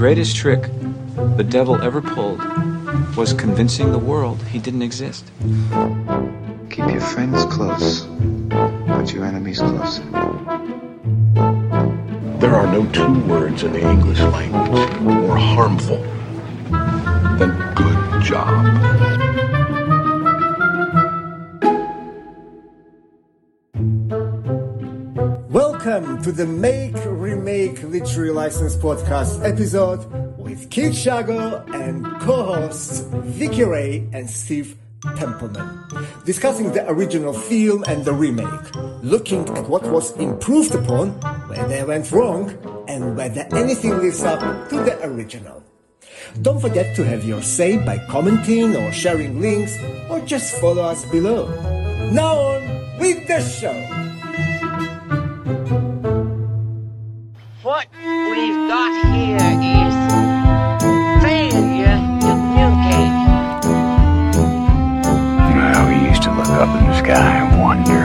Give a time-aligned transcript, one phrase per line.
[0.00, 0.62] greatest trick
[1.36, 2.40] the devil ever pulled
[3.18, 5.30] was convincing the world he didn't exist.
[6.70, 8.06] Keep your friends close,
[8.86, 10.02] but your enemies closer.
[12.38, 15.98] There are no two words in the English language more harmful
[17.36, 19.09] than good job.
[26.22, 30.04] To the Make Remake Literary License Podcast episode
[30.36, 34.76] with Keith Shago and co-hosts Vicky Ray and Steve
[35.16, 35.82] Templeman,
[36.26, 41.12] discussing the original film and the remake, looking at what was improved upon,
[41.48, 42.50] where they went wrong,
[42.86, 45.62] and whether anything lives up to the original.
[46.42, 49.74] Don't forget to have your say by commenting or sharing links,
[50.10, 51.48] or just follow us below.
[52.10, 54.09] Now on with the show.
[58.70, 59.94] Got here is
[61.24, 63.14] failure to communicate.
[65.56, 68.04] Well, we used to look up in the sky and wonder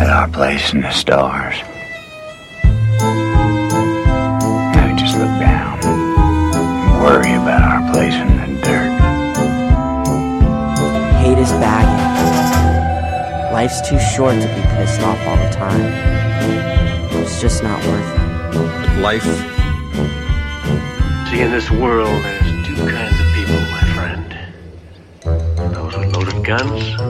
[0.00, 1.56] at our place in the stars.
[4.72, 8.92] Now we just look down and worry about our place in the dirt.
[11.20, 12.00] Hate is bagging.
[13.52, 15.92] Life's too short to be pissed off all the time.
[17.20, 18.19] It's just not worth it.
[18.98, 19.24] Life
[21.30, 24.28] See, in this world, there's two kinds of people, my friend.
[25.74, 27.00] Those with loaded guns,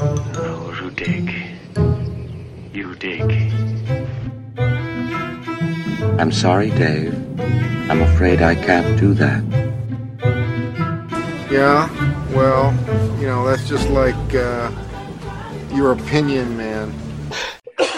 [0.00, 1.30] and those who dig.
[2.72, 3.52] You dig.
[6.18, 7.14] I'm sorry, Dave.
[7.90, 9.44] I'm afraid I can't do that.
[11.50, 11.88] Yeah,
[12.32, 12.72] well,
[13.20, 14.70] you know, that's just like uh,
[15.74, 16.94] your opinion, man.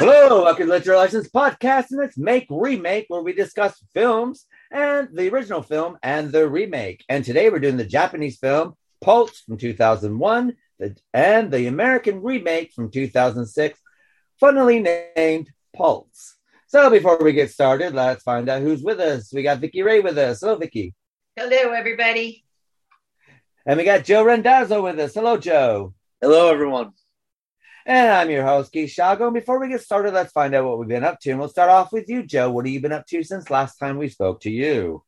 [0.05, 5.09] Hello, welcome to Literary License Podcast, and it's Make Remake, where we discuss films and
[5.12, 7.05] the original film and the remake.
[7.09, 12.72] And today we're doing the Japanese film Pulse from 2001 the, and the American remake
[12.72, 13.78] from 2006,
[14.41, 16.34] funnily named Pulse.
[16.66, 19.32] So before we get started, let's find out who's with us.
[19.32, 20.41] We got Vicky Ray with us.
[20.41, 20.97] Hello, Vicky.
[21.37, 22.44] Hello, everybody.
[23.65, 25.15] And we got Joe Rendazzo with us.
[25.15, 25.94] Hello, Joe.
[26.21, 26.91] Hello, everyone.
[27.84, 29.26] And I'm your host, Keith Shago.
[29.26, 31.31] And before we get started, let's find out what we've been up to.
[31.31, 32.50] And we'll start off with you, Joe.
[32.50, 35.03] What have you been up to since last time we spoke to you?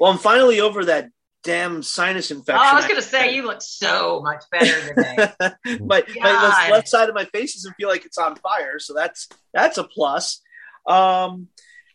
[0.00, 1.10] Well, I'm finally over that
[1.42, 2.60] damn sinus infection.
[2.64, 5.32] Oh, I was going to say, you look so much better today.
[5.80, 8.94] my, my left, left side of my face doesn't feel like it's on fire, so
[8.94, 10.40] that's that's a plus.
[10.86, 11.48] Um,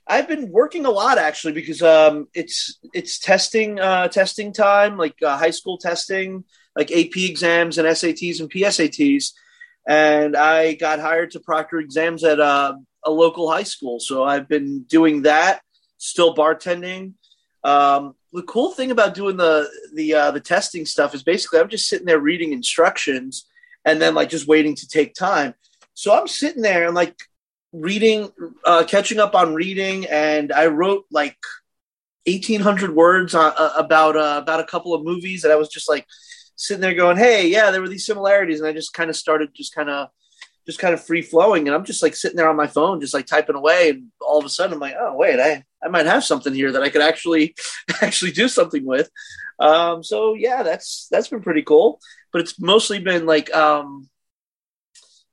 [0.08, 5.16] I've been working a lot actually because um, it's it's testing uh, testing time, like
[5.22, 6.44] uh, high school testing,
[6.76, 9.32] like AP exams and SATs and PSATs,
[9.88, 12.76] and I got hired to proctor exams at uh,
[13.06, 14.00] a local high school.
[14.00, 15.62] So I've been doing that,
[15.98, 17.14] still bartending.
[17.64, 21.70] Um, the cool thing about doing the the uh, the testing stuff is basically I'm
[21.70, 23.46] just sitting there reading instructions
[23.86, 25.54] and then like just waiting to take time.
[25.94, 27.16] So I'm sitting there and like
[27.74, 28.32] reading,
[28.66, 31.38] uh, catching up on reading, and I wrote like
[32.26, 35.90] 1,800 words on, uh, about uh, about a couple of movies that I was just
[35.90, 36.06] like
[36.62, 39.50] sitting there going, "Hey, yeah, there were these similarities," and I just kind of started
[39.56, 40.10] just kind of
[40.66, 43.14] just kind of free flowing, and I'm just like sitting there on my phone, just
[43.14, 46.06] like typing away, and all of a sudden I'm like, "Oh, wait, I I might
[46.06, 47.56] have something here that I could actually
[48.02, 49.10] actually do something with."
[49.60, 52.00] Um, so yeah, that's that's been pretty cool,
[52.32, 54.10] but it's mostly been like um,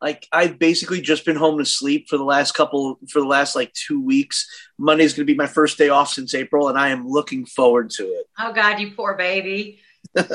[0.00, 3.56] like I've basically just been home to sleep for the last couple for the last
[3.56, 4.46] like two weeks.
[4.78, 8.04] Monday's to be my first day off since April, and I am looking forward to
[8.04, 8.26] it.
[8.38, 9.80] Oh God, you poor baby!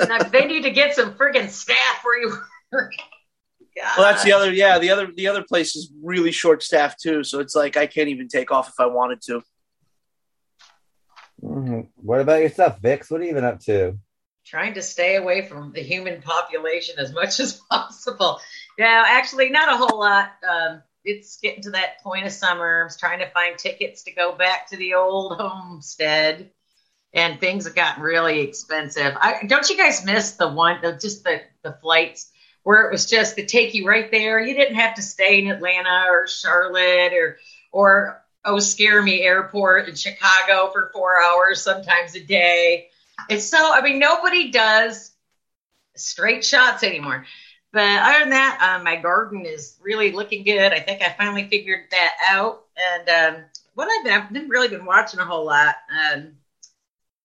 [0.08, 2.38] Now, they need to get some friggin' staff where you
[2.72, 2.94] work.
[2.96, 3.04] God.
[3.98, 4.54] Well, that's the other.
[4.54, 7.88] Yeah, the other the other place is really short staffed too, so it's like I
[7.88, 9.42] can't even take off if I wanted to.
[11.44, 11.82] Mm-hmm.
[11.96, 13.10] What about yourself, Vix?
[13.10, 13.98] What have you been up to?
[14.46, 18.40] Trying to stay away from the human population as much as possible.
[18.78, 20.32] Yeah, actually, not a whole lot.
[20.48, 22.84] Um, it's getting to that point of summer.
[22.84, 26.52] I'm trying to find tickets to go back to the old homestead,
[27.14, 29.16] and things have gotten really expensive.
[29.20, 32.32] I, don't you guys miss the one, the, just the the flights
[32.64, 34.40] where it was just to take you right there?
[34.40, 37.38] You didn't have to stay in Atlanta or Charlotte or
[37.72, 42.90] or oh, scare me airport in Chicago for four hours, sometimes a day.
[43.30, 43.72] It's so.
[43.74, 45.12] I mean, nobody does
[45.96, 47.26] straight shots anymore.
[47.72, 50.72] But other than that, um, my garden is really looking good.
[50.72, 52.66] I think I finally figured that out.
[52.78, 53.44] And um,
[53.74, 55.76] what I've been, I've been really been watching a whole lot.
[55.90, 56.34] Um,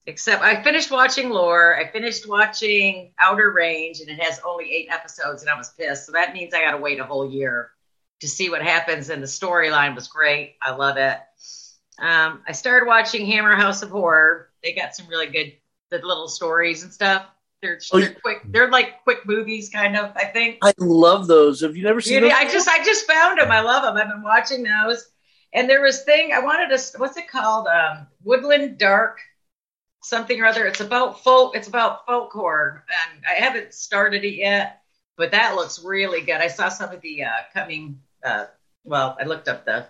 [0.08, 1.76] except I finished watching Lore.
[1.76, 6.06] I finished watching Outer Range, and it has only eight episodes, and I was pissed.
[6.06, 7.72] So that means I got to wait a whole year
[8.20, 9.10] to see what happens.
[9.10, 10.56] And the storyline was great.
[10.62, 11.18] I love it.
[11.98, 14.48] Um, I started watching Hammer House of Horror.
[14.64, 15.52] They got some really good,
[15.90, 17.26] good little stories and stuff.
[17.60, 18.40] They're, Oh, they're quick.
[18.46, 20.12] They're like quick movies, kind of.
[20.16, 20.58] I think.
[20.62, 21.60] I love those.
[21.60, 22.32] Have you never seen those?
[22.34, 23.50] I just I just found them.
[23.50, 23.96] I love them.
[23.96, 25.10] I've been watching those.
[25.52, 27.66] And there was thing I wanted to what's it called?
[27.66, 29.18] Um, Woodland Dark
[30.02, 30.66] something or other.
[30.66, 31.56] It's about folk.
[31.56, 34.82] It's about folk horror, and I haven't started it yet,
[35.16, 36.40] but that looks really good.
[36.40, 38.00] I saw some of the uh, coming.
[38.24, 38.46] Uh,
[38.84, 39.86] well, I looked up the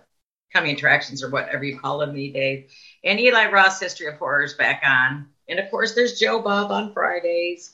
[0.53, 2.71] coming attractions or whatever you call them these days.
[3.03, 6.93] And Eli Roth's History of Horrors back on, and of course there's Joe Bob on
[6.93, 7.73] Fridays.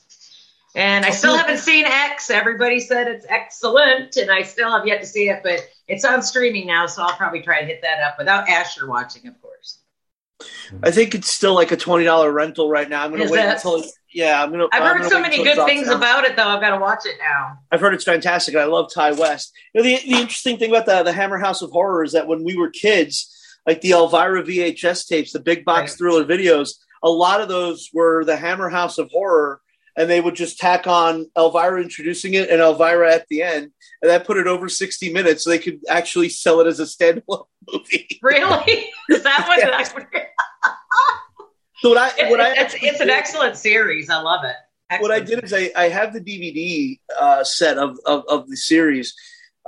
[0.74, 2.28] And I still haven't seen X.
[2.28, 6.22] Everybody said it's excellent, and I still have yet to see it, but it's on
[6.22, 9.45] streaming now, so I'll probably try to hit that up without Asher watching, of course.
[10.42, 10.78] Mm-hmm.
[10.82, 13.04] I think it's still like a twenty dollar rental right now.
[13.04, 13.54] I'm gonna Is wait it?
[13.54, 14.42] until yeah.
[14.42, 14.66] I'm gonna.
[14.72, 16.48] I've I'm heard gonna so many good things about it, though.
[16.48, 17.58] I've got to watch it now.
[17.72, 18.54] I've heard it's fantastic.
[18.54, 19.52] and I love Ti West.
[19.74, 22.26] You know, the the interesting thing about the the Hammer House of Horror is that
[22.26, 23.34] when we were kids,
[23.66, 28.24] like the Elvira VHS tapes, the big box thriller videos, a lot of those were
[28.24, 29.60] the Hammer House of Horror,
[29.96, 33.70] and they would just tack on Elvira introducing it and Elvira at the end,
[34.02, 36.84] and that put it over sixty minutes, so they could actually sell it as a
[36.84, 38.08] standalone movie.
[38.22, 38.86] Really?
[39.10, 39.58] Is that what?
[39.58, 40.24] Yeah.
[41.80, 44.08] So what I It- I it's, it's an excellent series.
[44.10, 44.56] I love it.
[45.00, 48.56] what I did is I, I have the DVD uh, set of, of, of the
[48.56, 49.14] series.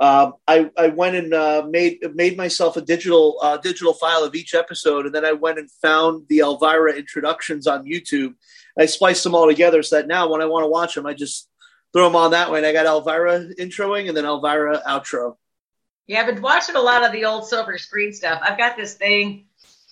[0.01, 4.33] Um, I, I went and uh, made made myself a digital uh, digital file of
[4.33, 8.33] each episode, and then I went and found the Elvira introductions on YouTube.
[8.77, 11.13] I spliced them all together so that now when I want to watch them, I
[11.13, 11.47] just
[11.93, 12.59] throw them on that way.
[12.59, 15.35] And I got Elvira introing and then Elvira outro.
[16.07, 18.41] Yeah, I've been watching a lot of the old silver screen stuff.
[18.43, 19.45] I've got this thing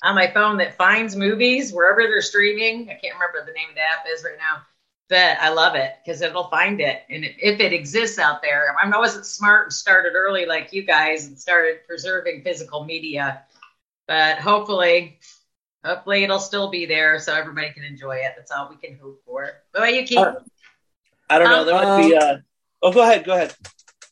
[0.04, 2.90] on my phone that finds movies wherever they're streaming.
[2.90, 4.64] I can't remember the name of the app is right now,
[5.10, 7.04] but I love it because it'll find it.
[7.10, 11.28] And if it exists out there, I wasn't smart and started early like you guys
[11.28, 13.44] and started preserving physical media,
[14.08, 15.20] but hopefully,
[15.88, 18.34] hopefully it'll still be there so everybody can enjoy it.
[18.36, 19.44] That's all we can hope for.
[19.72, 20.20] What about you, Keith?
[21.30, 21.64] I don't know.
[21.64, 22.16] There might be.
[22.16, 22.38] Uh,
[22.82, 23.26] oh, go ahead.
[23.26, 23.56] Go ahead.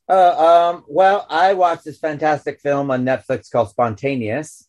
[0.08, 4.68] Uh, um, well, I watched this fantastic film on Netflix called Spontaneous.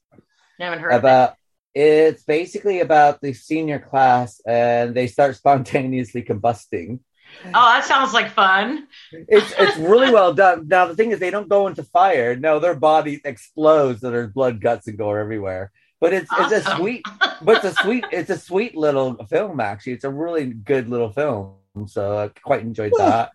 [0.58, 1.36] haven't heard of about
[1.74, 7.00] it's basically about the senior class and they start spontaneously combusting.
[7.44, 8.86] Oh, that sounds like fun.
[9.12, 10.68] It's it's really well done.
[10.68, 12.34] Now the thing is they don't go into fire.
[12.34, 15.70] No, their body explodes so there's blood, guts, and gore everywhere.
[16.00, 17.02] But it's it's a sweet
[17.42, 19.94] but it's a sweet it's a sweet little film actually.
[19.94, 21.54] It's a really good little film.
[21.86, 23.30] So I quite enjoyed that.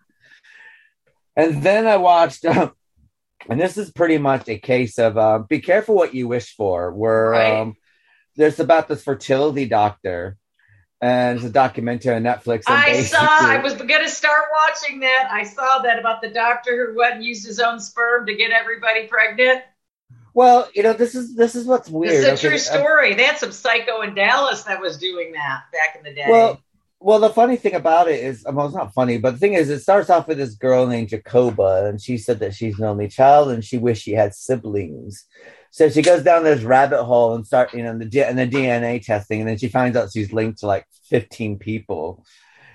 [1.36, 2.72] And then I watched um,
[3.48, 6.92] and this is pretty much a case of um, be careful what you wish for.
[6.92, 7.60] Where Right.
[7.60, 7.76] um,
[8.36, 10.36] there's about this fertility doctor,
[11.00, 12.62] and it's a documentary on Netflix.
[12.66, 13.18] I saw.
[13.20, 15.28] I was going to start watching that.
[15.30, 18.52] I saw that about the doctor who went and used his own sperm to get
[18.52, 19.62] everybody pregnant.
[20.34, 22.12] Well, you know, this is this is what's weird.
[22.12, 22.48] This is a okay?
[22.48, 23.14] true Uh, story.
[23.14, 26.26] They had some psycho in Dallas that was doing that back in the day.
[26.28, 26.60] Well,
[27.00, 29.68] well, the funny thing about it is, well, it's not funny, but the thing is,
[29.68, 33.08] it starts off with this girl named Jacoba, and she said that she's an only
[33.08, 35.26] child and she wished she had siblings.
[35.72, 39.04] So she goes down this rabbit hole and start, you know, the and the DNA
[39.04, 42.24] testing, and then she finds out she's linked to like 15 people.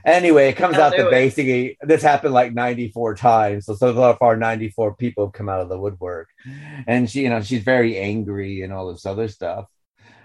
[0.07, 1.11] Anyway, it comes out that it.
[1.11, 3.65] basically this happened like 94 times.
[3.65, 6.29] So so far, 94 people have come out of the woodwork,
[6.87, 9.65] and she, you know, she's very angry and all this other stuff.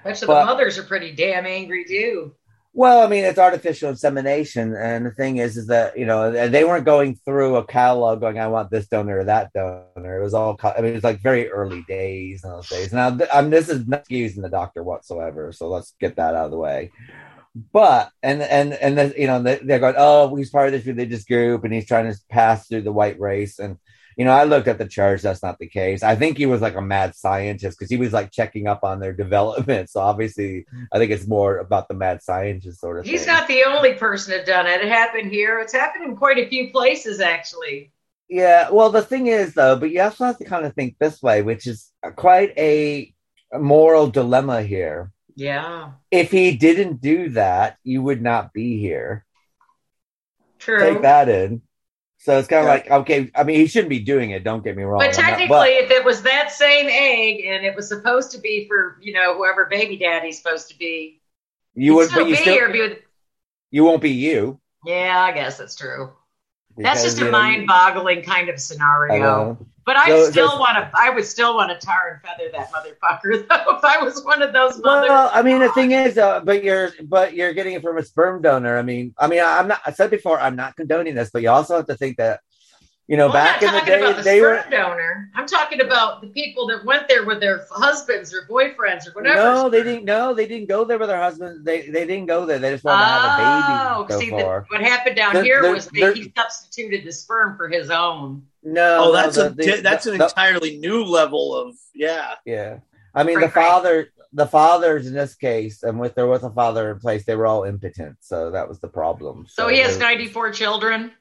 [0.04, 2.34] Of but- the mothers are pretty damn angry too.
[2.74, 6.64] Well, I mean, it's artificial insemination, and the thing is, is that you know they
[6.64, 10.32] weren't going through a catalog going, "I want this donor or that donor." It was
[10.32, 12.90] all, I mean, it was like very early days in those days.
[12.90, 16.34] Now, th- I mean, this is not using the doctor whatsoever, so let's get that
[16.34, 16.90] out of the way.
[17.54, 20.86] But and and and the, you know they- they're going, "Oh, he's part of this
[20.86, 23.76] religious group, and he's trying to pass through the white race." And
[24.16, 26.02] you know, I looked at the charge; that's not the case.
[26.02, 29.00] I think he was like a mad scientist because he was like checking up on
[29.00, 29.90] their development.
[29.90, 33.34] So obviously, I think it's more about the mad scientist sort of He's thing.
[33.34, 34.80] not the only person to done it.
[34.80, 35.60] It happened here.
[35.60, 37.92] It's happened in quite a few places actually.
[38.30, 41.20] Yeah, well, the thing is, though, but you also have to kind of think this
[41.22, 43.12] way, which is quite a
[43.52, 45.10] moral dilemma here.
[45.34, 49.24] Yeah, If he didn't do that, you would not be here.
[50.58, 50.78] true.
[50.78, 51.62] Take that in.
[52.18, 54.44] So it's kind of like, okay, I mean, he shouldn't be doing it.
[54.44, 55.00] Don't get me wrong.
[55.00, 58.38] But I'm not- technically, if it was that same egg and it was supposed to
[58.38, 61.20] be for you know whoever baby daddy's supposed to be,
[61.74, 62.70] you would, still but you be still, here.
[62.72, 62.98] Be with,
[63.72, 64.60] you won't be you.
[64.86, 66.12] yeah, I guess that's true.
[66.76, 69.66] That's just a mind-boggling kind of I scenario.
[69.84, 70.90] But I So still want to.
[70.94, 73.76] I would still want to tar and feather that motherfucker, though.
[73.76, 75.08] If I was one of those mothers.
[75.08, 78.02] Well, I mean, the thing is, uh, but you're, but you're getting it from a
[78.02, 78.78] sperm donor.
[78.78, 79.80] I mean, I mean, I'm not.
[79.84, 82.40] I said before, I'm not condoning this, but you also have to think that
[83.08, 85.28] You know, Well, back in the day, the they sperm were donor.
[85.34, 89.36] I'm talking about the people that went there with their husbands or boyfriends or whatever.
[89.42, 90.04] no, they didn't.
[90.04, 91.64] No, they didn't go there with their husbands.
[91.64, 92.60] They they didn't go there.
[92.60, 93.78] They just wanted to have a baby.
[93.82, 97.04] Oh, baby see, so the, what happened down They're- here they're- was that he substituted
[97.04, 98.46] the sperm for his own.
[98.62, 101.74] No, Oh, no, that's the- a the- that's the- an the- entirely new level of
[101.94, 102.34] yeah.
[102.44, 102.78] Yeah,
[103.14, 106.50] I mean Right, the father, the fathers in this case, and with there was a
[106.50, 109.46] father in place, they were all impotent, so that was the problem.
[109.48, 111.12] So he has 94 children.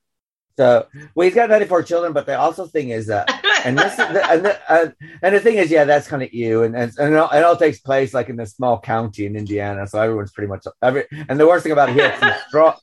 [0.57, 3.27] So well, he's got ninety four children, but the also thing is that,
[3.65, 4.89] and this is the, and the, uh,
[5.21, 7.43] and the thing is, yeah, that's kind of you, and and, and it, all, it
[7.43, 11.05] all takes place like in this small county in Indiana, so everyone's pretty much every.
[11.29, 12.73] And the worst thing about it, he some strong.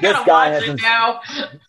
[0.00, 0.76] this guy has some.
[0.82, 1.20] now.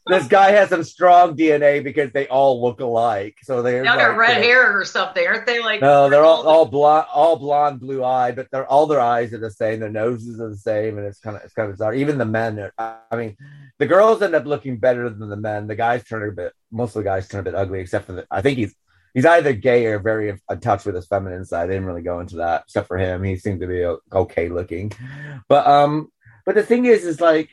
[0.07, 3.37] This guy has some strong DNA because they all look alike.
[3.43, 5.61] So they're They all got red hair or something, aren't they?
[5.61, 9.33] Like no, they're all all blonde, all blonde, blue eyed, but they're all their eyes
[9.33, 9.79] are the same.
[9.79, 11.93] Their noses are the same, and it's kind of it's kind of bizarre.
[11.93, 13.37] Even the men, are, I mean,
[13.81, 15.65] the girls end up looking better than the men.
[15.65, 16.53] The guys turn a bit.
[16.71, 18.27] Most of the guys turn a bit ugly, except for the.
[18.29, 18.75] I think he's
[19.15, 21.67] he's either gay or very in touch with his feminine side.
[21.67, 23.23] They didn't really go into that, except for him.
[23.23, 23.83] He seemed to be
[24.13, 24.91] okay looking,
[25.47, 26.11] but um,
[26.45, 27.49] but the thing is, is like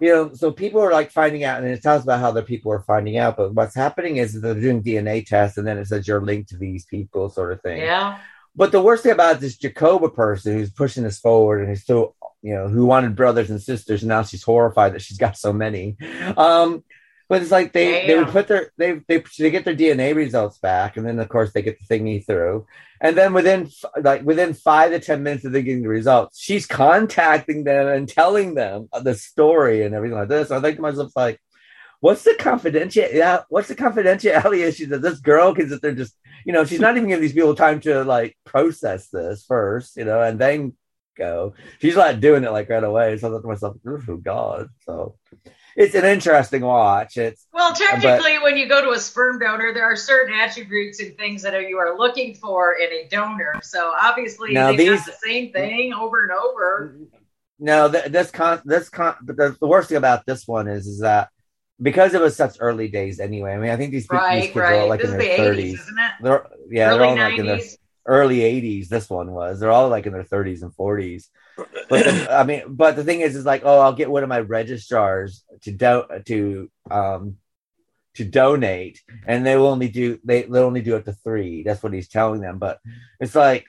[0.00, 2.72] you know, so people are like finding out, and it tells about how the people
[2.72, 3.36] are finding out.
[3.36, 6.56] But what's happening is they're doing DNA tests, and then it says you're linked to
[6.56, 7.82] these people, sort of thing.
[7.82, 8.18] Yeah.
[8.58, 12.16] But the worst thing about this Jacoba person who's pushing this forward and who's so,
[12.42, 15.52] you know, who wanted brothers and sisters, and now she's horrified that she's got so
[15.52, 15.96] many.
[16.36, 16.82] Um,
[17.28, 20.58] but it's like they they would put their they they they get their DNA results
[20.58, 22.66] back, and then of course they get the thingy through,
[23.00, 26.40] and then within f- like within five to ten minutes of them getting the results,
[26.40, 30.50] she's contacting them and telling them the story and everything like this.
[30.50, 31.40] I think to myself like,
[32.00, 33.04] what's the confidential?
[33.12, 36.14] Yeah, what's the confidentiality issue that this girl can they're just
[36.44, 40.04] you know she's not even giving these people time to like process this first, you
[40.04, 40.74] know, and then
[41.16, 41.54] go.
[41.80, 43.16] She's like doing it like right away.
[43.18, 44.68] So I thought to myself, oh God.
[44.86, 45.16] So
[45.76, 47.16] it's an interesting watch.
[47.16, 51.00] It's Well, but- technically, when you go to a sperm donor, there are certain attributes
[51.00, 53.54] and things that are, you are looking for in a donor.
[53.62, 56.96] So obviously, Now, they these- got the same thing over and over.
[57.60, 61.28] No, this con this con the, the worst thing about this one is is that
[61.80, 63.52] because it was such early days anyway.
[63.52, 64.80] I mean, I think these, people, these Right, kids are right.
[64.80, 65.80] all like This in their the 80s, thirties.
[65.80, 66.12] isn't it?
[66.22, 67.76] They're yeah, Early they're all like in their 90s.
[68.06, 68.88] early eighties.
[68.88, 69.60] This one was.
[69.60, 71.30] They're all like in their thirties and forties.
[71.56, 74.28] But the, I mean, but the thing is, is like, oh, I'll get one of
[74.28, 77.36] my registrars to do to um
[78.14, 81.62] to donate, and they will only do they they'll only do it to three.
[81.62, 82.58] That's what he's telling them.
[82.58, 82.78] But
[83.20, 83.66] it's like.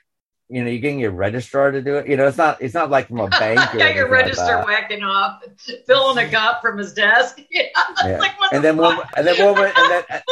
[0.50, 2.08] You know, you're getting your registrar to do it.
[2.08, 2.60] You know, it's not.
[2.60, 3.60] It's not like from a bank.
[3.60, 5.42] Or got your anything like register whacking off,
[5.86, 7.40] filling a cup from his desk.
[7.50, 8.20] Yeah.
[8.52, 10.22] and then one, and then one, and then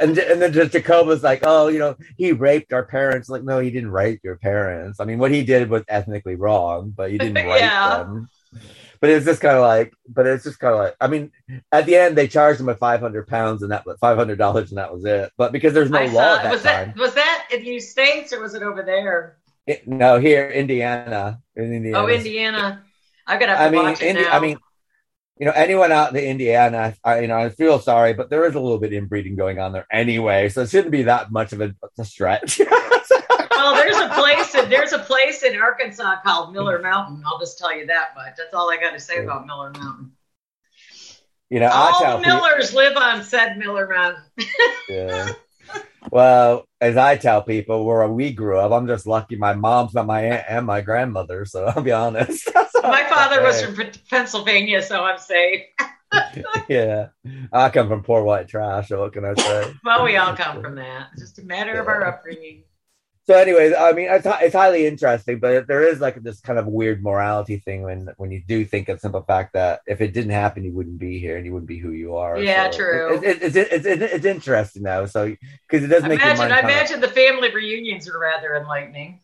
[0.00, 3.28] and and then just Jacoba's like, oh, you know, he raped our parents.
[3.28, 5.00] Like, no, he didn't rape your parents.
[5.00, 7.98] I mean, what he did was ethnically wrong, but he didn't rape Yeah.
[7.98, 8.28] them.
[9.00, 11.32] But it's just kind of like, but it's just kind of like, I mean,
[11.72, 14.70] at the end they charged him with five hundred pounds and that five hundred dollars
[14.70, 15.32] and that was it.
[15.36, 17.64] But because there's no I law saw- at that was time, that was that in
[17.64, 19.38] the states or was it over there?
[19.86, 21.98] No, here Indiana, in Indiana.
[21.98, 22.84] Oh, Indiana.
[23.26, 24.26] Gonna have to I mean, Indi-.
[24.26, 24.58] I mean,
[25.38, 28.54] you know, anyone out in Indiana, I, you know, I feel sorry, but there is
[28.54, 31.60] a little bit inbreeding going on there anyway, so it shouldn't be that much of
[31.60, 32.60] a, a stretch.
[33.50, 37.22] well, there's a place in there's a place in Arkansas called Miller Mountain.
[37.26, 38.34] I'll just tell you that much.
[38.36, 40.12] That's all I got to say about Miller Mountain.
[41.48, 44.24] you know, All people, Millers live on said Miller Mountain.
[44.88, 45.28] yeah.
[46.10, 50.06] Well, as I tell people, where we grew up, I'm just lucky my mom's not
[50.06, 51.44] my aunt and my grandmother.
[51.46, 52.48] So I'll be honest.
[52.82, 53.76] My father was from
[54.10, 55.62] Pennsylvania, so I'm safe.
[56.68, 57.08] yeah,
[57.52, 58.88] I come from poor white trash.
[58.88, 59.72] So what can I say?
[59.84, 61.10] Well, we all come from that.
[61.12, 62.64] It's just a matter of our upbringing.
[63.24, 66.66] So, anyways, I mean, it's, it's highly interesting, but there is like this kind of
[66.66, 70.12] weird morality thing when when you do think of the simple fact that if it
[70.12, 72.36] didn't happen, you wouldn't be here and you wouldn't be who you are.
[72.36, 73.16] Yeah, So true.
[73.18, 75.36] It, it, it's it's it's it's interesting though, so
[75.68, 79.20] because it does make Imagine, your I imagine the family reunions are rather enlightening.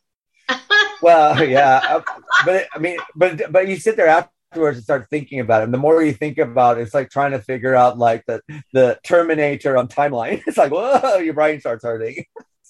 [1.00, 2.02] Well, yeah, uh,
[2.44, 5.66] but I mean, but but you sit there afterwards and start thinking about it.
[5.66, 8.40] And the more you think about it, it's like trying to figure out like the
[8.72, 10.42] the Terminator on timeline.
[10.46, 12.24] It's like whoa, your brain starts hurting.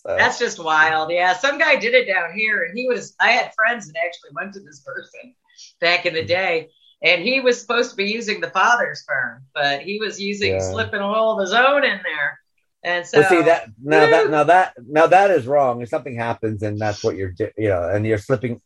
[0.07, 1.11] So, That's just wild.
[1.11, 3.17] Yeah, some guy did it down here, and he was.
[3.19, 5.35] I had friends that actually went to this person
[5.81, 6.29] back in the mm-hmm.
[6.29, 6.69] day,
[7.03, 10.61] and he was supposed to be using the father's sperm, but he was using Yeah.
[10.61, 12.39] slipping a little of his own in there,
[12.85, 15.83] and so well, see that now that now that now that is wrong.
[15.83, 18.61] If something happens and that's what you're you know, and you're slipping,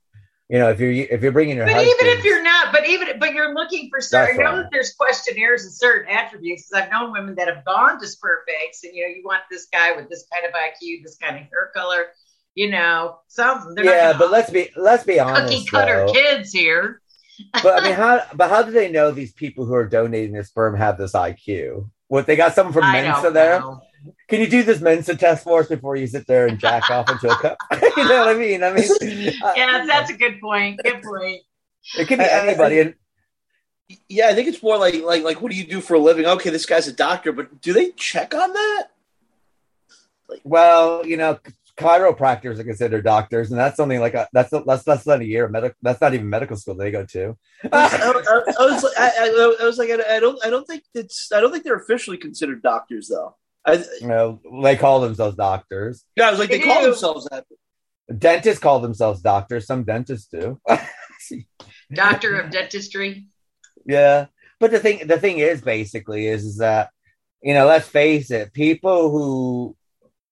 [0.52, 2.86] you know, if you're if you're bringing your But husband, even if you're not, but
[2.86, 4.38] even but you're looking for certain.
[4.38, 6.68] I know that there's questionnaires and certain attributes.
[6.68, 9.40] Because I've known women that have gone to sperm banks, and you know, you want
[9.50, 12.08] this guy with this kind of IQ, this kind of hair color,
[12.54, 13.74] you know, some.
[13.74, 16.12] They're yeah, but let's be let's be gonna cookie cutter though.
[16.12, 17.00] kids here.
[17.62, 20.44] but I mean, how but how do they know these people who are donating their
[20.44, 21.88] sperm have this IQ?
[22.08, 23.60] What they got someone from Mensa there?
[23.60, 23.80] know.
[24.28, 27.08] Can you do this Mensa test for us before you sit there and jack off
[27.10, 27.56] into a cup?
[27.96, 28.62] you know what I mean?
[28.62, 28.88] I mean,
[29.44, 30.80] uh, Yeah, that's a good point.
[30.82, 31.42] Good point.
[31.98, 32.80] it could be I- I- anybody.
[32.80, 32.94] And
[34.08, 36.26] Yeah, I think it's more like like like what do you do for a living?
[36.26, 38.88] Okay, this guy's a doctor, but do they check on that?
[40.44, 41.38] well, you know,
[41.78, 45.44] chiropractors are considered doctors, and that's only like a that's that's less than a year
[45.44, 45.76] of medical.
[45.82, 47.36] That's not even medical school they go to.
[47.64, 50.66] I, I- I was like, I, I, I was like, I, I don't, I don't
[50.66, 53.36] think it's, I don't think they're officially considered doctors, though.
[53.64, 56.04] I, You know, they call themselves doctors.
[56.16, 56.86] yeah, I was like, they They call do.
[56.90, 57.44] themselves that.
[58.18, 59.66] Dentists call themselves doctors.
[59.66, 60.60] Some dentists do.
[61.92, 63.26] Doctor of dentistry.
[63.86, 64.26] Yeah,
[64.60, 66.90] but the thing the thing is basically is, is that
[67.42, 69.76] you know let's face it, people who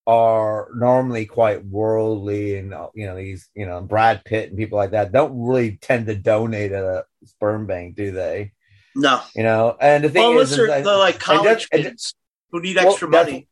[0.07, 4.93] are normally quite worldly and you know these you know Brad Pitt and people like
[4.93, 8.53] that don't really tend to donate at a sperm bank, do they?
[8.97, 11.69] No, You know, and the thing well, is, unless is they're, like and college just-
[11.73, 12.15] and kids
[12.53, 13.47] who need extra that's- money.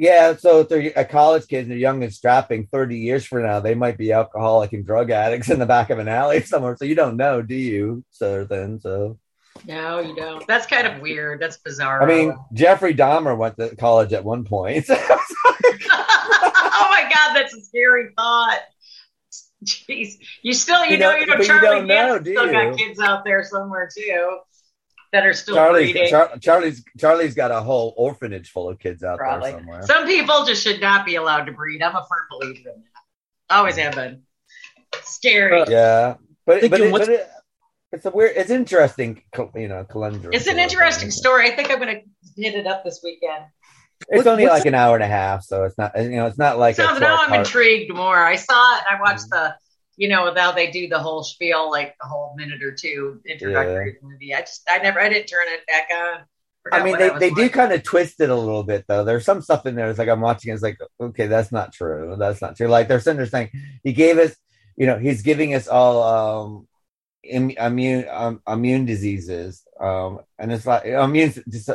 [0.00, 3.42] Yeah, so if they're a college kid and they're young and strapping, 30 years from
[3.42, 6.76] now, they might be alcoholic and drug addicts in the back of an alley somewhere.
[6.76, 8.04] So you don't know, do you?
[8.12, 9.18] So then, so
[9.66, 10.46] No, you don't.
[10.46, 11.40] That's kind of weird.
[11.40, 12.00] That's bizarre.
[12.00, 14.86] I mean, Jeffrey Dahmer went to college at one point.
[14.90, 18.60] oh my God, that's a scary thought.
[19.64, 22.22] Jeez, you still, you, You know, don't- you know, but you Charlie don't know, Manson
[22.24, 22.52] do still you?
[22.52, 24.38] got kids out there somewhere too
[25.12, 26.10] that are still Charlie's, breeding.
[26.10, 29.50] Char- Charlie's Charlie's got a whole orphanage full of kids out Probably.
[29.50, 29.82] there somewhere.
[29.82, 31.82] Some people just should not be allowed to breed.
[31.82, 33.54] I'm a firm believer in that.
[33.56, 34.22] Always have been.
[35.02, 35.64] Scary.
[35.68, 36.14] yeah,
[36.46, 37.28] but but, it, but it,
[37.92, 39.22] it's a weird, it's interesting,
[39.54, 40.32] you know, conundrum.
[40.32, 41.10] It's an interesting thing.
[41.12, 41.50] story.
[41.50, 43.44] I think I'm going to hit it up this weekend.
[44.08, 46.26] It's What- only what's like an hour and a half, so it's not you know
[46.26, 48.16] it's not like so now I'm part- intrigued more.
[48.16, 49.44] I saw it and I watched Mm-hmm.
[49.44, 49.54] the,
[49.98, 53.94] you know, how they do the whole spiel, like the whole minute or two introductory
[53.94, 54.32] to the movie.
[54.32, 56.20] I just, I never, I didn't turn it back on.
[56.70, 59.04] I mean, they, was they do kind of twist it a little bit though.
[59.04, 59.90] There's some stuff in there.
[59.90, 60.52] It's like I'm watching.
[60.52, 62.14] It's like okay, that's not true.
[62.18, 62.68] That's not true.
[62.68, 63.50] Like they're sitting there saying
[63.82, 64.36] he gave us,
[64.76, 66.68] you know, he's giving us all um,
[67.24, 71.32] Im- immune um, immune diseases, um, and it's like immune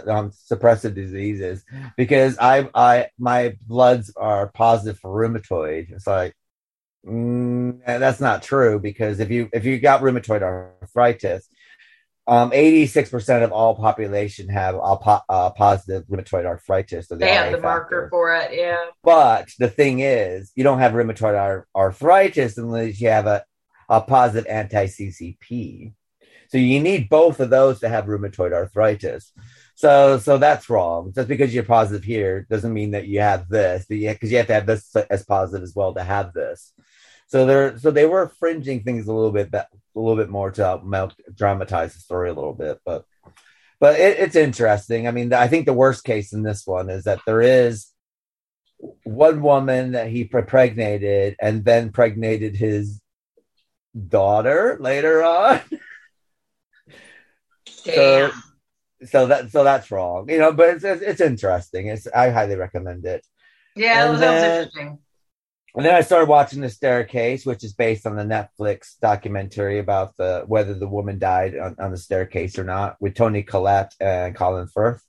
[0.07, 1.65] um, suppressive diseases
[1.97, 5.91] because I I my bloods are positive for rheumatoid.
[5.91, 6.35] It's like
[7.05, 11.47] mm, that's not true because if you if you got rheumatoid arthritis
[12.25, 17.07] um, 86% of all population have a po- uh, positive rheumatoid arthritis.
[17.07, 18.53] So They have the marker for it.
[18.53, 18.77] Yeah.
[19.03, 23.43] But the thing is, you don't have rheumatoid ar- arthritis unless you have a,
[23.89, 25.93] a positive anti CCP.
[26.47, 29.33] So you need both of those to have rheumatoid arthritis.
[29.75, 31.11] So so that's wrong.
[31.13, 33.85] Just because you're positive here doesn't mean that you have this.
[33.89, 36.71] Because you have to have this as positive as well to have this.
[37.33, 39.65] So they're so they were fringing things a little bit a
[39.95, 43.05] little bit more to uh, help dramatize the story a little bit, but
[43.79, 45.07] but it, it's interesting.
[45.07, 47.87] I mean, I think the worst case in this one is that there is
[49.03, 53.01] one woman that he pregnated and then pregnated his
[53.97, 55.59] daughter later on.
[57.83, 58.29] Damn.
[58.29, 58.31] So,
[59.07, 60.53] so that so that's wrong, you know.
[60.53, 61.87] But it's it's, it's interesting.
[61.87, 63.25] It's I highly recommend it.
[63.75, 64.99] yeah, and sounds then- interesting.
[65.75, 70.15] And then I started watching The Staircase, which is based on the Netflix documentary about
[70.17, 74.35] the whether the woman died on, on the staircase or not, with Toni Collette and
[74.35, 75.01] Colin Firth.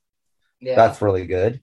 [0.61, 0.77] Yeah.
[0.77, 1.61] That's really good.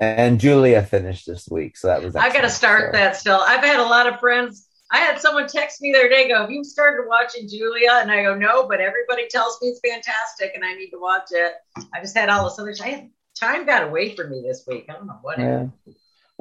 [0.00, 2.14] And Julia finished this week, so that was.
[2.14, 3.40] I got to start So- that still.
[3.40, 4.68] I've had a lot of friends.
[4.90, 7.92] I had someone text me the other day, go, Have you started watching Julia?
[8.02, 11.28] And I go, No, but everybody tells me it's fantastic and I need to watch
[11.30, 11.54] it.
[11.94, 13.12] I just had all this other time.
[13.40, 14.84] Time got away from me this week.
[14.90, 15.38] I don't know what.
[15.38, 15.66] it Yeah.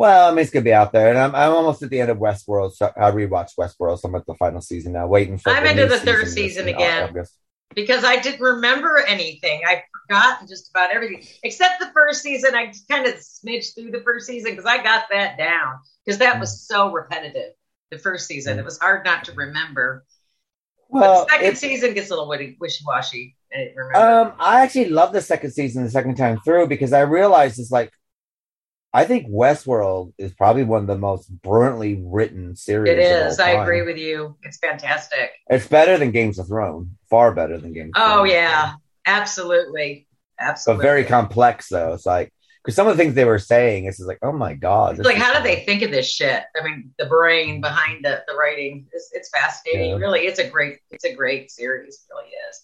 [0.01, 2.09] Well, I mean, it's gonna be out there, and I'm I'm almost at the end
[2.09, 2.73] of Westworld.
[2.73, 3.99] So I rewatched Westworld.
[3.99, 5.51] So I'm at the final season now, waiting for.
[5.51, 7.09] I'm the into the third this season again.
[7.09, 7.37] August.
[7.75, 9.61] because I didn't remember anything.
[9.63, 12.55] I've forgotten just about everything except the first season.
[12.55, 16.39] I kind of smidged through the first season because I got that down because that
[16.39, 17.53] was so repetitive.
[17.91, 20.03] The first season, it was hard not to remember.
[20.89, 23.35] Well, but the second season gets a little wishy washy.
[23.53, 23.99] I.
[23.99, 27.69] Um, I actually love the second season the second time through because I realized it's
[27.69, 27.91] like
[28.93, 32.91] I think Westworld is probably one of the most brilliantly written series.
[32.91, 33.39] it is.
[33.39, 34.35] I agree with you.
[34.43, 35.31] It's fantastic.
[35.49, 37.91] It's better than Games of Thrones, far better than Games.
[37.95, 38.11] of Thrones.
[38.11, 38.31] Oh Thrones.
[38.31, 38.73] yeah,
[39.05, 40.07] absolutely,
[40.39, 40.81] absolutely.
[40.81, 41.93] but very complex though.
[41.93, 44.53] It's like because some of the things they were saying, it's just like, oh my
[44.53, 46.43] god, It's like, how did they think of this shit?
[46.59, 49.91] I mean, the brain behind the, the writing is it's fascinating.
[49.91, 49.95] Yeah.
[49.97, 51.95] Really, it's a great it's a great series.
[51.95, 52.61] It really is.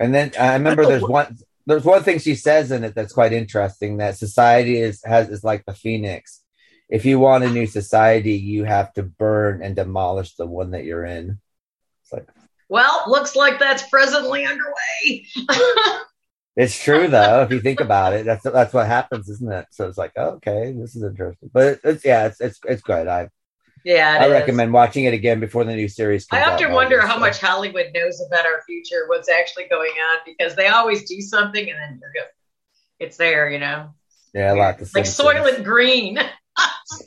[0.00, 1.36] And then I remember there's one
[1.68, 5.44] there's one thing she says in it that's quite interesting that society is has is
[5.44, 6.42] like the phoenix.
[6.88, 10.84] If you want a new society, you have to burn and demolish the one that
[10.84, 11.38] you're in.
[12.02, 12.26] It's like
[12.70, 15.26] Well, looks like that's presently underway.
[16.58, 18.26] It's true though, if you think about it.
[18.26, 19.66] That's that's what happens, isn't it?
[19.70, 21.50] So it's like, oh, okay, this is interesting.
[21.52, 23.06] But it's yeah, it's it's it's good.
[23.06, 23.28] I
[23.88, 24.32] Yeah, it I is.
[24.32, 27.40] recommend watching it again before the new series comes I often in wonder how much
[27.40, 31.78] Hollywood knows about our future, what's actually going on, because they always do something and
[31.78, 32.28] then you're go-
[32.98, 33.94] it's there, you know.
[34.34, 36.18] Yeah, a lot to Like Soylent Green.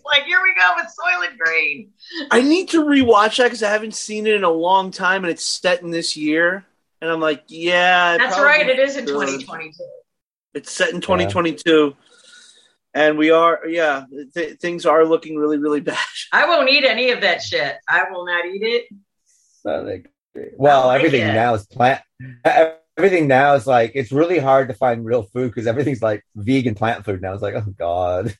[0.05, 1.91] Like here we go with Soylent Green.
[2.31, 5.31] I need to rewatch that because I haven't seen it in a long time, and
[5.31, 6.65] it's set in this year.
[7.01, 8.69] And I'm like, yeah, That's right.
[8.69, 9.73] It is in 2022.
[10.53, 11.95] It's set in 2022,
[12.93, 15.97] and we are, yeah, th- things are looking really, really bad.
[16.31, 17.75] I won't eat any of that shit.
[17.87, 18.85] I will not eat it.
[19.61, 20.03] So they,
[20.57, 21.33] well, like everything it.
[21.33, 22.01] now is plant.
[22.97, 26.75] Everything now is like it's really hard to find real food because everything's like vegan
[26.75, 27.33] plant food now.
[27.33, 28.35] It's like, oh god.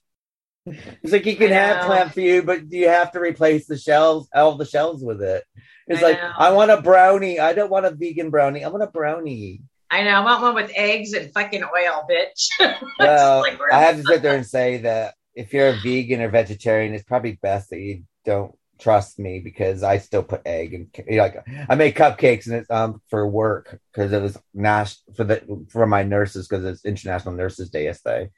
[0.65, 1.87] It's like you can I have know.
[1.87, 5.43] plant food, but do you have to replace the shells, all the shells with it.
[5.87, 6.31] It's I like know.
[6.37, 7.39] I want a brownie.
[7.39, 8.63] I don't want a vegan brownie.
[8.63, 9.61] I want a brownie.
[9.91, 10.11] I know.
[10.11, 12.49] I want one with eggs and fucking oil, bitch.
[12.97, 16.29] Well, like, I have to sit there and say that if you're a vegan or
[16.29, 20.87] vegetarian, it's probably best that you don't trust me because I still put egg and
[21.07, 24.95] you know, like I made cupcakes and it's um for work because it was nash
[25.15, 28.29] for the for my nurses because it's International Nurses Day yesterday,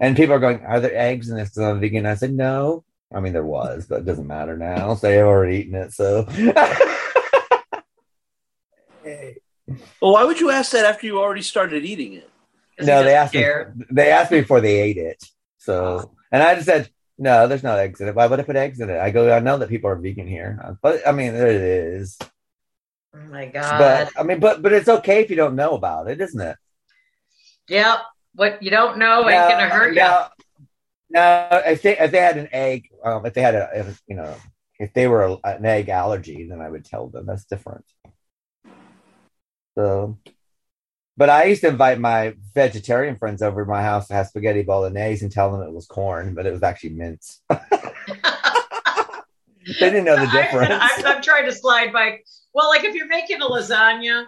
[0.00, 2.06] and people are going, "Are there eggs in this?" I'm vegan.
[2.06, 2.84] I said, "No."
[3.14, 4.94] I mean, there was, but it doesn't matter now.
[4.94, 5.92] So they've already eaten it.
[5.92, 6.26] So
[9.68, 12.28] Well, why would you ask that after you already started eating it?
[12.80, 13.44] no, they asked me.
[13.90, 15.22] They asked me before they ate it.
[15.58, 18.14] So, and I just said, no, there's no eggs in it.
[18.14, 18.98] Why would I put eggs in it?
[18.98, 22.18] I go, I know that people are vegan here, but I mean, there it is.
[23.14, 23.78] oh my god.
[23.78, 26.56] But I mean, but but it's okay if you don't know about it, isn't it?
[27.68, 27.98] Yep.
[28.34, 30.00] What you don't know ain't Now- gonna hurt you.
[30.00, 30.30] now-
[31.10, 34.16] Now, if they if they had an egg, um, if they had a, if, you
[34.16, 34.34] know,
[34.80, 37.84] if they were a, an egg allergy, then I would tell them that's different.
[39.76, 40.18] So,
[41.16, 44.62] but I used to invite my vegetarian friends over to my house to have spaghetti
[44.62, 47.40] bolognese and tell them it was corn, but it was actually mince.
[47.48, 47.58] they
[49.78, 50.72] didn't know the difference.
[50.72, 52.20] I, I'm trying to slide by.
[52.54, 54.26] Well, like if you're making a lasagna,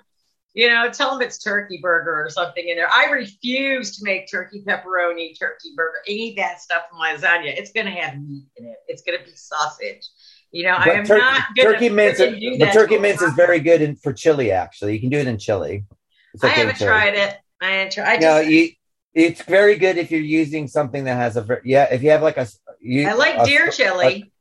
[0.54, 2.88] you know, tell them it's turkey burger or something in there.
[2.88, 7.46] I refuse to make turkey pepperoni, turkey burger, any of that stuff in lasagna.
[7.56, 8.76] It's going to have meat in it.
[8.86, 10.08] It's going to be sausage.
[10.54, 13.96] You know, I am tur- not turkey mince, but turkey mince is very good in,
[13.96, 14.52] for chili.
[14.52, 15.84] Actually, you can do it in chili.
[16.32, 17.36] It's I haven't tried it.
[17.60, 18.20] I haven't tried.
[18.20, 18.70] No, you,
[19.12, 21.92] it's very good if you're using something that has a yeah.
[21.92, 22.46] If you have like a,
[22.80, 24.32] you, I like a- deer a- chili.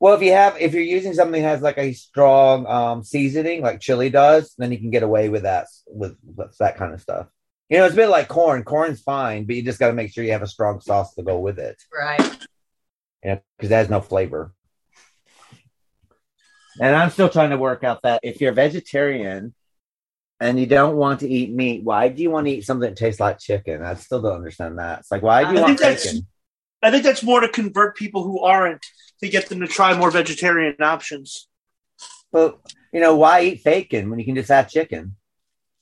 [0.00, 3.60] well, if you have if you're using something that has like a strong um seasoning
[3.60, 7.02] like chili does, then you can get away with that with, with that kind of
[7.02, 7.26] stuff.
[7.68, 8.64] You know, it's a bit like corn.
[8.64, 11.22] Corn's fine, but you just got to make sure you have a strong sauce to
[11.22, 11.76] go with it.
[11.92, 12.46] right.
[13.22, 14.54] You know, because it has no flavor.
[16.80, 19.54] And I'm still trying to work out that if you're a vegetarian
[20.40, 22.96] and you don't want to eat meat, why do you want to eat something that
[22.96, 23.82] tastes like chicken?
[23.82, 25.00] I still don't understand that.
[25.00, 26.20] It's like, why do you I want think that's-
[26.84, 28.84] I think that's more to convert people who aren't
[29.20, 31.46] to get them to try more vegetarian options.
[32.32, 32.58] But
[32.92, 35.14] you know, why eat bacon when you can just have chicken?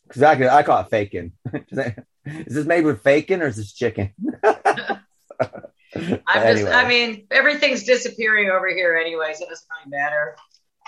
[0.07, 1.33] Because I, could- I call it bacon.
[1.55, 4.13] is this made with bacon or is this chicken?
[4.45, 6.61] I'm Anyway.
[6.61, 9.41] just, I mean, everything's disappearing over here anyways.
[9.41, 10.37] it doesn't really matter.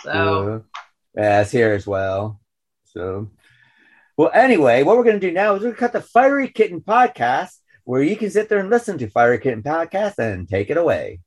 [0.02, 0.64] So,
[1.16, 1.22] Yeah.
[1.22, 2.40] yeah, it's here as well.
[2.84, 3.30] So,
[4.16, 6.48] well, anyway, what we're going to do now is we're going to cut the Fiery
[6.48, 7.52] Kitten podcast,
[7.84, 11.20] where you can sit there and listen to Fiery Kitten podcast and take it away.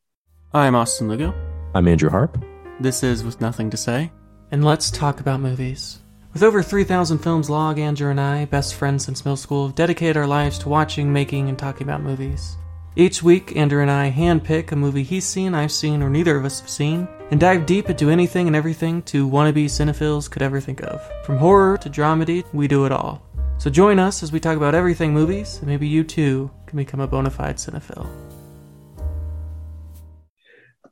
[0.54, 1.34] I'm Austin Lugo.
[1.74, 2.38] I'm Andrew Harp.
[2.80, 4.12] This is With Nothing to Say.
[4.52, 6.00] And let's talk about movies.
[6.34, 10.18] With over 3,000 films log, Andrew and I, best friends since middle school, have dedicated
[10.18, 12.58] our lives to watching, making, and talking about movies.
[12.98, 16.46] Each week, Andrew and I handpick a movie he's seen, I've seen, or neither of
[16.46, 20.62] us have seen, and dive deep into anything and everything two wannabe cinephiles could ever
[20.62, 21.02] think of.
[21.26, 23.22] From horror to dramedy, we do it all.
[23.58, 27.02] So join us as we talk about everything movies, and maybe you too can become
[27.02, 28.08] a bona fide cinephile.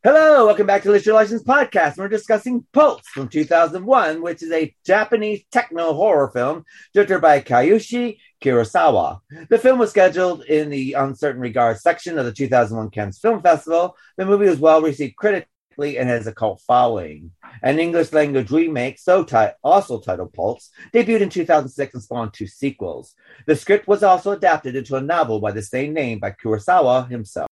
[0.04, 1.96] Hello, welcome back to Literary License podcast.
[1.96, 8.18] We're discussing Pulse from 2001, which is a Japanese techno horror film directed by Kiyoshi
[8.44, 9.22] Kurosawa.
[9.50, 13.42] The film was scheduled in the Un Certain Regards section of the 2001 Cannes Film
[13.42, 13.96] Festival.
[14.18, 15.48] The movie was well received critically
[15.98, 17.32] and has a cult following.
[17.62, 19.26] An English language remake, so
[19.64, 23.14] also titled Pulse, debuted in 2006 and spawned two sequels.
[23.48, 27.48] The script was also adapted into a novel by the same name by Kurosawa himself.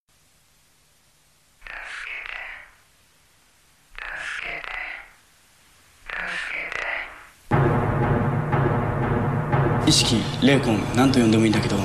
[9.92, 11.76] 意識霊魂何と呼んでもいいんだけど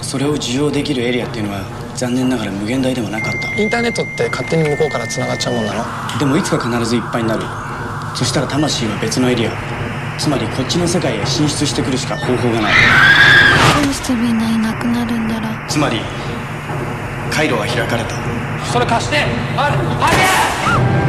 [0.00, 1.60] それを受容できるエリアっていうのは
[1.94, 3.54] 残念ながら無限大ではなかった。
[3.60, 5.84] インターネットって勝手に向こうから繋がっちゃうもんなの？
[6.18, 7.42] でもいつか必ずいっぱいになる。
[8.16, 9.52] そしたら魂は別のエリア。
[10.18, 12.72] つまりこっちの世界へ進出してくるしか方法がない。
[13.92, 16.00] してみんないなくなるんだろつまり
[17.30, 18.16] 回路は開かれた。
[18.72, 19.18] それ貸して！
[19.58, 19.68] あ
[20.00, 20.99] あ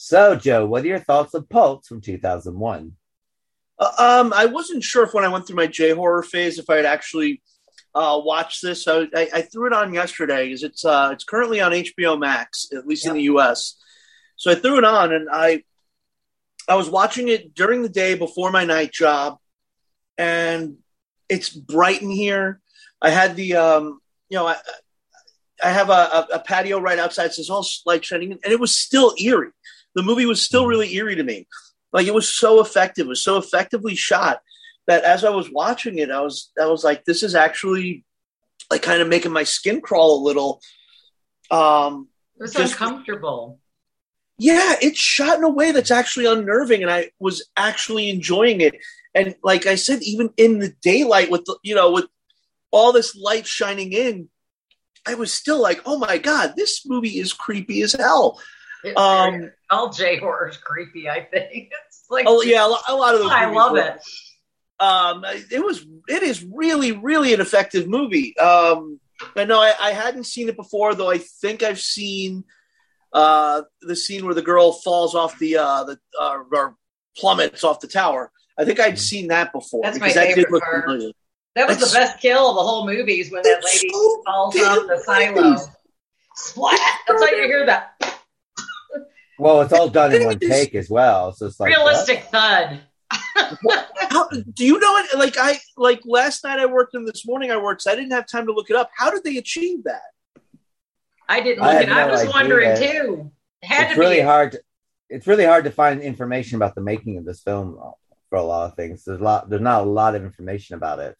[0.00, 2.92] So, Joe, what are your thoughts of Pulse from 2001?
[3.80, 6.70] Uh, um, I wasn't sure if when I went through my J horror phase if
[6.70, 7.42] I had actually
[7.96, 8.86] uh, watched this.
[8.86, 12.68] I, I, I threw it on yesterday because it's uh, it's currently on HBO Max,
[12.72, 13.76] at least in the U.S.
[14.36, 15.64] So I threw it on, and I
[16.68, 19.38] I was watching it during the day before my night job,
[20.16, 20.76] and
[21.28, 22.60] it's bright in here.
[23.02, 24.56] I had the um, you know I
[25.60, 28.60] I have a, a, a patio right outside, so it's all light shining, and it
[28.60, 29.50] was still eerie.
[29.94, 31.46] The movie was still really eerie to me.
[31.92, 34.40] Like it was so effective, it was so effectively shot
[34.86, 38.04] that as I was watching it, I was I was like, this is actually
[38.70, 40.60] like kind of making my skin crawl a little.
[41.50, 43.58] Um, It was just- uncomfortable.
[44.38, 48.74] yeah, it's shot in a way that's actually unnerving, and I was actually enjoying it.
[49.14, 52.06] And like I said, even in the daylight, with the, you know, with
[52.70, 54.28] all this light shining in,
[55.06, 58.38] I was still like, "Oh my god, this movie is creepy as hell."
[58.96, 61.08] Um, all J horror is creepy.
[61.08, 63.30] I think it's like Oh yeah, a lot of those.
[63.32, 64.00] I love were- it.
[64.80, 65.84] Um, it was.
[66.08, 68.36] It is really, really an effective movie.
[68.38, 69.00] Um,
[69.34, 71.10] I know I, I hadn't seen it before, though.
[71.10, 72.44] I think I've seen
[73.12, 76.76] uh, the scene where the girl falls off the uh, the uh, or
[77.16, 78.30] plummets off the tower.
[78.56, 80.84] I think I'd seen that before That's my that did favorite look part.
[80.84, 81.10] familiar.
[81.56, 83.88] That was It's- the best kill of the whole movie is when that lady
[84.24, 85.56] falls off the silo.
[86.36, 86.78] Splat!
[87.08, 87.94] That's how you hear that
[89.38, 91.32] Well, it's all done in one take as well.
[91.32, 91.78] So it's like what?
[91.78, 92.80] realistic thud.
[94.10, 95.16] How, do you know it?
[95.18, 98.10] Like I like last night I worked and this morning I worked, so I didn't
[98.12, 98.90] have time to look it up.
[98.96, 100.02] How did they achieve that?
[101.28, 101.92] I didn't I look had it.
[101.92, 102.32] I was idea.
[102.32, 103.30] wondering too.
[103.62, 104.22] It had it's to really be.
[104.22, 104.52] hard.
[104.52, 104.60] To,
[105.08, 107.78] it's really hard to find information about the making of this film
[108.28, 109.04] for a lot of things.
[109.04, 109.48] There's a lot.
[109.48, 111.16] There's not a lot of information about it.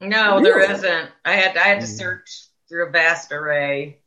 [0.00, 0.44] No, Really?
[0.44, 1.10] there isn't.
[1.24, 1.98] I had I had to Mm.
[1.98, 4.01] search through a vast array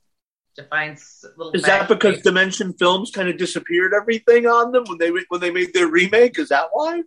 [0.55, 0.97] to find
[1.37, 1.53] little.
[1.53, 2.23] Is that because sheets.
[2.23, 6.39] Dimension Films kind of disappeared everything on them when they when they made their remake?
[6.39, 7.03] Is that why?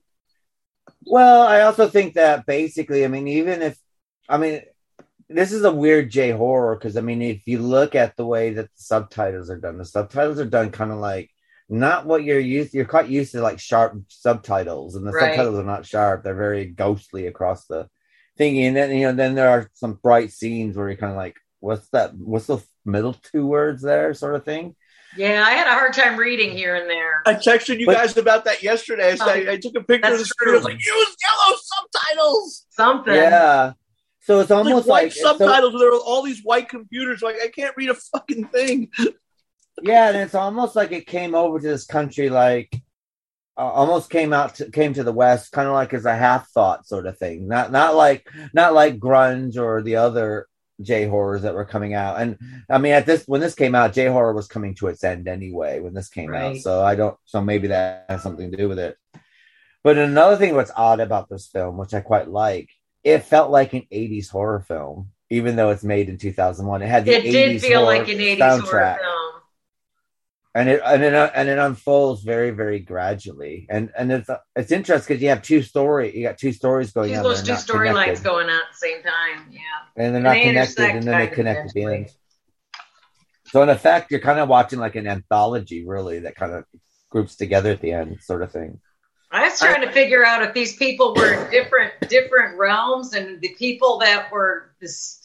[1.05, 3.79] Well, I also think that basically, I mean, even if,
[4.29, 4.63] I mean,
[5.29, 8.51] this is a weird J horror because I mean, if you look at the way
[8.55, 11.31] that the subtitles are done, the subtitles are done kind of like
[11.69, 12.73] not what you're used.
[12.73, 15.35] You're quite used to like sharp subtitles, and the Right.
[15.35, 16.25] subtitles are not sharp.
[16.25, 17.89] They're very ghostly across the
[18.39, 21.19] thingy, and then you know, then there are some bright scenes where you're kind of
[21.19, 22.15] like, what's that?
[22.15, 24.75] What's the middle two words there, sort of thing.
[25.17, 27.23] Yeah, I had a hard time reading here and there.
[27.27, 29.13] I texted you But- guys about that yesterday.
[29.13, 30.55] I, said, Oh, I took a picture of the that's screen.
[30.55, 32.67] I was like, use yellow subtitles.
[32.71, 33.15] Something.
[33.15, 33.73] Yeah.
[34.21, 35.75] So it's Like almost white like so- subtitles.
[35.81, 37.23] there are all these white computers.
[37.23, 38.91] Like I can't read a fucking thing.
[39.83, 42.75] Yeah, and it's almost like it came over to this country, like
[43.57, 46.51] uh, almost came out, to, came to the West, kind of like as a half
[46.51, 47.49] thought sort of thing.
[47.49, 50.47] Not not like not like grunge or the other
[50.81, 52.21] J horrors that were coming out.
[52.21, 52.39] And
[52.69, 55.29] I mean, at this when this came out, J horror was coming to its end
[55.29, 56.57] anyway when this came out.
[56.59, 57.17] So I don't.
[57.25, 58.97] So maybe that has something to do with it.
[59.85, 62.69] But another thing what's odd about this film, which I quite like,
[63.05, 66.83] it felt like an '80s horror film, even though it's made in 2001.
[66.83, 69.18] It had the It did 80s feel horror like an 80s soundtrack horror film.
[70.55, 73.67] And it and it uh, and it unfolds very very gradually.
[73.71, 76.93] And and it's uh, it's interesting because you have two story you got two stories
[76.93, 79.49] going Two, on those two storylines going on at the same time.
[79.51, 79.61] Yeah.
[79.97, 82.11] and they're And not they connected and then they connect at the end
[83.47, 86.65] so in effect you're kind of watching like an anthology really that kind of
[87.11, 88.81] groups together at the end sort of thing.
[89.31, 93.41] I was trying to figure out if these people were in different different realms and
[93.43, 94.75] the people that were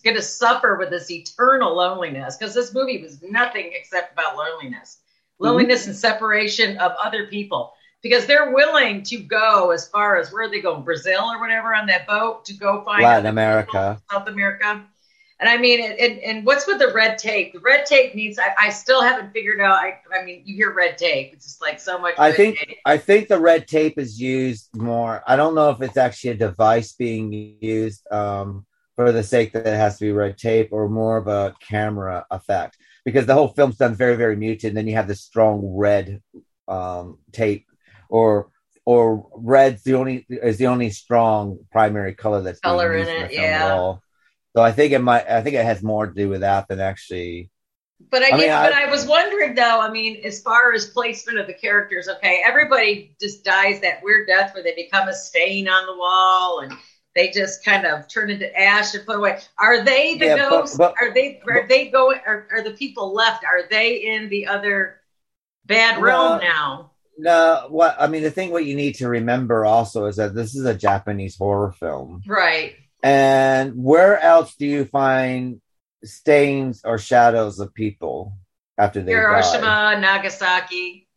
[0.04, 5.00] going to suffer with this eternal loneliness because this movie was nothing except about loneliness,
[5.40, 10.44] loneliness and separation of other people because they're willing to go as far as where
[10.44, 14.28] are they going Brazil or whatever on that boat to go find latin america South
[14.28, 14.86] America.
[15.40, 17.52] And I mean, and, and, and what's with the red tape?
[17.52, 18.40] The red tape needs.
[18.40, 19.76] I, I still haven't figured out.
[19.76, 21.34] I, I mean, you hear red tape.
[21.34, 22.16] It's just like so much.
[22.18, 22.78] I think tape.
[22.86, 25.22] I think the red tape is used more.
[25.28, 28.66] I don't know if it's actually a device being used um,
[28.96, 32.26] for the sake that it has to be red tape, or more of a camera
[32.32, 34.70] effect because the whole film's done very very muted.
[34.70, 36.22] And then you have this strong red
[36.68, 37.66] um, tape,
[38.10, 38.50] or
[38.86, 43.74] or red's the only is the only strong primary color that's Color in it, yeah.
[43.74, 44.02] all.
[44.56, 45.28] So I think it might.
[45.28, 47.50] I think it has more to do with that than actually
[48.12, 49.80] But I, I mean, I- but I was wondering though.
[49.82, 54.28] I mean, as far as placement of the characters, okay, everybody just dies that weird
[54.28, 56.74] death where they become a stain on the wall and
[57.16, 59.40] they just kind of turn into ash and put away.
[59.58, 60.78] Are they the Yeah, but- ghosts?
[60.78, 61.42] but- are they?
[61.48, 62.20] Are they going?
[62.26, 63.44] Are, are the people left?
[63.46, 65.00] Are they in the other
[65.66, 66.44] bad realm No.
[66.44, 66.90] now?
[67.16, 70.56] No, what I mean, the thing what you need to remember also is that this
[70.56, 72.24] is a Japanese horror film.
[72.26, 72.76] Right.
[73.04, 75.62] And where else do you find
[76.04, 78.34] stains or shadows of people
[78.78, 79.20] after they die?
[79.20, 81.08] Hiroshima, Nagasaki.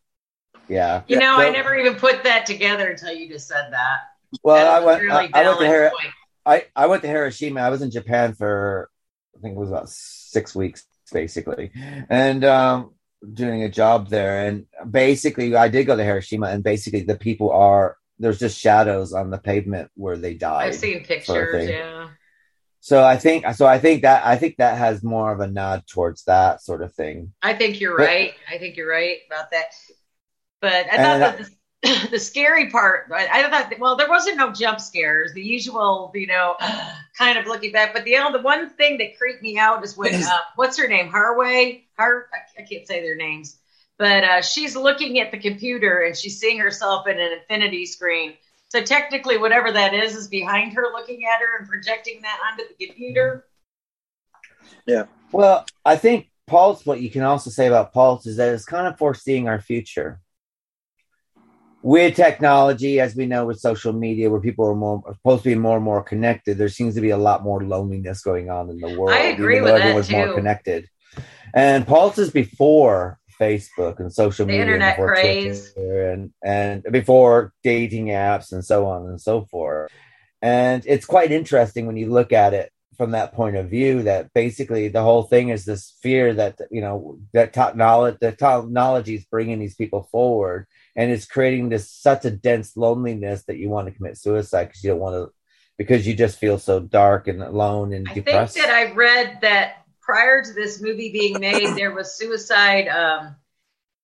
[0.69, 1.03] Yeah.
[1.07, 3.99] You know, I never even put that together until you just said that.
[4.43, 5.03] Well, I went.
[5.03, 5.93] really I, I went to
[6.45, 7.61] I, I went to Hiroshima.
[7.61, 8.91] I was in Japan for
[9.37, 11.73] I think it was about six weeks, basically,
[12.09, 12.95] and um,
[13.33, 14.47] doing a job there.
[14.47, 19.13] And basically, I did go to Hiroshima, and basically, the people are there's just shadows
[19.13, 20.69] on the pavement where they died.
[20.69, 21.69] I've seen sort of pictures.
[21.69, 22.09] Yeah.
[22.81, 23.67] So I think so.
[23.67, 26.95] I think that I think that has more of a nod towards that sort of
[26.95, 27.33] thing.
[27.43, 28.35] I think you're But- right.
[28.49, 29.73] I think you're right about that.
[30.61, 31.51] But I thought that the,
[32.11, 36.27] the scary part, I, I thought, well, there wasn't no jump scares, the usual, you
[36.27, 36.57] know,
[37.19, 37.93] kind of looking back.
[37.93, 40.79] But the, you know, the one thing that creeped me out is when, uh, what's
[40.79, 41.11] her name?
[41.11, 41.83] Harway?
[41.99, 43.59] Har, I, I can't say their names.
[43.99, 48.35] But uh, she's looking at the computer and she's seeing herself in an infinity screen.
[48.69, 52.65] So technically, whatever that is, is behind her looking at her and projecting that onto
[52.69, 53.47] the computer.
[54.87, 55.05] Yeah.
[55.33, 56.85] Well, I think Pulse.
[56.85, 60.21] What you can also say about Pulse is that it's kind of foreseeing our future.
[61.83, 65.51] With technology, as we know, with social media, where people are more are supposed to
[65.51, 68.71] be more and more connected, there seems to be a lot more loneliness going on
[68.71, 69.17] in the world.
[69.17, 70.35] I agree with though that, everyone's more too.
[70.35, 70.89] connected.
[71.55, 75.73] And Pulse is before Facebook and social The media, and internet before craze.
[75.77, 79.91] And and before dating apps and so on and so forth.
[80.43, 84.33] And it's quite interesting when you look at it from that point of view that
[84.33, 89.25] basically the whole thing is this fear that you know that technology the technology is
[89.27, 93.87] bringing these people forward and it's creating this such a dense loneliness that you want
[93.87, 95.33] to commit suicide because you don't want to
[95.79, 99.39] because you just feel so dark and alone and I depressed think that I read
[99.43, 102.89] that prior to this movie being made, there was suicide.
[102.89, 103.37] Um,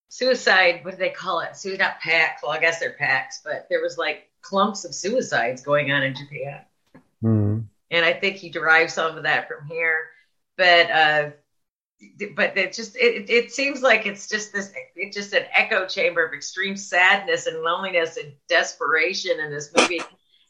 [0.09, 0.81] suicide.
[0.85, 1.57] What do they call it?
[1.57, 2.43] Suicide not packs.
[2.43, 6.15] Well, I guess they're packs, but there was like clumps of suicides going on in
[6.15, 6.61] Japan,
[7.23, 7.59] Hmm.
[7.91, 10.11] and I think he derived some of that from here.
[10.59, 11.31] But uh,
[12.35, 16.25] but it just it, it seems like it's just this it's just an echo chamber
[16.25, 20.01] of extreme sadness and loneliness and desperation in this movie.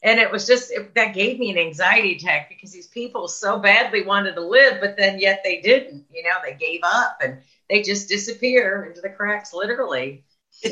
[0.01, 3.59] And it was just it, that gave me an anxiety attack because these people so
[3.59, 7.39] badly wanted to live but then yet they didn't you know they gave up and
[7.69, 10.23] they just disappear into the cracks literally.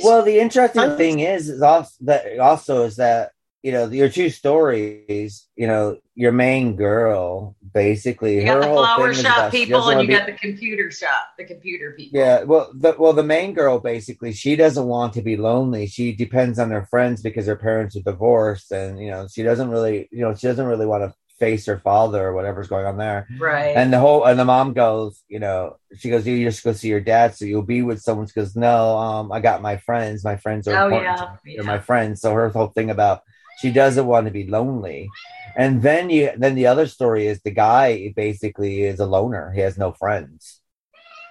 [0.03, 3.33] Well the interesting thing is is also that also is that
[3.63, 8.67] you know your two stories you know your main girl basically you got her the
[8.67, 12.19] whole flower thing shop people and you be- got the computer shop the computer people
[12.19, 15.88] Yeah, well, the well, the main girl basically she doesn't want to be lonely.
[15.88, 19.69] She depends on her friends because her parents are divorced, and you know she doesn't
[19.69, 22.97] really, you know, she doesn't really want to face her father or whatever's going on
[22.97, 23.28] there.
[23.39, 23.76] Right.
[23.76, 26.89] And the whole and the mom goes, you know, she goes, you just go see
[26.89, 28.28] your dad, so you'll be with someone.
[28.28, 30.24] She goes, no, um, I got my friends.
[30.24, 31.17] My friends are Oh, important.
[31.19, 31.39] yeah, to.
[31.56, 32.21] They're my friends.
[32.21, 33.21] So her whole thing about
[33.62, 35.10] she doesn't want to be lonely.
[35.56, 39.52] And then you then the other story is the guy basically is a loner.
[39.52, 40.60] He has no friends.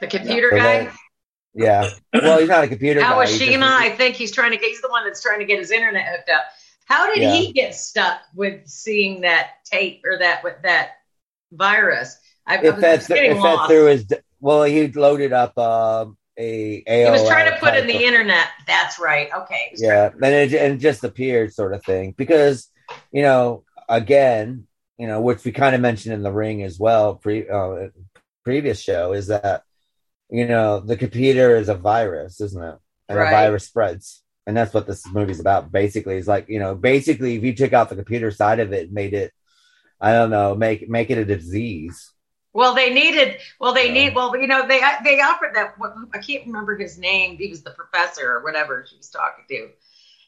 [0.00, 0.92] the computer So guy then-
[1.54, 1.90] yeah.
[2.14, 3.26] Well, he's not a computer guy.
[3.26, 5.44] he's just- Kawashima, I think he's trying to get, he's the one that's trying to
[5.44, 6.42] get his internet hooked up.
[6.86, 7.34] How did Yeah.
[7.34, 10.90] he get stuck with seeing that tape or that with that
[11.52, 12.16] virus?
[12.46, 13.68] I, I It was, fed, was getting it fed lost.
[13.70, 14.06] through his.
[14.40, 16.82] Well, he loaded up um, a.
[16.88, 18.48] AOL he was trying to put in the of- internet.
[18.66, 19.28] That's right.
[19.42, 19.72] Okay.
[19.76, 22.68] Yeah, and it, and it just appeared, sort of thing, because
[23.12, 24.66] you know, again,
[24.98, 27.88] you know, which we kind of mentioned in the ring as well, pre uh,
[28.44, 29.62] previous show, is that
[30.30, 32.78] you know the computer is a virus, isn't it?
[33.08, 33.28] And Right.
[33.28, 35.72] a virus spreads, and that's what this movie's about.
[35.72, 38.84] Basically, is like you know, basically, if you took out the computer side of it,
[38.84, 39.32] and made it,
[40.00, 42.12] I don't know, make make it a disease.
[42.52, 43.38] Well, they needed.
[43.60, 44.14] Well, they need.
[44.14, 45.74] Well, you know, they they offered that.
[46.12, 47.36] I can't remember his name.
[47.36, 49.68] He was the professor or whatever she was talking to,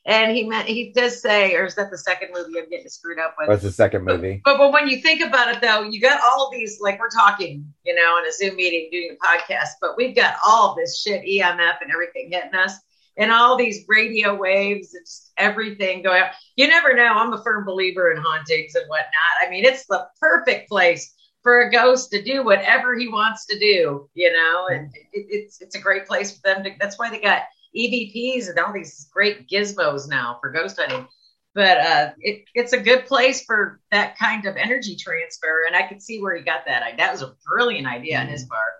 [0.07, 3.19] and he meant he does say, or is that the second movie I'm getting screwed
[3.19, 3.49] up with?
[3.49, 4.41] What's the second movie?
[4.45, 7.73] But but when you think about it though, you got all these like we're talking,
[7.85, 11.23] you know, in a Zoom meeting doing a podcast, but we've got all this shit
[11.25, 12.75] EMF and everything hitting us,
[13.17, 16.23] and all these radio waves and just everything going.
[16.23, 16.31] out.
[16.55, 17.15] You never know.
[17.15, 19.11] I'm a firm believer in hauntings and whatnot.
[19.45, 23.59] I mean, it's the perfect place for a ghost to do whatever he wants to
[23.59, 26.71] do, you know, and it, it's it's a great place for them to.
[26.79, 27.43] That's why they got
[27.77, 31.07] EVPs and all these great gizmos now for ghost hunting
[31.55, 35.65] but uh, it, it's a good place for that kind of energy transfer.
[35.67, 36.83] And I could see where he got that.
[36.83, 38.73] I, that was a brilliant idea on his part.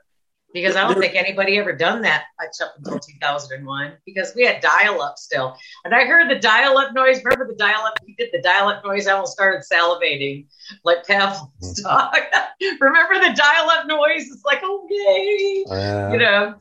[0.53, 4.61] Because I don't think anybody ever done that much up until 2001 because we had
[4.61, 5.57] dial up still.
[5.85, 7.23] And I heard the dial up noise.
[7.25, 7.95] Remember the dial up?
[8.07, 9.07] He did the dial up noise.
[9.07, 10.47] I almost started salivating
[10.85, 12.15] like Pavlov's dog.
[12.81, 14.31] Remember the dial up noise?
[14.31, 15.65] It's like, oh, yay.
[15.71, 16.55] Uh, you know?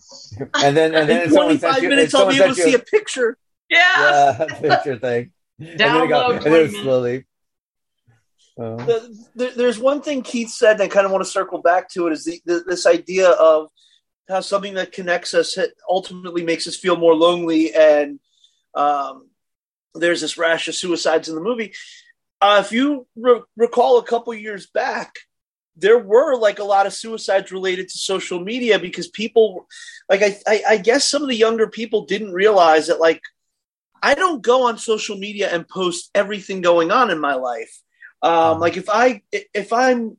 [0.63, 2.79] and then, and then In 25 sent you- minutes, I'll be able to see a
[2.79, 3.37] picture.
[3.69, 4.37] Yeah.
[4.39, 5.31] Yeah, picture thing.
[5.59, 6.75] And then it Download go- and then minutes.
[6.81, 7.25] slowly.
[9.35, 12.07] There- there's one thing Keith said, and I kind of want to circle back to
[12.07, 13.69] it, is the, the, this idea of
[14.27, 15.57] how something that connects us
[15.89, 17.73] ultimately makes us feel more lonely.
[17.73, 18.19] And
[18.75, 19.29] um,
[19.95, 21.73] there's this rash of suicides in the movie.
[22.39, 25.15] Uh, if you re- recall a couple years back,
[25.75, 29.67] there were like a lot of suicides related to social media because people,
[30.09, 33.21] like, I, I, I guess some of the younger people didn't realize that, like,
[34.03, 37.81] I don't go on social media and post everything going on in my life.
[38.21, 40.17] Um, like if I if I'm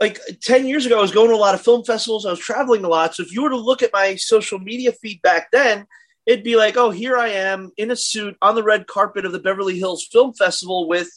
[0.00, 2.26] like 10 years ago, I was going to a lot of film festivals.
[2.26, 3.14] I was traveling a lot.
[3.14, 5.86] So if you were to look at my social media feed back then,
[6.26, 9.32] it'd be like, oh, here I am in a suit on the red carpet of
[9.32, 11.10] the Beverly Hills Film Festival with,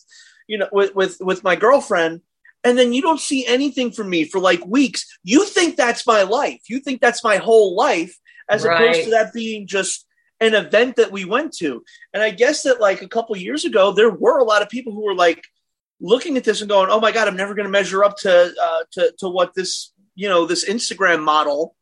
[0.47, 2.21] you know, with, with, with my girlfriend.
[2.63, 5.05] And then you don't see anything from me for like weeks.
[5.23, 6.61] You think that's my life.
[6.69, 8.17] You think that's my whole life,
[8.49, 10.06] as opposed to that being just
[10.39, 11.83] an event that we went to.
[12.13, 14.93] And I guess that like a couple years ago, there were a lot of people
[14.93, 15.43] who were like,
[15.99, 18.53] looking at this and going, "Oh my god, I'm never going to measure up to
[18.61, 21.75] uh, to to what this you know this Instagram model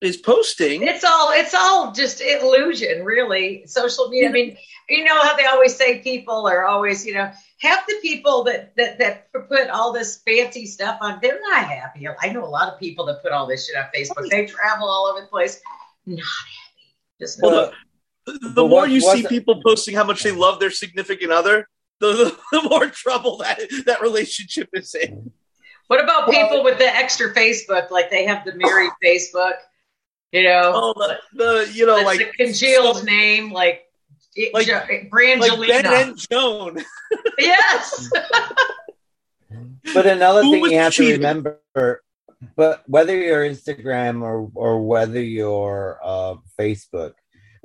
[0.00, 3.66] is posting." It's all it's all just illusion, really.
[3.66, 4.28] Social media.
[4.28, 4.56] I mean,
[4.88, 7.30] you know how they always say people are always, you know,
[7.60, 12.06] half the people that that that put all this fancy stuff on, they're not happy.
[12.20, 14.28] I know a lot of people that put all this shit on Facebook.
[14.30, 15.60] They travel all over the place,
[16.06, 16.52] not happy.
[17.18, 17.72] Just Well, the,
[18.26, 21.68] the But more you see the- people posting how much they love their significant other,
[22.00, 25.30] the, the, the more trouble that that relationship is in.
[25.88, 27.90] What about people with the extra Facebook?
[27.90, 29.52] Like they have the married Facebook,
[30.32, 31.18] you know, Oh, the,
[31.66, 33.82] the you know like a congealed name, like
[34.34, 35.10] it, Like- jo- like
[35.68, 36.78] Ben and Joan.
[37.38, 38.10] yes.
[39.94, 41.20] But another Who thing you have cheating?
[41.20, 42.02] to remember,
[42.56, 47.12] but whether you're Instagram or or whether you're uh, Facebook,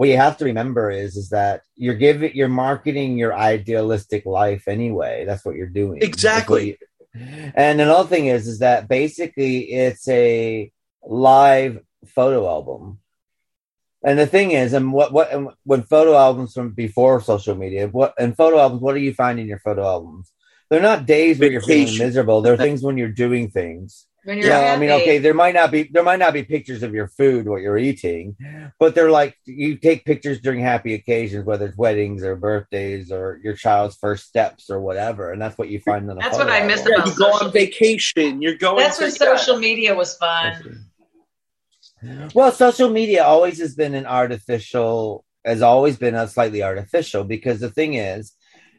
[0.01, 4.67] what you have to remember is is that you're giving you're marketing your idealistic life
[4.67, 5.25] anyway.
[5.27, 5.99] That's what you're doing.
[6.01, 6.69] Exactly.
[6.69, 6.77] you-
[7.53, 10.71] and another thing is is that basically it's a
[11.03, 12.97] live photo album.
[14.03, 17.87] And the thing is, and what what and when photo albums from before social media,
[17.87, 20.31] what and photo albums, what do you find in your photo albums?
[20.71, 22.41] They're not days where you're feeling miserable.
[22.41, 24.07] They're things when you're doing things.
[24.23, 26.43] When You you're know, I mean, okay, there might not be there might not be
[26.43, 28.35] pictures of your food, what you're eating,
[28.79, 33.39] but they're like you take pictures during happy occasions, whether it's weddings or birthdays or
[33.43, 36.51] your child's first steps or whatever, and that's what you find in a That's what
[36.51, 36.93] I miss album.
[36.93, 38.41] Yeah, about you go on vacation.
[38.43, 38.77] You're going.
[38.77, 40.85] That's to, when social media was fun.
[42.33, 47.59] Well, social media always has been an artificial, has always been a slightly artificial because
[47.59, 48.33] the thing is,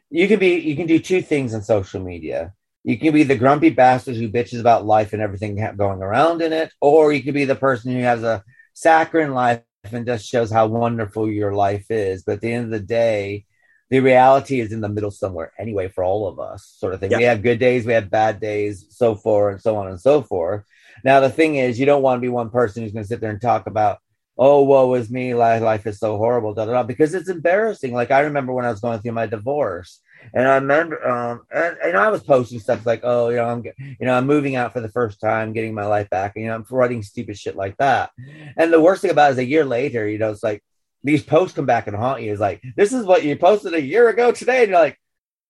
[0.09, 2.53] you can be, you can do two things on social media.
[2.83, 6.51] You can be the grumpy bastard who bitches about life and everything going around in
[6.51, 9.61] it, or you could be the person who has a saccharine life
[9.91, 12.23] and just shows how wonderful your life is.
[12.23, 13.45] But at the end of the day,
[13.89, 17.11] the reality is in the middle somewhere anyway for all of us, sort of thing.
[17.11, 17.17] Yeah.
[17.17, 20.21] We have good days, we have bad days, so forth and so on and so
[20.21, 20.63] forth.
[21.03, 23.21] Now the thing is, you don't want to be one person who's going to sit
[23.21, 23.99] there and talk about,
[24.37, 27.93] oh, woe is me, life, life is so horrible, da da da, because it's embarrassing.
[27.93, 29.99] Like I remember when I was going through my divorce,
[30.33, 33.63] and I remember, um, and, and I was posting stuff like, oh, you know, I'm,
[33.63, 36.49] you know, I'm moving out for the first time, getting my life back, and you
[36.49, 38.11] know, I'm writing stupid shit like that.
[38.57, 40.63] And the worst thing about it is a year later, you know, it's like
[41.03, 42.31] these posts come back and haunt you.
[42.31, 44.99] It's like this is what you posted a year ago today, and you're like,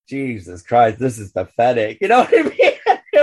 [0.07, 1.97] Jesus Christ, this is pathetic.
[2.01, 2.72] You know what I mean?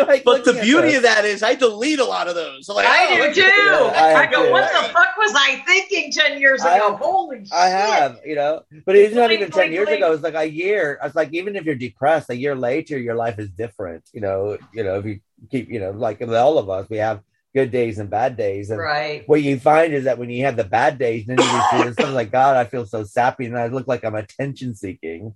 [0.00, 2.68] You're like But the beauty of that is, I delete a lot of those.
[2.68, 3.40] I'm like, I oh, do look too.
[3.42, 4.16] at that.
[4.16, 4.52] I I, go, do.
[4.52, 6.90] what the fuck was I thinking ten years I ago?
[6.92, 7.52] have- Holy shit!
[7.52, 10.00] I have, you know, but it's not even 10 blink, years blink.
[10.00, 10.12] ago.
[10.12, 10.98] It's like a year.
[11.02, 14.08] It's like, even if you're depressed, a year later, your life is different.
[14.12, 15.20] You know, you know, if you
[15.50, 17.20] keep, you know, like all of us, we have
[17.54, 18.70] good days and bad days.
[18.70, 19.28] And Right.
[19.28, 22.14] what you find is that when you have the bad days, then you feel something
[22.14, 25.34] like, God, I feel so sappy and I look like I'm attention seeking.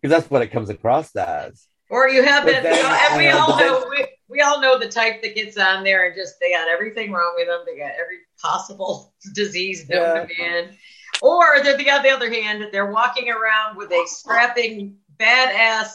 [0.00, 1.66] Because that's what it comes across as.
[1.90, 5.22] Or you have it, then- and we all know we, we all know the type
[5.22, 7.60] that gets on there and just they got everything wrong with them.
[7.66, 10.24] They got every possible disease known Yeah.
[10.26, 10.76] to man.
[11.22, 15.88] Or they're the on the other hand, they're walking around with a strapping badass,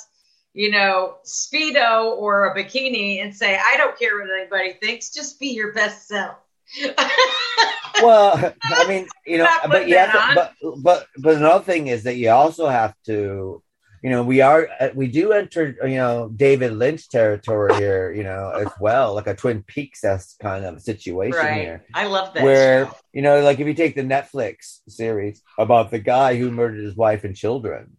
[0.53, 5.11] you know, speedo or a bikini and say, "I don't care what anybody thinks.
[5.13, 6.35] Just be your best self."
[8.01, 11.87] well, I mean, you know, but putting you have to, but but but another thing
[11.87, 13.61] is that you also have to
[14.03, 18.23] you know, we are uh, we do enter you know David Lynch territory here, you
[18.23, 21.61] know, as well, like a Twin Peaks esque kind of situation right.
[21.61, 21.85] here.
[21.93, 22.43] I love that.
[22.43, 22.97] Where show.
[23.13, 26.97] you know, like if you take the Netflix series about the guy who murdered his
[26.97, 27.95] wife and children,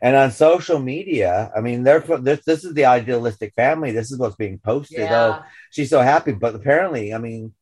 [0.00, 3.90] and on social media, I mean, they're this this is the idealistic family.
[3.90, 5.00] This is what's being posted.
[5.00, 5.40] Yeah.
[5.40, 7.52] Oh, she's so happy, but apparently, I mean,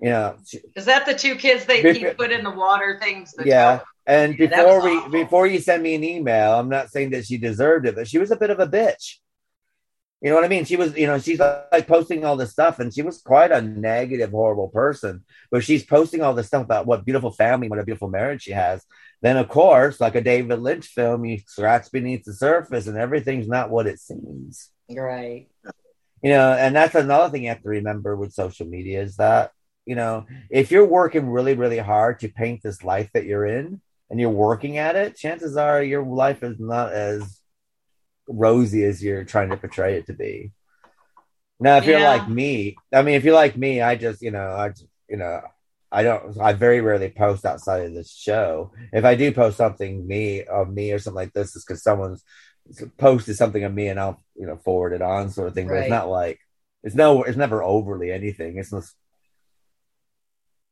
[0.00, 3.34] you know, she- Is that the two kids they he put in the water things?
[3.42, 3.80] Yeah.
[4.06, 5.10] And Yeah, before we awful.
[5.10, 8.18] before you send me an email, I'm not saying that she deserved it, but she
[8.18, 9.16] was a bit of a bitch.
[10.20, 10.64] You know what I mean?
[10.64, 13.60] She was, you know, she's like posting all this stuff, and she was quite a
[13.60, 15.24] negative, horrible person.
[15.50, 18.52] But she's posting all this stuff about what beautiful family, what a beautiful marriage she
[18.52, 18.84] has.
[19.20, 23.48] Then, of course, like a David Lynch film, you scratch beneath the surface, and everything's
[23.48, 24.70] not what it seems.
[24.88, 25.48] Right.
[26.22, 29.50] You know, and that's another thing you have to remember with social media is that,
[29.86, 33.80] you know, if you're working really, really hard to paint this life that you're in
[34.12, 37.40] and you're working at it, chances are your life is not as
[38.28, 40.52] rosy as you're trying to portray it to be.
[41.58, 44.52] Now, if you're like me, I mean, if you're like me, I just, you know,
[44.52, 45.40] I, just, you know,
[45.90, 48.72] I don't, I very rarely post outside of this show.
[48.92, 52.22] If I do post something me of me or something like this, is because someone's
[52.98, 55.68] posted something of me and I'll, you know, forward it on sort of thing.
[55.68, 56.38] But it's not like,
[56.82, 58.58] it's no, it's never overly anything.
[58.58, 58.94] It's just,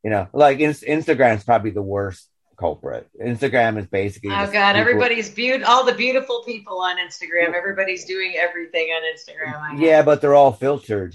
[0.04, 2.29] you know, like Inst- Instagram's probably the worst
[2.60, 3.08] culprit.
[3.20, 4.30] Instagram is basically.
[4.30, 4.50] Oh God!
[4.50, 5.62] people- Everybody's beaut.
[5.64, 7.54] All the beautiful people on Instagram.
[7.54, 9.80] Everybody's doing everything on Instagram.
[9.80, 11.14] Yeah, but they're all filtered.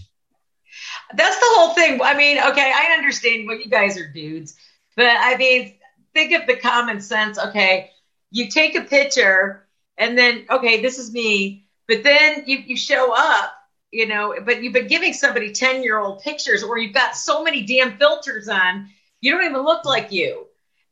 [1.15, 2.01] That's the whole thing.
[2.01, 4.55] I mean, okay, I understand what you guys are dudes,
[4.97, 5.75] but I mean,
[6.13, 7.37] think of the common sense.
[7.37, 7.91] Okay,
[8.31, 9.65] you take a picture
[9.97, 13.53] and then, okay, this is me, but then you, you show up,
[13.91, 17.43] you know, but you've been giving somebody 10 year old pictures or you've got so
[17.43, 18.89] many damn filters on,
[19.21, 20.44] you don't even look like you.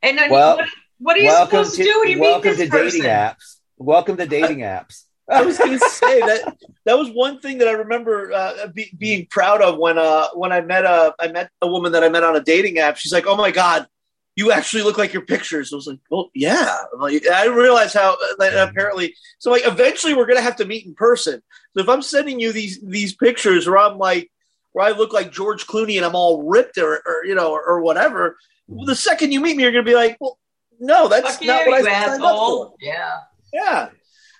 [0.03, 0.67] And then Well, what,
[0.99, 3.01] what are you welcome supposed to, do when you meet welcome this to person?
[3.01, 3.55] dating apps.
[3.77, 5.03] Welcome to dating apps.
[5.29, 8.93] I was going to say that that was one thing that I remember uh, be,
[8.97, 12.09] being proud of when uh, when I met a I met a woman that I
[12.09, 12.97] met on a dating app.
[12.97, 13.87] She's like, "Oh my god,
[14.35, 17.93] you actually look like your pictures." I was like, "Well, yeah." I'm Like, I realized
[17.93, 19.15] how uh, that apparently.
[19.39, 21.41] So like, eventually, we're going to have to meet in person.
[21.73, 24.29] So if I'm sending you these these pictures where I'm like
[24.73, 27.63] where I look like George Clooney and I'm all ripped or, or you know or,
[27.63, 28.37] or whatever, well,
[28.85, 30.37] the second you meet me, you're going to be like, "Well,
[30.79, 33.19] no, that's Fuck not you, what you I signed up for." Yeah.
[33.53, 33.89] Yeah.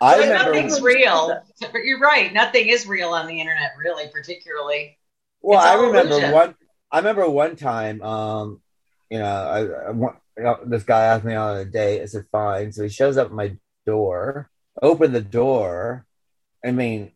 [0.02, 1.42] I So nothing's real.
[1.62, 2.34] But you're right.
[2.34, 4.98] Nothing is real on the internet, really, particularly.
[5.42, 6.32] Well, I remember illusion.
[6.32, 6.56] one.
[6.92, 8.02] I remember one time.
[8.02, 8.62] Um,
[9.10, 12.02] you know, I, I want- you know, this guy asked me out on a date.
[12.02, 12.72] I said fine.
[12.72, 13.56] So he shows up at my
[13.86, 14.50] door.
[14.82, 16.08] Open the door.
[16.66, 17.12] I mean,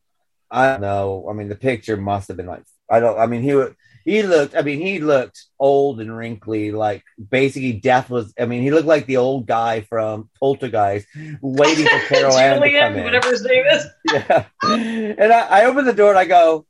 [0.52, 1.28] I don't know.
[1.30, 3.20] I mean, the picture must have been like I don't.
[3.20, 3.76] I mean, he would.
[4.08, 4.56] He looked.
[4.56, 6.72] I mean, he looked old and wrinkly.
[6.72, 8.34] Like basically, death was.
[8.40, 11.06] I mean, he looked like the old guy from Poltergeist,
[11.42, 13.86] waiting for Carol Anne to come in whatever his name is.
[14.14, 14.46] yeah.
[14.64, 16.66] And I, I open the door and I go,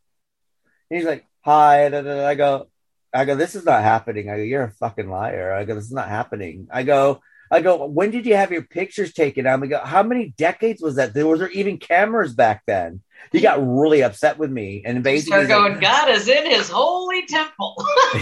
[0.90, 1.84] he's like, hi.
[1.84, 2.70] And I go,
[3.14, 4.32] I go, this is not happening.
[4.32, 5.54] I go, you're a fucking liar.
[5.54, 6.70] I go, this is not happening.
[6.72, 7.22] I go,
[7.52, 9.46] I go, when did you have your pictures taken?
[9.46, 11.14] I go, how many decades was that?
[11.14, 13.04] There was there even cameras back then.
[13.32, 16.46] He got really upset with me and basically Start he's like- going, God is in
[16.50, 17.76] his holy temple.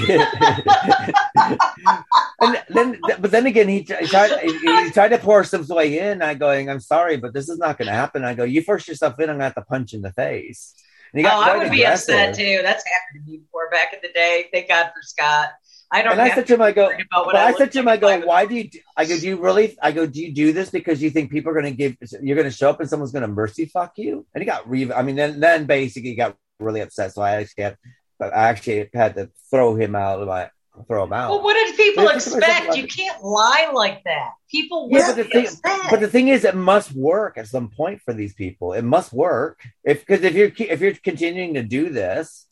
[2.42, 4.40] and then, but then again, he, he tried.
[4.40, 6.22] He, tried to pour some way in.
[6.22, 8.24] I going, I'm sorry, but this is not going to happen.
[8.24, 9.30] I go, you force yourself in.
[9.30, 10.74] I'm going to have to punch in the face.
[11.18, 12.60] Oh, I would be upset too.
[12.62, 14.48] That's happened to me before back in the day.
[14.52, 15.50] Thank God for Scott.
[15.92, 17.58] I don't And I said to him, I go, worry about what but I, look
[17.60, 18.70] said to him, I go, why do you?
[18.70, 19.78] do- I go, do you really?
[19.82, 21.96] I go, do you do this because you think people are going to give?
[22.22, 24.26] You're going to show up and someone's going to mercy fuck you?
[24.34, 24.92] And he got re.
[24.92, 27.14] I mean, then then basically he got really upset.
[27.14, 27.78] So I actually had,
[28.18, 30.50] but I actually had to throw him out of my
[30.88, 31.30] throw him out.
[31.30, 32.76] Well, what did people like- expect?
[32.76, 34.32] You can't lie like that.
[34.50, 35.48] People Yeah, but the thing,
[35.90, 38.74] but the thing is, it must work at some point for these people.
[38.74, 42.46] It must work if because if you're if you're continuing to do this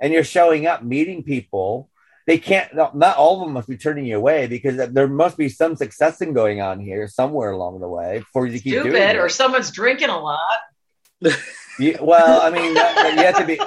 [0.00, 1.88] and you're showing up, meeting people,
[2.26, 2.74] they can't.
[2.74, 5.76] Not not all of them must be turning you away because there must be some
[5.76, 9.18] successing going on here somewhere along the way for you to keep doing Stupid, it.
[9.18, 10.38] or someone's drinking a lot.
[11.78, 13.58] You- well, I mean, you have to be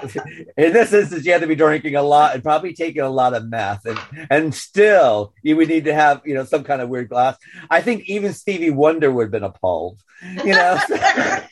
[0.58, 1.26] in this instance.
[1.26, 4.00] You have to be drinking a lot and probably taking a lot of meth, and
[4.30, 7.36] and still you would need to have you know some kind of weird glass.
[7.70, 10.00] I think even Stevie Wonder would have been appalled,
[10.46, 10.80] you know.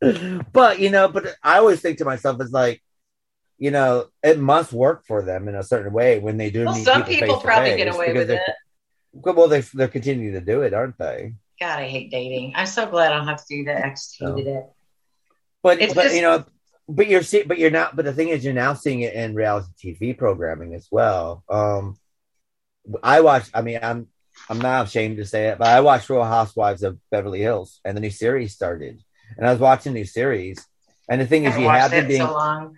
[0.52, 2.82] but you know, but I always think to myself, it's like,
[3.58, 6.64] you know, it must work for them in a certain way when they do.
[6.64, 8.42] Well, meet some people people probably get away with it.
[9.12, 11.34] Well, they they're continuing to do it, aren't they?
[11.58, 12.52] God, I hate dating.
[12.54, 13.84] I'm so glad I don't have to do that.
[13.84, 14.64] I just hated it.
[15.62, 16.44] But It's but just- you know,
[16.88, 17.96] but you're see, but you're not.
[17.96, 21.42] But the thing is, you're now seeing it in reality TV programming as well.
[21.48, 21.96] Um,
[23.02, 23.48] I watch.
[23.54, 24.08] I mean, I'm
[24.48, 27.96] I'm not ashamed to say it, but I watched Real Housewives of Beverly Hills, and
[27.96, 29.02] the new series started,
[29.36, 30.64] and I was watching the new series,
[31.08, 32.76] and the thing is, you have them it being so long.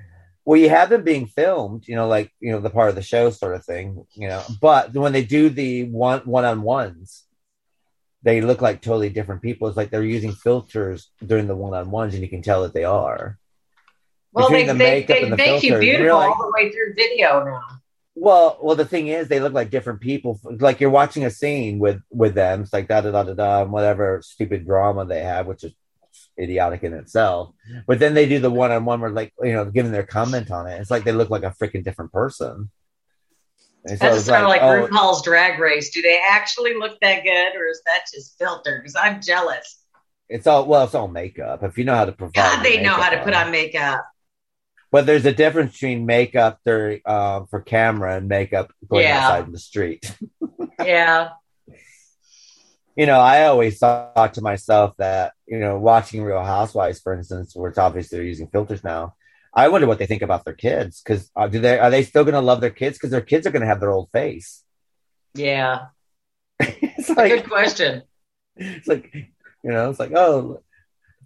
[0.49, 3.03] Well, you have them being filmed, you know, like you know the part of the
[3.03, 4.43] show sort of thing, you know.
[4.63, 7.25] But when they do the one one on ones,
[8.23, 9.69] they look like totally different people.
[9.69, 12.73] It's like they're using filters during the one on ones, and you can tell that
[12.73, 13.39] they are.
[14.33, 16.51] Well, they, Between they, makeup they and the make you filters, you're beautiful like- all
[16.51, 17.63] the way through video now.
[18.15, 20.41] Well, well, the thing is, they look like different people.
[20.45, 22.63] Like you're watching a scene with with them.
[22.63, 25.75] It's like da da da da da, and whatever stupid drama they have, which is
[26.39, 27.55] idiotic in itself.
[27.87, 30.51] But then they do the one on one where, like, you know, giving their comment
[30.51, 30.81] on it.
[30.81, 32.71] It's like they look like a freaking different person.
[33.85, 35.91] And so That's sort of like oh, RuPaul's Drag Race.
[35.91, 38.79] Do they actually look that good, or is that just filter?
[38.79, 39.83] Because I'm jealous.
[40.29, 41.63] it's all well, it's all makeup.
[41.63, 44.05] If you know how to provide, God, the they know how to put on makeup.
[44.91, 49.19] But there's a difference between makeup during, uh, for camera and makeup going Yeah.
[49.19, 50.15] outside in the street.
[50.85, 51.31] Yeah.
[52.99, 57.55] You know, I always thought to myself that, you know, watching Real Housewives, for instance,
[57.55, 59.15] where it's obviously they're using filters now,
[59.55, 61.01] I wonder what they think about their kids.
[61.01, 62.99] Because uh, do they are they still going to love their kids?
[62.99, 64.65] Because their kids are going to have their old face.
[65.33, 65.87] Yeah.
[66.59, 68.03] it's like Good question.
[68.61, 70.65] It's like you know, it's like oh,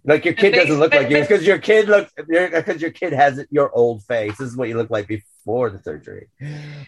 [0.05, 3.13] like your kid they- doesn't look like you because your kid looks because your kid
[3.13, 4.37] has your old face.
[4.37, 6.27] This is what you look like before the surgery.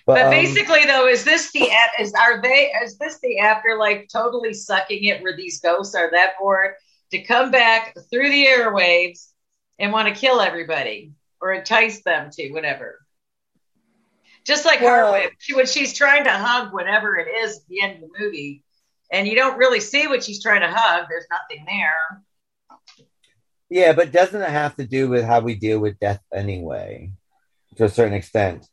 [0.05, 4.53] But, um, basically, though, is this the is are they is this the afterlife totally
[4.53, 6.75] sucking it where these ghosts are that bored
[7.11, 9.27] to come back through the airwaves
[9.79, 12.99] and want to kill everybody or entice them to whatever?
[14.45, 17.95] Just like her, she, when she's trying to hug whatever it is at the end
[17.95, 18.63] of the movie,
[19.11, 21.07] and you don't really see what she's trying to hug.
[21.09, 22.21] There's nothing there.
[23.69, 27.11] Yeah, but doesn't it have to do with how we deal with death anyway,
[27.77, 28.67] to a certain extent?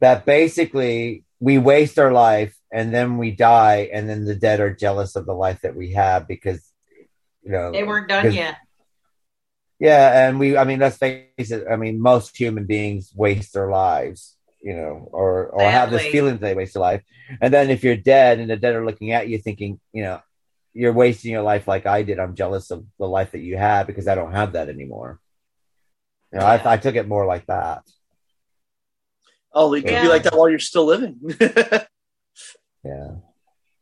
[0.00, 4.74] That basically we waste our life and then we die, and then the dead are
[4.74, 6.68] jealous of the life that we have because,
[7.44, 8.56] you know, They weren't done yet.
[9.78, 11.66] Yeah, and we, I mean, let's face it.
[11.70, 16.32] I mean, most human beings waste their lives, you know, or or have this feeling
[16.34, 17.02] that they waste their life.
[17.40, 20.20] And then if you're dead and the dead are looking at you, thinking, you know,
[20.72, 22.18] you're wasting your life like I did.
[22.18, 25.20] I'm jealous of the life that you had because I don't have that anymore.
[26.32, 27.82] You know, I, I took it more like that.
[29.54, 30.02] Oh, it could Yeah.
[30.02, 31.16] be like that while you're still living.
[32.84, 33.10] yeah.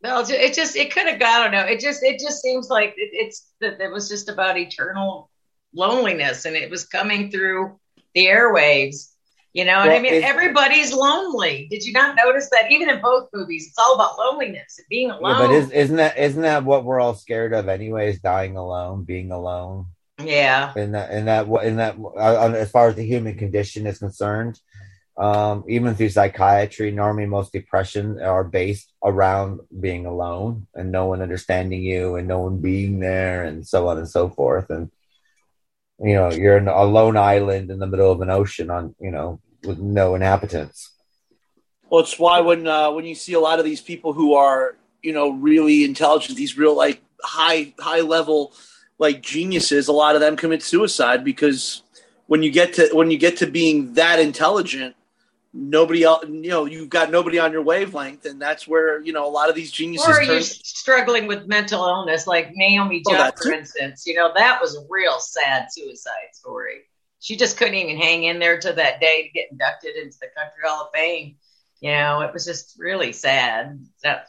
[0.03, 1.41] No, it just it could have got.
[1.41, 1.65] I don't know.
[1.73, 5.31] It just it just seems like it, it's that it was just about eternal
[5.75, 7.79] loneliness, and it was coming through
[8.15, 9.11] the airwaves.
[9.55, 11.69] You know, and I mean, it- everybody's lonely.
[11.71, 12.73] Did you not notice that?
[12.73, 15.31] Even in both movies, it's all about loneliness and being alone.
[15.41, 18.21] Yeah, but is, isn't that isn't that what we're all scared of anyways?
[18.21, 19.87] Dying alone, being alone.
[20.23, 23.99] yeah, in that in that in that uh, as far as the human condition is
[23.99, 24.59] concerned
[25.19, 31.21] um even through psychiatry normally most depression are based around being alone and no one
[31.21, 34.71] understanding you and no one being there and so on and so forth.
[34.71, 34.91] And
[36.01, 39.11] you know you're in a lone island in the middle of an ocean on you
[39.11, 40.91] know with no inhabitants.
[41.89, 44.77] Well, it's why when uh, when you see a lot of these people who are
[45.03, 48.55] you know really intelligent, these real like high high level
[48.99, 51.83] like geniuses, a lot of them commit suicide because
[52.27, 54.97] when you get to when you get to being that intelligent,
[55.55, 59.27] nobody else you know you've got nobody on your wavelength, and that's where you know
[59.27, 60.37] a lot of these geniuses or are turn.
[60.37, 64.05] you struggling with mental illness, like Naomi Oh, Judd, that for instance?
[64.07, 66.83] You know, that was a real sad suicide story.
[67.21, 70.29] She just couldn't even hang in there to that day to get inducted into the
[70.37, 71.37] Country Hall of Fame.
[71.81, 73.79] You know, it was just really sad.
[74.03, 74.27] That,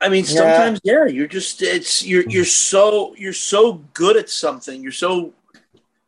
[0.00, 0.36] I mean, Yeah.
[0.36, 5.32] sometimes yeah, you're just it's you're you're so you're so good at something, you're so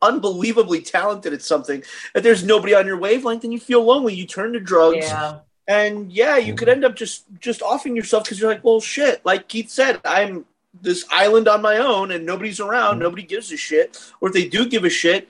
[0.01, 1.83] unbelievably talented at something
[2.13, 4.13] that there's nobody on your wavelength, and you feel lonely.
[4.13, 5.39] You turn to drugs, Yeah.
[5.67, 9.25] and yeah, you could end up just just offing yourself because you're like, well, shit.
[9.25, 10.45] Like Keith said, I'm
[10.81, 12.99] this island on my own, and nobody's around.
[12.99, 15.29] Nobody gives a shit, or if they do give a shit,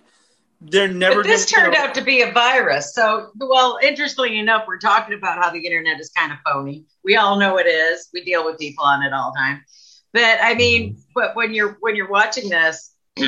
[0.61, 1.21] they're never.
[1.21, 2.93] but this gonna, you turned know- out to be a virus.
[2.93, 6.85] So, well, interestingly enough, we're talking about how the internet is kind of phony.
[7.03, 8.09] We all know it is.
[8.13, 9.63] We deal with people on it all the time.
[10.13, 11.01] But I mean, mm-hmm.
[11.13, 12.93] but when you're when you're watching this,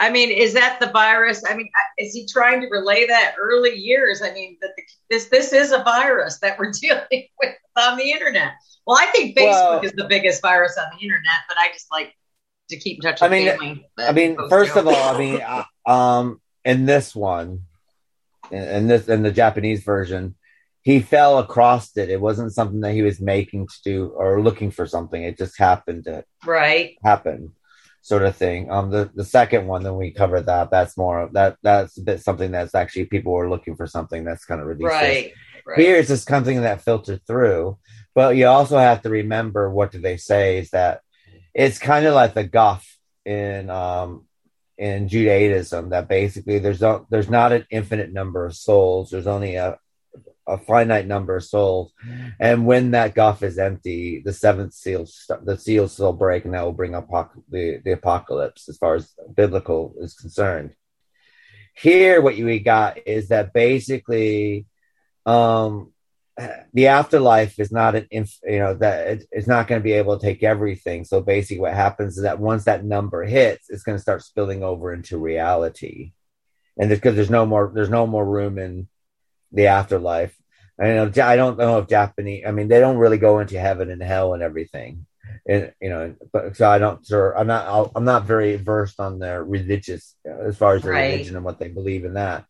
[0.00, 1.42] I mean, is that the virus?
[1.48, 1.68] I mean,
[1.98, 4.22] is he trying to relay that early years?
[4.22, 8.10] I mean, that the, this this is a virus that we're dealing with on the
[8.10, 8.52] internet.
[8.86, 11.90] Well, I think Facebook Well- is the biggest virus on the internet, but I just
[11.90, 12.14] like
[12.70, 13.86] to keep in touch I mean, family.
[13.98, 15.40] I mean, first of all, I mean,
[15.86, 17.62] uh, um, in this one,
[18.50, 20.36] in, in this in the Japanese version,
[20.82, 22.08] he fell across it.
[22.08, 25.22] It wasn't something that he was making to do or looking for something.
[25.22, 26.96] It just happened to right.
[27.02, 27.52] happen,
[28.00, 28.70] sort of thing.
[28.70, 30.70] Um, the the second one, then we covered that.
[30.70, 34.44] That's more that that's a bit something that's actually people were looking for something that's
[34.44, 35.02] kind of ridiculous.
[35.02, 35.32] Right.
[35.66, 35.78] Right.
[35.78, 37.78] Here it's just something that filtered through.
[38.14, 41.02] But you also have to remember what do they say is that
[41.54, 42.82] it's kind of like the Guf
[43.24, 44.26] in um
[44.78, 49.10] in Judaism that basically there's no, there's not an infinite number of souls.
[49.10, 49.76] There's only a
[50.48, 51.92] a finite number of souls,
[52.40, 55.06] and when that Guf is empty, the seventh seal
[55.44, 59.14] the seals will break, and that will bring apoc- the the apocalypse as far as
[59.34, 60.74] biblical is concerned.
[61.74, 64.66] Here, what you got is that basically,
[65.26, 65.92] um,
[66.72, 69.92] the afterlife is not an inf- you know that it, it's not going to be
[69.92, 71.04] able to take everything.
[71.04, 74.62] So basically what happens is that once that number hits it's going to start spilling
[74.62, 76.12] over into reality.
[76.78, 78.88] And because there's no more there's no more room in
[79.52, 80.34] the afterlife.
[80.80, 83.90] I know i don't know if japanese i mean they don't really go into heaven
[83.90, 85.06] and hell and everything.
[85.48, 89.18] And you know but so i don't sure i'm not i'm not very versed on
[89.18, 91.12] their religious as far as their Right.
[91.12, 92.44] religion and what they believe in that.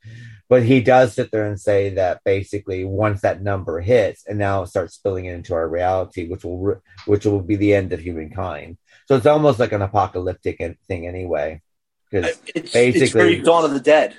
[0.49, 4.63] But he does sit there and say that basically once that number hits and now
[4.63, 8.01] it starts spilling into our reality which will re- which will be the end of
[8.01, 8.77] humankind.
[9.07, 11.63] So it's almost like an apocalyptic thing anyway.
[12.11, 14.17] Because It's, basically it's very Dawn of the Dead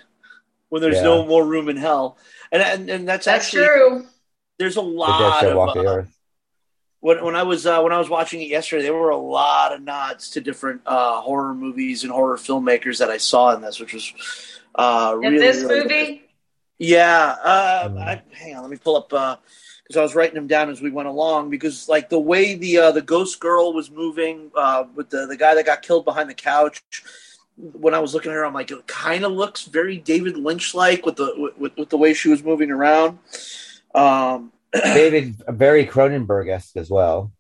[0.70, 1.04] when there's Yeah.
[1.04, 2.18] no more room in hell,
[2.52, 4.08] and and, and that's, That's actually true.
[4.58, 6.20] there's a lot shall of walk the uh, earth
[7.02, 9.74] when when I was uh, when I was watching it yesterday, there were a lot
[9.74, 13.80] of nods to different uh, horror movies and horror filmmakers that I saw in this,
[13.80, 14.14] which was
[14.76, 16.22] uh, In really this really movie,
[16.78, 18.02] Yeah, uh, Mm.
[18.02, 20.92] I, hang on, let me pull up because I was writing them down as we
[20.92, 21.50] went along.
[21.50, 25.38] Because like the way the uh, the ghost girl was moving uh, with the the
[25.38, 26.84] guy that got killed behind the couch.
[27.62, 30.74] When I was looking at her, I'm like, it kind of looks very David Lynch
[30.74, 33.20] like with the with, with the way she was moving around.
[33.94, 37.32] Um, david very cronenberg-esque as well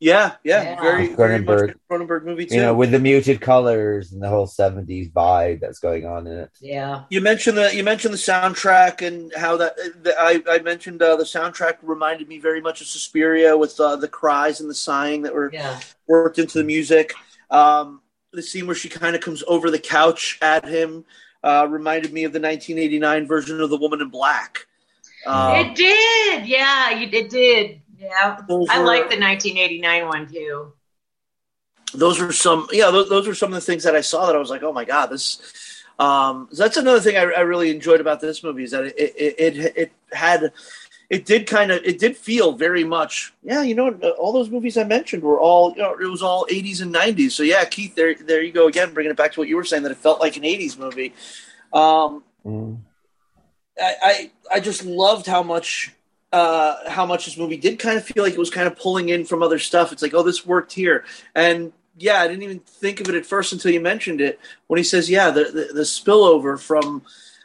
[0.00, 0.80] yeah, yeah, Yeah.
[0.80, 1.74] very very much Cronenberg.
[1.76, 2.56] a Cronenberg movie too.
[2.56, 6.38] you know with the muted colors and the whole 70s vibe that's going on in
[6.40, 7.04] it yeah.
[7.08, 11.14] You mentioned the you mentioned the soundtrack and how that the, I, I mentioned uh,
[11.14, 15.22] the soundtrack reminded me very much of Suspiria with uh, the cries and the sighing
[15.22, 15.78] that were Yeah.
[16.08, 17.14] worked into the music.
[17.48, 18.01] Um,
[18.32, 21.04] the scene where she kind of comes over the couch at him
[21.42, 24.66] uh, reminded me of the 1989 version of The Woman in Black.
[25.26, 26.46] Um, it did.
[26.46, 27.80] Yeah, you, it did.
[27.98, 28.40] Yeah.
[28.48, 30.72] Those I like the 1989 one too.
[31.94, 34.34] those were some yeah those, those were some of the things that i saw that
[34.34, 38.00] i was like oh my god this um that's another thing I, I really enjoyed
[38.00, 40.52] about this movie is that it it it, it had
[41.12, 44.76] it did kind of it did feel very much yeah you know all those movies
[44.76, 47.94] i mentioned were all you know it was all 80s and 90s so yeah keith
[47.94, 49.98] there there you go again bringing it back to what you were saying that it
[49.98, 51.12] felt like an 80s movie
[51.72, 52.78] um Mm.
[53.80, 55.92] I, I I just loved how much
[56.32, 59.10] uh, how much this movie did kind of feel like it was kind of pulling
[59.10, 59.92] in from other stuff.
[59.92, 61.04] It's like, oh, this worked here,
[61.34, 64.78] and yeah, I didn't even think of it at first until you mentioned it when
[64.78, 67.02] he says, yeah, the the, the spillover from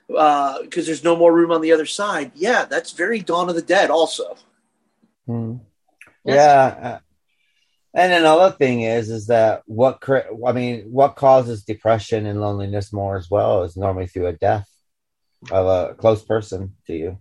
[0.07, 2.31] because there's no more room on the other side.
[2.35, 4.37] Yeah, that's very Dawn of the Dead, also.
[5.25, 5.55] Hmm.
[6.23, 6.75] Yeah.
[6.81, 6.99] uh,
[7.93, 13.17] And another thing is, is that what I mean, what causes depression and loneliness more
[13.17, 14.69] as well is normally through a death
[15.51, 17.17] of a close person to you.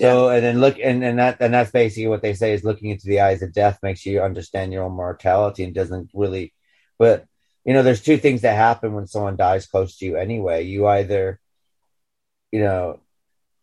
[0.00, 2.90] So, and then look, and, and that, and that's basically what they say is looking
[2.90, 6.52] into the eyes of death makes you understand your own mortality and doesn't really,
[6.98, 7.26] but
[7.64, 10.64] you know, there's two things that happen when someone dies close to you anyway.
[10.64, 11.40] You either,
[12.52, 13.00] you know,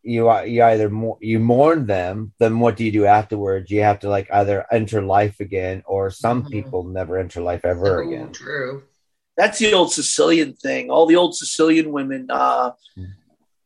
[0.02, 4.00] you you either mo- you mourn them then what do you do afterwards you have
[4.00, 8.82] to like either enter life again or some people never enter life ever again True.
[9.36, 10.90] That's the old Sicilian thing.
[10.90, 12.72] All the old Sicilian women uh,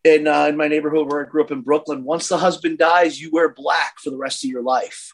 [0.05, 2.05] in uh, in my neighborhood where I grew up in Brooklyn.
[2.05, 5.13] Once the husband dies, you wear black for the rest of your life,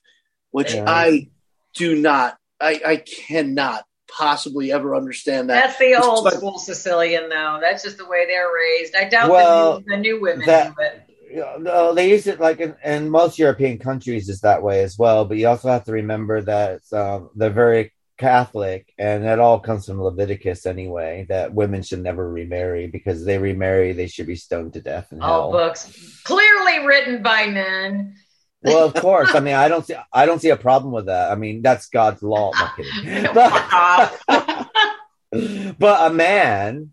[0.50, 0.84] which Yeah.
[0.86, 1.30] I
[1.74, 2.36] do not.
[2.60, 3.84] I, I cannot
[4.16, 5.66] possibly ever understand that.
[5.66, 7.58] That's the It's old like- school Sicilian, though.
[7.60, 8.94] That's just the way they're raised.
[8.94, 11.02] I doubt Well, the, new, the new women that- do it.
[11.34, 14.98] Yeah, no, they use it like in, in most European countries is that way as
[14.98, 15.24] well.
[15.24, 19.86] But you also have to remember that um, they're very Catholic, and that all comes
[19.86, 21.24] from Leviticus anyway.
[21.30, 25.22] That women should never remarry because they remarry, they should be stoned to death in
[25.22, 25.52] All hell.
[25.52, 28.14] books clearly written by men.
[28.62, 29.34] Well, of course.
[29.34, 31.32] I mean, I don't see, I don't see a problem with that.
[31.32, 32.52] I mean, that's God's law.
[32.58, 33.28] No kidding.
[33.34, 34.18] But,
[35.78, 36.92] but a man,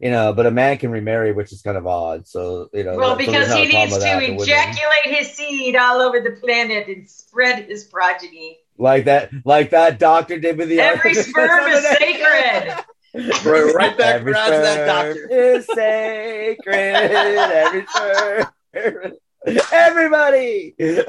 [0.00, 2.26] you know, but a man can remarry, which is kind of odd.
[2.26, 5.76] So you know, Well, because not he needs to that, but women- ejaculate his seed
[5.76, 8.58] all over the planet and spread his progeny.
[8.78, 12.74] like that, like that doctor did with the Every sperm is sacred.
[13.44, 15.28] Right, right back Every around to that sperm doctor.
[15.30, 16.74] is sacred.
[16.74, 19.12] Every sperm.
[19.72, 20.74] Everybody.
[20.78, 21.08] Good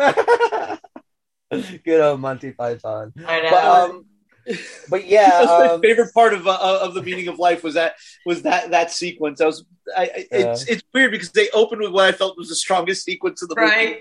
[2.01, 3.13] old Monty Python.
[3.25, 3.49] I know.
[3.49, 4.05] But, um,
[4.89, 7.75] but yeah, That's my um, favorite part of uh, of the meaning of life was
[7.75, 9.41] that was that that sequence.
[9.41, 9.65] I was,
[9.95, 13.05] I, I- it's it's weird because they opened with what I felt was the strongest
[13.05, 13.99] sequence of the movie.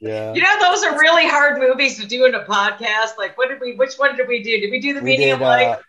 [0.00, 0.32] Yeah.
[0.32, 3.18] You know, those are really hard movies to do in a podcast.
[3.18, 3.74] Like, what did we?
[3.74, 4.58] Which one did we do?
[4.60, 5.34] Did we do the We meaning did.
[5.34, 5.78] of life?
[5.78, 5.82] Uh,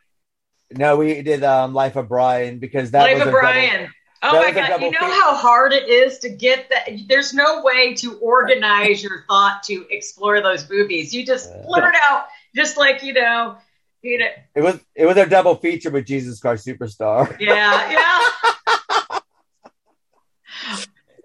[0.78, 3.90] no, we did um, Life of Brian because that Life was of a double- Brian.
[4.24, 4.82] Oh that my god!
[4.82, 5.14] You know feature.
[5.14, 6.90] how hard it is to get that.
[7.08, 11.14] There's no way to organize your thought to explore those movies.
[11.14, 13.58] You just blurt out, just like you know,
[14.02, 14.28] you know.
[14.56, 17.38] It was it was a double feature with Jesus Christ Superstar.
[17.40, 19.20] Yeah, yeah.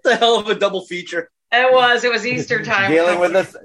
[0.03, 1.29] the hell of a double feature.
[1.51, 2.03] It was.
[2.03, 2.91] It was Easter time.
[2.91, 3.55] dealing with this,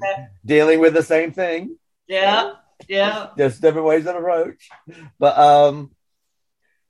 [0.45, 1.76] dealing with the same thing,
[2.07, 2.53] Yeah,
[2.89, 3.28] yeah.
[3.37, 4.68] just different ways of approach.
[5.18, 5.91] But um,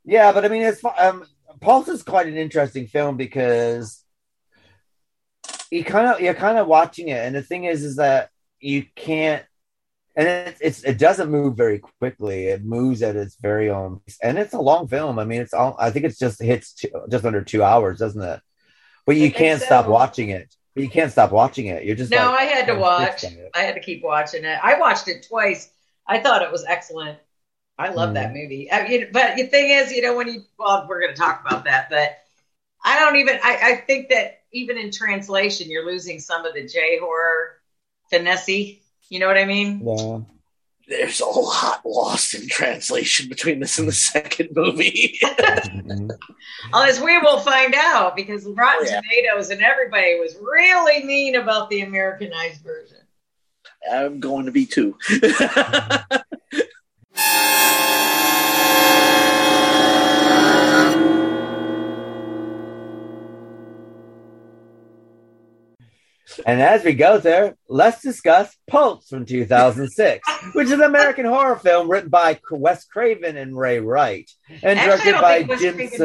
[0.04, 1.24] yeah, but I mean, it's um,
[1.62, 4.04] Pulse is quite an interesting film because
[5.70, 8.84] you kind of you're kind of watching it, and the thing is, is that you
[8.94, 9.44] can't.
[10.14, 12.48] And it's, it's it doesn't move very quickly.
[12.48, 15.18] It moves at its very own, and it's a long film.
[15.18, 15.74] I mean, it's all.
[15.78, 18.40] I think it's just hits two, just under two hours, doesn't it?
[19.06, 20.54] But you can't stop watching it.
[20.74, 21.84] But you can't stop watching it.
[21.84, 23.24] You're just No, like, I had to watch.
[23.24, 23.50] it.
[23.54, 24.58] I had to keep watching it.
[24.62, 25.70] I watched it twice.
[26.06, 27.18] I thought it was excellent.
[27.78, 28.14] I love Mm.
[28.14, 28.70] that movie.
[28.70, 31.42] I, you but the thing is, you know, when you well, we're going to talk
[31.46, 32.18] about that, but
[32.84, 33.38] I don't even.
[33.42, 37.56] I, I think that even in translation, you're losing some of the J horror
[38.10, 38.48] finesse.
[39.08, 39.82] You know what I mean?
[39.86, 40.18] Yeah.
[40.88, 45.18] There's a lot lost in translation between this and the second movie.
[46.74, 49.00] As we will find out, because Rotten Oh, yeah.
[49.00, 52.98] Tomatoes and everybody was really mean about the Americanized version.
[53.90, 54.96] I'm going to be too.
[66.46, 71.56] And as we go there, let's discuss Pulse from 2006, which is an American horror
[71.56, 74.30] film written by Wes Craven and Ray Wright
[74.62, 75.98] and directed by Jim Craven-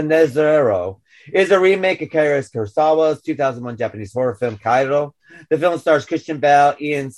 [1.33, 5.11] Is a remake of Kara Kurosawa's 2001 Japanese horror film Kairo.
[5.49, 7.11] The film stars Kristen Bell, Ian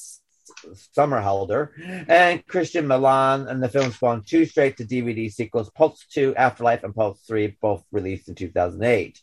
[0.72, 1.70] S- Somerhalder,
[2.07, 6.84] and Christina Milian, and the film spawned two straight to DVD sequels, Pulse 2, Afterlife,
[6.84, 9.20] and Pulse 3, both released in 2008.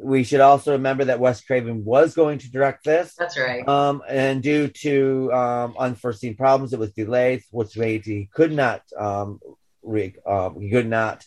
[0.00, 3.14] We should also remember that Wes Craven was going to direct this.
[3.18, 3.66] That's right.
[3.66, 8.82] Um, and due to um, unforeseen problems, it was delayed, which made he could not
[8.98, 9.40] um,
[9.82, 11.24] re- um, he could not.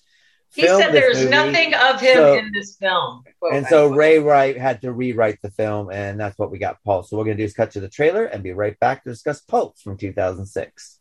[0.53, 1.29] He said there's movie.
[1.29, 3.23] nothing of him So- in this film.
[3.39, 3.97] quote and so unquote.
[3.99, 7.09] Ray Wright had to rewrite the film, and that's what we got Pulse.
[7.09, 9.09] So what we're gonna do is cut to the trailer and be right back to
[9.09, 10.99] discuss Pulse from 2006.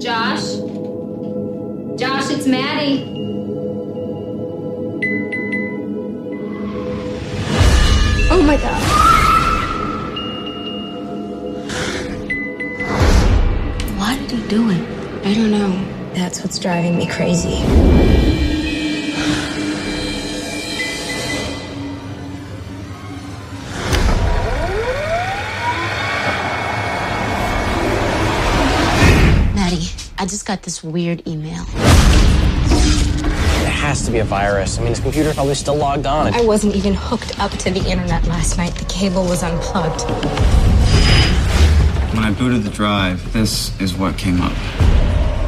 [0.00, 0.56] Josh?
[1.98, 3.04] Josh, it's Maddie.
[8.32, 8.99] Oh my god.
[14.10, 15.24] Why did he do it?
[15.24, 16.12] I don't know.
[16.14, 17.60] That's what's driving me crazy.
[29.54, 29.86] Maddie,
[30.18, 31.62] I just got this weird email.
[33.62, 34.76] It has to be a virus.
[34.76, 36.34] I mean, his computer's probably still logged on.
[36.34, 38.74] I wasn't even hooked up to the internet last night.
[38.74, 40.79] The cable was unplugged.
[42.30, 44.52] When I booted the drive, this is what came up.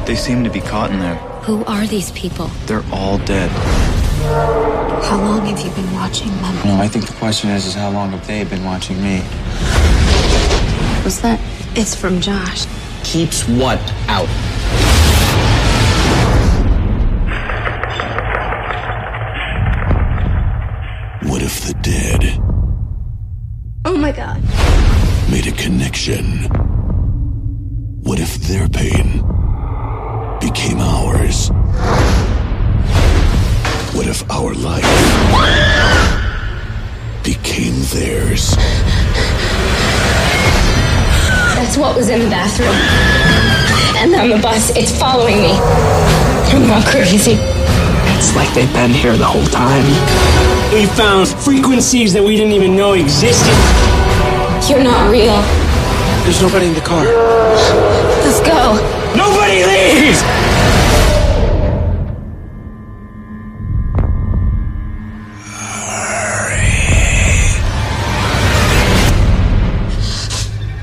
[0.04, 1.14] They seem to be caught in there.
[1.44, 2.48] Who are these people?
[2.66, 3.52] They're all dead.
[5.04, 6.54] How long have you been watching them?
[6.64, 9.20] No, I think the question is, is how long have they been watching me?
[11.04, 11.38] What's that?
[11.76, 12.66] It's from Josh.
[13.04, 13.78] Keeps what
[14.08, 14.26] out?
[21.30, 22.40] What if the dead
[23.84, 24.42] Oh my god.
[25.30, 26.61] made a connection?
[28.52, 29.06] What if their pain
[30.38, 31.48] became ours?
[33.94, 34.84] What if our life
[37.24, 38.54] became theirs?
[41.56, 42.76] That's what was in the bathroom.
[43.96, 45.52] And on the bus, it's following me.
[46.52, 47.38] I'm not crazy.
[48.18, 49.84] It's like they've been here the whole time.
[50.74, 53.56] We found frequencies that we didn't even know existed.
[54.68, 55.61] You're not real.
[56.22, 57.04] There's nobody in the car.
[57.04, 58.78] Let's go.
[59.16, 60.22] Nobody leaves!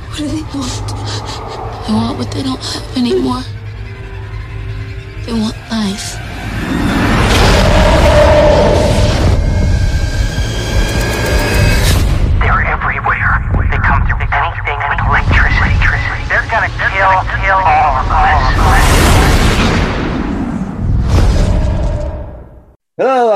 [0.09, 0.87] What do they want?
[1.87, 3.43] They want what they don't have anymore.
[5.25, 6.18] They want life.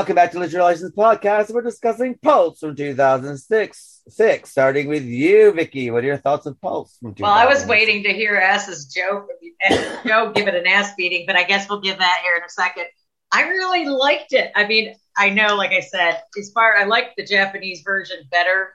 [0.04, 1.50] Welcome back to Literary License Podcast.
[1.50, 4.02] We're discussing Pulse from 2006.
[4.06, 5.90] Six, starting with you, Vicky.
[5.90, 7.22] What are your thoughts on Pulse from 2006?
[7.22, 9.28] Well, I was waiting to hear Ass's joke,
[10.06, 12.50] Joe give it an ass beating, but I guess we'll give that here in a
[12.50, 12.84] second.
[13.32, 14.52] I really liked it.
[14.54, 18.74] I mean, I know, like I said, as far I liked the Japanese version better.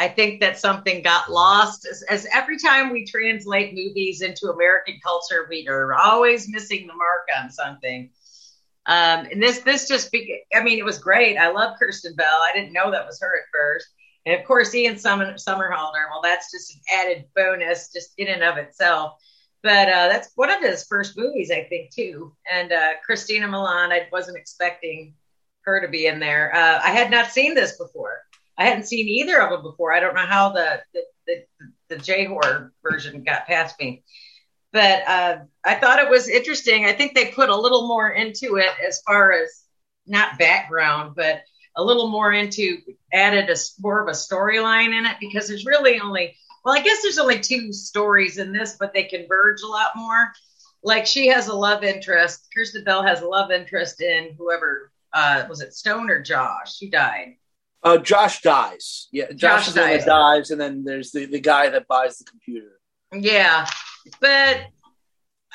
[0.00, 1.86] I think that something got lost.
[1.88, 6.94] As, as every time we translate movies into American culture, we are always missing the
[6.94, 8.10] mark on something.
[8.88, 11.36] Um, and this, this just, be, I mean, it was great.
[11.36, 12.26] I love Kristen Bell.
[12.26, 13.86] I didn't know that was her at first.
[14.26, 16.08] And of course, Ian Summer, Somerhalder.
[16.10, 19.20] Well, that's just an added bonus, just in and of itself.
[19.62, 22.34] But uh, that's one of his first movies, I think, too.
[22.50, 25.14] And uh, Christina Milian, I wasn't expecting
[25.62, 26.54] her to be in there.
[26.54, 28.22] Uh, I had not seen this before.
[28.56, 29.92] I hadn't seen either of them before.
[29.92, 31.44] I don't know how the the the,
[31.88, 34.02] the J horror version got past me
[34.72, 36.84] but uh, I thought it was interesting.
[36.84, 39.64] I think they put a little more into it as far as
[40.06, 41.42] not background, but
[41.76, 42.78] a little more into
[43.12, 47.02] added a more of a storyline in it because there's really only well, I guess
[47.02, 50.32] there's only two stories in this, but they converge a lot more.
[50.82, 52.48] Like she has a love interest.
[52.52, 56.90] Kristen Bell has a love interest in whoever uh, was it Stone or Josh who
[56.90, 57.36] died.
[57.82, 59.08] Uh, Josh dies.
[59.12, 60.06] Yeah, Josh, Josh is the one that dies.
[60.06, 62.80] dies, and then there's the, the guy that buys the computer.
[63.12, 63.66] Yeah,
[64.20, 64.66] but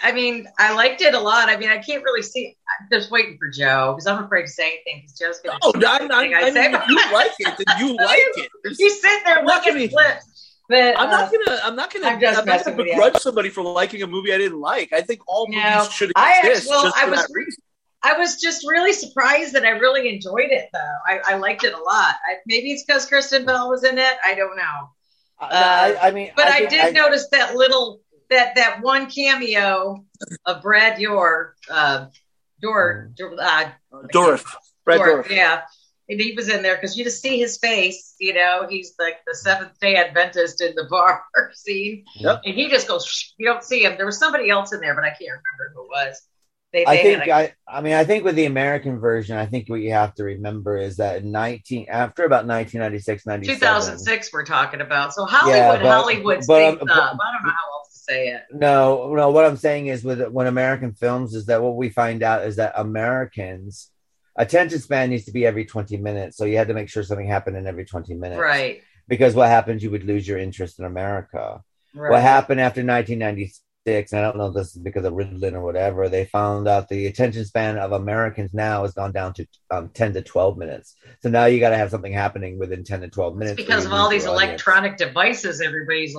[0.01, 1.49] I mean, I liked it a lot.
[1.49, 2.58] I mean, I can't really see.
[2.82, 5.66] I'm just waiting for Joe because I'm afraid to say anything because Joe's going to.
[5.66, 6.24] Oh, no, I'm not.
[6.26, 8.49] I mean, if you like it, then you like it.
[8.64, 10.30] There's- You sit there looking gonna- flips.
[10.70, 11.60] But I'm uh, not gonna.
[11.64, 12.08] I'm not gonna.
[12.08, 14.93] I'm I'm, not gonna begrudge somebody for liking a movie I didn't like.
[14.93, 17.28] I think all No, movies should I exist actually, well, I was.
[18.01, 20.95] I was just really surprised that I really enjoyed it, though.
[21.06, 22.16] I, I liked it a lot.
[22.30, 24.14] I, maybe it's because Kristen Bell was in it.
[24.26, 24.89] I don't know.
[25.39, 28.01] Uh, I, I mean, but I, think did notice that little
[28.34, 30.03] that that one cameo
[30.45, 32.07] of Brad Yor, uh,
[32.61, 33.69] Dor, uh,
[34.13, 34.45] Dourif,
[34.86, 35.29] Brad Dor- Dourif.
[35.29, 35.61] yeah,
[36.09, 38.15] and he was in there because you just see his face.
[38.19, 41.23] You know, he's like the Seventh Day Adventist in the bar
[41.53, 42.41] scene, Yep.
[42.45, 43.05] and he just goes.
[43.05, 43.95] "Shh," You don't see him.
[43.97, 46.21] There was somebody else in there, but I can't remember who it was.
[46.71, 49.69] They, I think a- I, I mean I think with the American version, I think
[49.69, 54.43] what you have to remember is that in 19 after about 1996, 97, 2006 we're
[54.43, 55.13] talking about.
[55.13, 56.97] So Hollywood, Yeah, but- Hollywood but, stays um, up.
[56.97, 58.41] I don't know how say it.
[58.51, 59.30] No, no.
[59.32, 62.56] What I'm saying is, with when American films, is that what we find out is
[62.58, 63.89] that Americans
[64.36, 66.38] attention span needs to be every 20 minutes.
[66.38, 68.82] So you had to make sure something happened in every 20 minutes, Right.
[69.08, 71.62] Because what happens, you would lose your interest in America.
[71.93, 72.10] Right.
[72.10, 74.14] What happened after 1996?
[74.14, 76.08] And I don't know if this is because of Ritalin or whatever.
[76.08, 80.14] They found out the attention span of Americans now has gone down to um, 10
[80.14, 80.95] to 12 minutes.
[81.22, 83.54] So now you got to have something happening within 10 to 12 minutes.
[83.54, 84.41] or Because of all these audience.
[84.51, 86.16] electronic devices, everybody's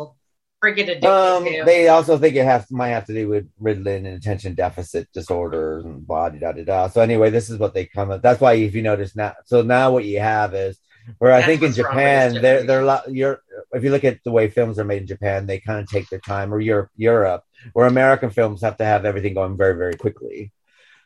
[0.64, 1.62] friggin' addicted Um, to.
[1.64, 5.84] they also think it has might have to do with Ritalin and attention deficit disorders
[5.84, 6.88] and blah da da da.
[6.88, 8.22] So anyway, this is what they come up.
[8.22, 10.78] That's why if you notice now, so now what you have is
[11.18, 13.12] where I think in what's wrong with Japan they're they're a lot.
[13.12, 13.40] You're
[13.72, 16.08] if you look at the way films are made in Japan, they kind of take
[16.08, 17.42] their time, or Europe, Europe,
[17.74, 20.52] where American films have to have everything going very very quickly.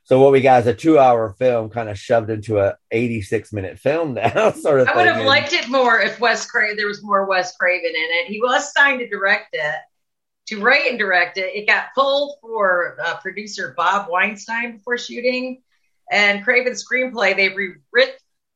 [0.09, 4.15] So what we got is a two-hour film kind of shoved into a 86-minute film
[4.15, 7.27] now, sort of I would have liked it more if Wes Craven there was more
[7.27, 8.27] Wes Craven in it.
[8.27, 9.75] He was signed to direct it,
[10.47, 11.55] to write and direct it.
[11.55, 15.61] It got pulled for uh, producer Bob Weinstein before shooting,
[16.11, 18.13] and Craven's screenplay they rewrit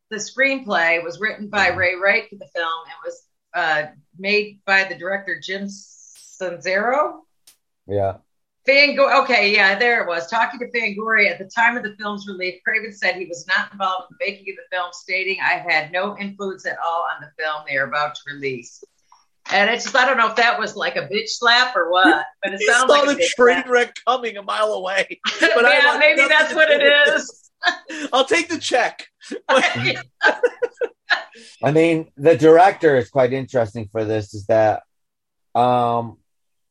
[0.09, 2.85] the screenplay was written by Ray Wright for the film.
[2.87, 3.87] It was uh,
[4.19, 7.21] made by the director Jim Sonzero.
[7.87, 8.17] yeah.
[8.69, 10.29] Fangoria, okay, yeah, there it was.
[10.29, 13.73] Talking to Fangoria at the time of the film's release, Craven said he was not
[13.73, 17.21] involved in the making of the film, stating, "I've had no influence at all on
[17.21, 18.85] the film they are about to release."
[19.51, 22.25] And it's just, I don't know if that was like a bitch slap or what,
[22.43, 23.69] but it He sounds saw like a the train slap.
[23.69, 25.21] wreck coming a mile away.
[25.41, 27.51] But I yeah, want maybe that's what do it with is.
[28.13, 29.07] I'll take the check.
[31.63, 34.35] I mean, the director is quite interesting for this.
[34.35, 34.83] Is that
[35.55, 36.19] um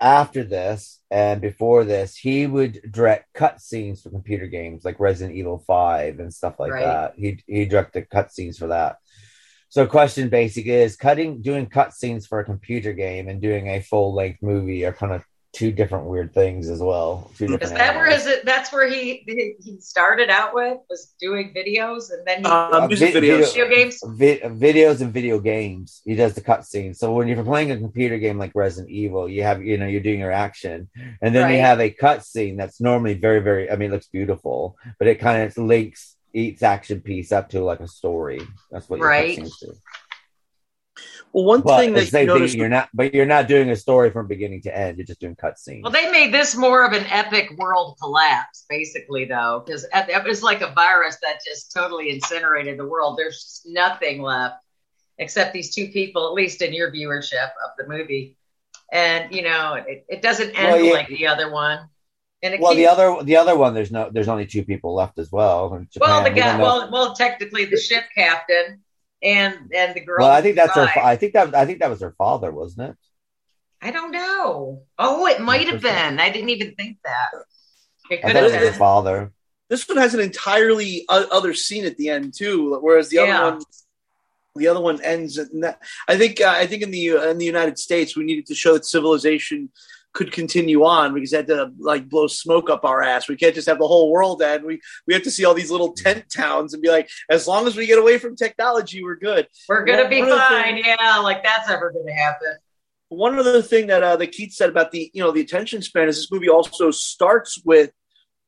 [0.02, 5.60] after this and before this, he would direct cutscenes for computer games like Resident Evil
[5.60, 6.84] Five and stuff like Right.
[6.84, 7.14] that.
[7.16, 8.97] He he directed cutscenes for that.
[9.70, 14.14] So, question basic is cutting doing cutscenes for a computer game and doing a full
[14.14, 15.24] length movie are kind of
[15.54, 17.30] two different weird things as well.
[17.38, 18.22] Two Is that where animals.
[18.22, 18.45] is it?
[18.45, 22.88] That's where he he he started out with was doing videos, and then he Uh,
[22.88, 23.99] vi- video games.
[24.06, 26.02] vi- videos and video games.
[26.06, 26.95] He does the cutscenes.
[26.97, 30.02] So when you're playing a computer game like Resident Evil, you have you know you're
[30.02, 30.89] doing your action,
[31.22, 33.70] and then you have a cutscene that's normally very very.
[33.70, 37.62] I mean, it looks beautiful, but it kind of links each action piece up to
[37.62, 38.39] like a story.
[38.72, 39.38] That's what your Right.
[41.32, 41.39] Cutscenes do.
[41.39, 43.47] Well, one But thing that the you same thing, notice you're not, but you're not
[43.47, 44.97] doing a story from beginning to end.
[44.97, 45.84] You're just doing cutscenes.
[45.84, 50.43] Well, they made this more of an epic world collapse, basically, though, because it was
[50.43, 53.17] like a virus that just totally incinerated the world.
[53.17, 54.63] There's nothing left
[55.17, 58.38] except these two people, at least in your viewership of the movie.
[58.91, 60.93] And you know, it, it doesn't end Well, yeah.
[60.93, 61.79] like the other one.
[62.43, 65.19] And it well, the other the other one, there's no, there's only two people left
[65.19, 65.73] as well.
[65.75, 68.82] in well, the guy, know- well, well, technically the ship captain
[69.24, 70.17] and and the girl.
[70.19, 70.88] well, I think that's her.
[70.99, 72.97] I think that I think that was her father, wasn't it?
[73.82, 74.84] I don't know.
[74.99, 76.19] Oh, it might have been.
[76.19, 77.30] I didn't even think that.
[78.09, 79.32] It I could thought it have was her father.
[79.69, 83.41] this one has an entirely other scene at the end too, whereas the Yeah.
[83.47, 83.63] other one,
[84.55, 85.38] the other one ends.
[85.38, 88.24] In that, I think uh, I think in the uh, in the United States we
[88.24, 89.69] needed to show that civilization
[90.14, 93.30] could continue on because had to like blow smoke up our ass.
[93.30, 94.66] We can't just have the whole world end.
[94.66, 97.66] We we have to see all these little tent towns and be like, as long
[97.68, 99.47] as we get away from technology, we're good.
[99.70, 100.74] We're gonna One- be fine.
[100.76, 102.55] things- Yeah, like that's ever gonna happen.
[103.09, 106.07] one other thing that uh, that Keith said about the you know the attention span
[106.09, 107.91] is this movie also starts with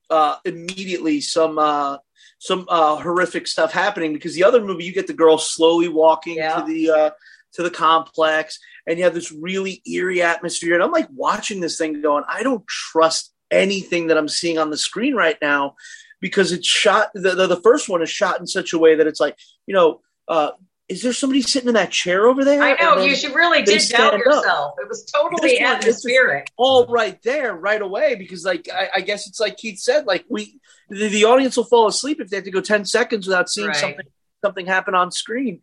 [0.10, 1.98] uh, immediately some uh,
[2.40, 6.36] some uh, horrific stuff happening because the other movie you get the girl slowly walking
[6.36, 7.10] to the uh,
[7.54, 11.78] to the complex and you have this really eerie atmosphere and I'm like watching this
[11.78, 15.76] thing going I don't trust anything that I'm seeing on the screen right now
[16.20, 19.08] because it's shot the, the, the first one is shot in such a way that
[19.08, 19.38] it's like
[19.68, 20.52] you know uh,
[20.90, 22.62] is there somebody sitting in that chair over there?
[22.62, 24.20] I know you should really did doubt stand up.
[24.20, 24.74] yourself.
[24.80, 26.52] It was totally one, atmospheric.
[26.58, 30.26] all right there right away because like I, I guess it's like Keith said like
[30.30, 33.50] we the, the audience will fall asleep if they have to go 10 seconds without
[33.50, 33.76] seeing Right.
[33.78, 34.06] something
[34.44, 35.62] something happen on screen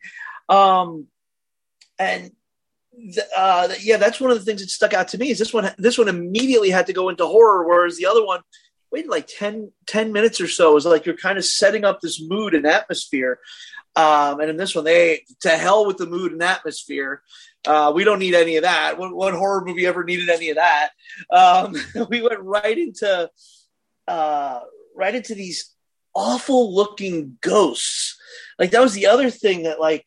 [0.49, 1.07] um
[2.01, 2.33] and
[2.93, 5.55] th- uh yeah that's one of the things that stuck out to me is this
[5.55, 8.41] one this one immediately had to go into horror whereas the other one
[8.91, 12.21] waited like 10 10 minutes or so was like you're kind of setting up this
[12.21, 13.39] mood and atmosphere
[13.95, 17.23] um and in this one they to hell with the mood and atmosphere
[17.67, 18.99] uh, we don't need any of that.
[18.99, 20.91] What, what horror movie ever needed any of that?
[21.31, 21.77] Um,
[22.09, 23.31] we went right into
[24.09, 24.61] uh,
[24.97, 25.75] right into these
[26.15, 28.17] awful looking ghosts.
[28.59, 30.07] Like that was the other thing that like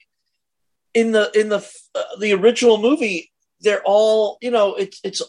[0.93, 3.31] in the in the uh, the original movie,
[3.61, 5.21] they're all you know it's it's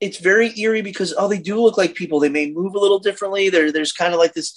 [0.00, 2.20] it's very eerie because oh they do look like people.
[2.20, 3.48] They may move a little differently.
[3.50, 4.54] There there's kind of like this.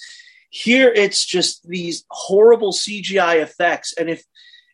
[0.50, 4.24] Here it's just these horrible CGI effects, and if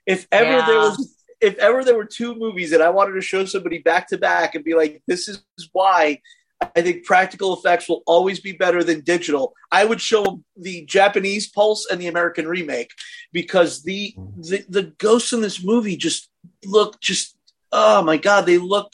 [0.06, 3.44] if ever there was if ever there were two movies that I wanted to show
[3.44, 6.20] somebody back to back and be like, this is why
[6.76, 11.48] I think practical effects will always be better than digital, I would show the Japanese
[11.48, 12.90] Pulse and the American remake
[13.32, 16.28] because the the, the ghosts in this movie just
[16.64, 17.36] look just
[17.72, 18.92] oh my god, they look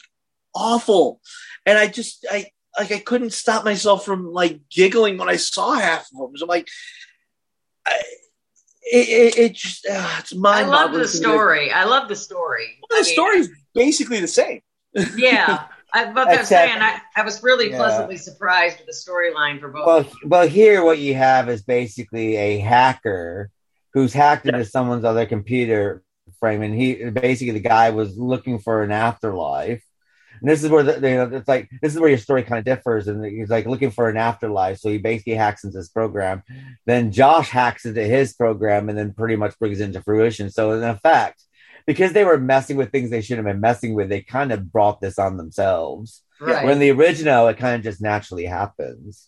[0.55, 1.21] awful,
[1.65, 2.47] and I just I
[2.79, 6.37] like I couldn't stop myself from like giggling when I saw half of them.
[6.37, 6.67] So I'm like.
[7.85, 7.99] I,
[8.83, 11.71] it, it, it just uh, it's I love the story.
[11.71, 12.79] I love the story.
[12.89, 14.61] the I mean, story's basically the same.
[15.15, 15.67] yeah.
[15.93, 17.77] I, but I'm saying I, I was really Yeah.
[17.77, 19.85] pleasantly surprised with the storyline for both.
[19.85, 23.49] Well, well, here what you have is basically a hacker
[23.93, 26.01] who's hacked into someone's other computer
[26.39, 29.83] frame, and he basically the guy was looking for an afterlife.
[30.39, 32.59] And this is where the, you know, it's like this is where your story kind
[32.59, 34.79] of differs, and he's like looking for an afterlife.
[34.79, 36.41] So he basically hacks into this program.
[36.85, 40.49] Then Josh hacks into his program, and then pretty much brings it into fruition.
[40.49, 41.43] So in effect,
[41.85, 44.71] because they were messing with things they shouldn't have been messing with, they kind of
[44.71, 46.23] brought this on themselves.
[46.39, 46.65] Right.
[46.65, 49.27] When the original, it kind of just naturally happens.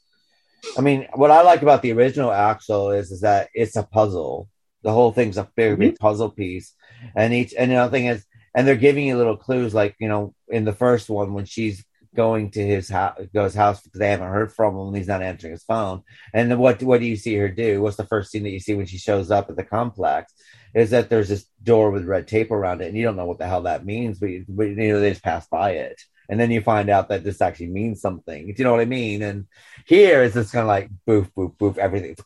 [0.77, 4.49] I mean, what I like about the original Axel is is that it's a puzzle.
[4.81, 6.73] The whole thing's a big, big puzzle piece,
[7.15, 8.25] and each and the other thing is,
[8.55, 11.85] and they're giving you little clues, like you know, in the first one when she's
[12.15, 15.21] going to his house, goes house because they haven't heard from him, and he's not
[15.21, 16.03] answering his phone.
[16.33, 17.81] And then what what do you see her do?
[17.81, 20.33] What's the first scene that you see when she shows up at the complex?
[20.73, 23.37] Is that there's this door with red tape around it, and you don't know what
[23.37, 26.39] the hell that means, but, you, but you know they just pass by it, and
[26.39, 28.47] then you find out that this actually means something.
[28.47, 29.21] Do you know what I mean?
[29.21, 29.47] And
[29.85, 32.15] here is it's just kind of like boof, boof, boof, everything.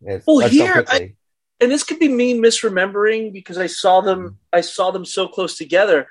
[0.00, 1.14] It's, Well, that's so here,
[1.60, 4.34] and this could be me misremembering because I saw them mm-hmm.
[4.52, 6.08] I saw them so close together.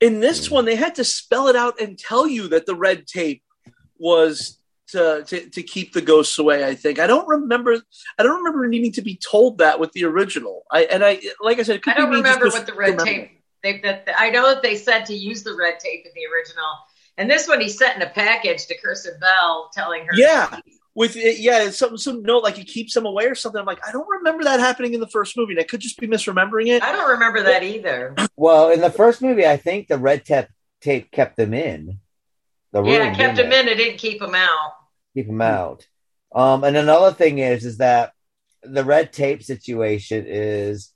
[0.00, 0.52] In this mm.
[0.52, 3.42] one, they had to spell it out and tell you that the red tape
[3.98, 4.57] was
[4.88, 6.64] to, to to keep the ghosts away.
[6.64, 7.80] I think I don't remember.
[8.18, 10.64] I don't remember needing to be told that with the original.
[10.70, 12.74] I and I like I said, it could I don't be just remember what the
[12.74, 13.20] red remembering.
[13.20, 13.34] tape.
[13.62, 16.70] They, that, I know that they said to use the red tape in the original,
[17.16, 20.12] and this one he sent in a package to Kristen Bell, telling her.
[20.14, 20.60] Yeah,
[20.98, 23.60] with it, yeah, it's some some note like it keeps them away or something.
[23.60, 25.52] I'm like, I don't remember that happening in the first movie.
[25.52, 26.82] And I could just be misremembering it.
[26.82, 28.14] I don't remember that either.
[28.36, 30.46] Well, in the first movie, I think the red tape
[30.80, 31.98] tape kept them in
[32.72, 32.92] the room.
[32.92, 33.68] yeah, it kept didn't in.
[33.68, 34.72] It didn't keep them out.
[35.18, 35.86] Keep them out.
[36.34, 38.12] Um, and another thing is, is that
[38.62, 40.92] the red tape situation is,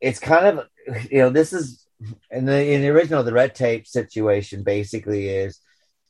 [0.00, 0.66] it's kind of,
[1.10, 1.84] you know, this is
[2.30, 5.58] in the in the original, the red tape situation basically is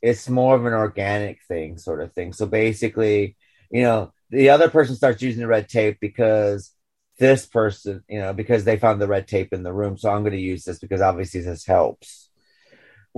[0.02, 2.32] it's more of an organic thing, sort of thing.
[2.32, 3.36] So basically,
[3.70, 6.72] you know, the other person starts using the red tape because
[7.18, 9.96] this person, you know, because they found the red tape in the room.
[9.96, 12.27] So I'm going to use this because obviously this helps.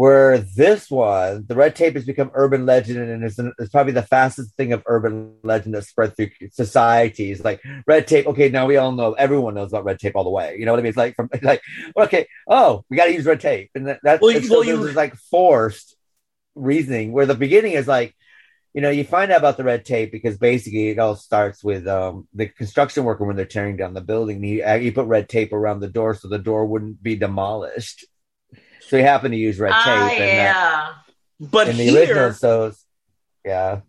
[0.01, 4.03] Where this one, the red tape has become urban legend and it's, it's probably the
[4.17, 7.45] fastest thing of urban legend that spread through societies.
[7.45, 10.31] Like red tape, okay, now we all know, everyone knows about red tape all the
[10.31, 10.57] way.
[10.59, 10.89] You know what I mean?
[10.89, 11.61] It's like, from like,
[11.99, 13.69] okay, oh, we got to use red tape.
[13.75, 15.95] And that, that's Well, well, you- so well, you- like forced
[16.55, 18.17] reasoning where the beginning is like,
[18.73, 21.87] you know, you find out about the red tape because basically it all starts with
[21.87, 24.43] um, the construction worker when they're tearing down the building.
[24.43, 28.07] He, uh, he put red tape around the door so the door wouldn't be demolished.
[28.81, 29.78] So he happened to use red tape.
[29.86, 30.89] Ah, and that- yeah.
[31.40, 32.73] But in the here, original, so
[33.44, 33.81] yeah,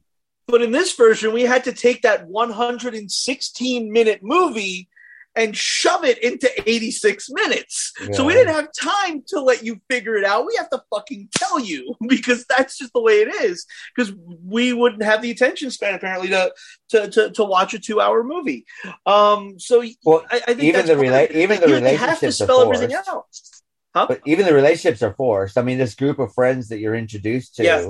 [0.48, 4.88] but in this version, we had to take that 116 minute movie
[5.34, 7.94] and shove it into 86 minutes.
[8.12, 10.46] So we didn't have time to let you figure it out.
[10.46, 13.66] We have to fucking tell you because that's just the way it is.
[13.96, 14.14] Because
[14.46, 16.54] we wouldn't have the attention span apparently to
[16.90, 18.66] to to, to watch a two hour movie.
[19.06, 22.62] Um, so well, I, I think even the rela- even the you have to spell
[22.64, 23.51] everything forced.
[23.94, 24.08] Out.
[24.08, 25.58] But even the relationships are forced.
[25.58, 27.90] I mean, this group of friends that you're introduced to, Yeah.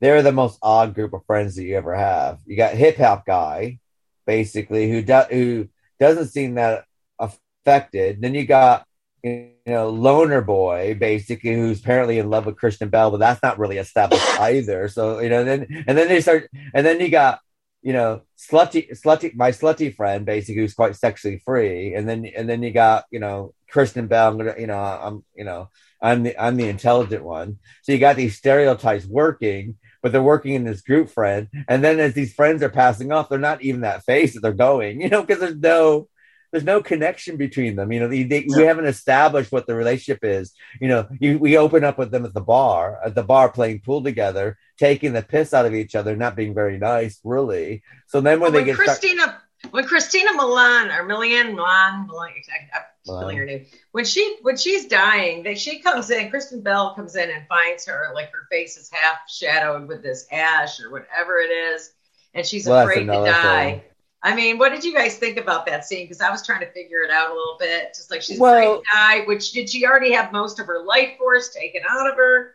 [0.00, 2.38] they're the most odd group of friends that you ever have.
[2.46, 3.78] You got hip hop guy,
[4.26, 5.68] basically, who do- who
[6.00, 6.84] doesn't seem that
[7.18, 8.20] affected.
[8.20, 8.86] Then you got
[9.22, 13.58] you know loner boy, basically, who's apparently in love with Kristen Bell, but that's not
[13.58, 14.88] really established either.
[14.88, 17.38] So you know, then and then they start, and then you got
[17.82, 22.48] you know slutty slutty my slutty friend basically who's quite sexually free and then and
[22.48, 25.68] then you got you know kristen bell i'm gonna you know i'm you know
[26.02, 27.58] i'm the i'm the intelligent one.
[27.82, 31.98] So you got these stereotypes working but they're working in this group friend and then
[32.00, 35.08] as these friends are passing off they're not even that face that they're going you
[35.08, 36.08] know because there's no
[36.50, 37.92] there's no connection between them.
[37.92, 40.52] You know, they, they, we haven't established what the relationship is.
[40.80, 43.80] You know, you, we open up with them at the bar, at the bar playing
[43.80, 47.82] pool together, taking the piss out of each other, not being very nice, really.
[48.06, 49.40] So then when when they get start-
[49.70, 52.32] when Christina Milan or Millian Milan, Milan
[52.74, 53.66] I'm spelling her name.
[53.92, 57.86] When she when she's dying, that she comes in, Kristen Bell comes in and finds
[57.86, 61.92] her like her face is half shadowed with this ash or whatever it is,
[62.34, 63.70] and she's Well, afraid to die.
[63.72, 63.82] thing.
[64.22, 66.04] I mean, what did you guys think about that scene?
[66.04, 67.94] Because I was trying to figure it out a little bit.
[67.94, 71.54] Just like she's Well- die, which did she already have most of her life force
[71.54, 72.54] taken out of her?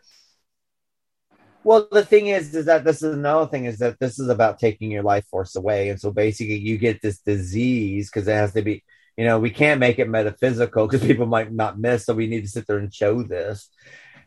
[1.64, 4.60] Well, the thing is, is that this is another thing is that this is about
[4.60, 8.52] taking your life force away, and so basically you get this disease because it has
[8.52, 8.84] to be,
[9.16, 12.42] you know, we can't make it metaphysical because people might not miss, so we need
[12.42, 13.68] to sit there and show this,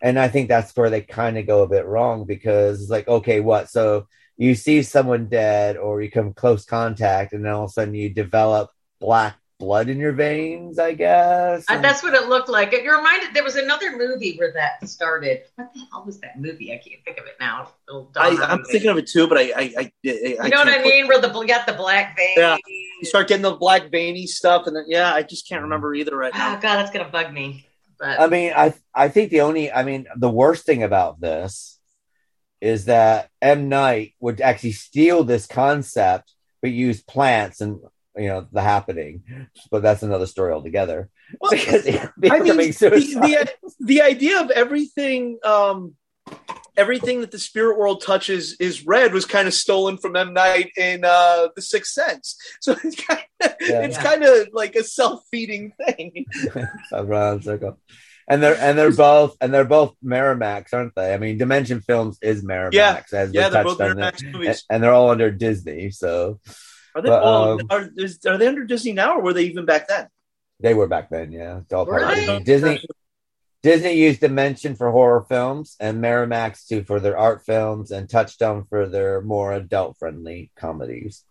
[0.02, 3.08] and I think that's where they kind of go a bit wrong because it's like,
[3.08, 3.70] okay, what?
[3.70, 4.08] So
[4.40, 7.94] you see someone dead, or you come close contact, and then all of a sudden
[7.94, 8.72] you develop
[9.02, 11.66] black blood in your veins, I guess.
[11.68, 12.72] Uh, that's what it looked like.
[12.72, 15.42] It you reminded there was another movie where that started.
[15.56, 16.72] What the hell was that movie?
[16.72, 17.72] I can't think of it now.
[18.16, 18.66] I, i'm me.
[18.72, 21.08] thinking of it too, but I, I, I, I You know what I put- mean?
[21.08, 22.36] Where the you got the black vein.
[22.38, 25.94] Yeah, you start getting the black veiny stuff, and then yeah, I just can't remember
[25.94, 27.66] either right Oh god, that's gonna bug me.
[28.00, 31.79] But I mean, I I think the only, I mean, the worst thing about this
[32.62, 37.80] is that M Night would actually steal this concept but use plants and
[38.18, 39.24] you know the happening.
[39.72, 41.10] But that's another story altogether.
[41.50, 45.96] because I mean, the, the, the idea of everything, um,
[46.76, 50.72] everything that the spirit world touches is red was kind of stolen from M Night
[50.76, 52.36] in uh, The Sixth Sense.
[52.62, 53.82] So it's kind of, Yeah.
[53.82, 56.26] it's kind of like a self feeding thing.
[56.92, 57.80] a round circle.
[58.32, 61.14] And they're and they're both and they're both Miramax, aren't they?
[61.14, 63.02] I mean, Dimension Films is Miramax, Yeah.
[63.12, 64.32] as Yeah, we they're touched both on Miramax it.
[64.32, 64.48] movies.
[64.70, 65.90] and, and they're all under Disney.
[65.90, 66.40] So
[66.96, 67.10] Are they?
[67.10, 69.88] But, oh, um, are, is, are they under Disney now, or were they even back
[69.88, 70.08] then?
[70.62, 71.60] they were back then, yeah.
[71.60, 72.44] It's all part of Disney.
[72.44, 72.84] Disney.
[73.64, 78.66] Disney used Dimension for horror films and Miramax too for their art films and Touchstone
[78.70, 81.24] for their more adult friendly comedies.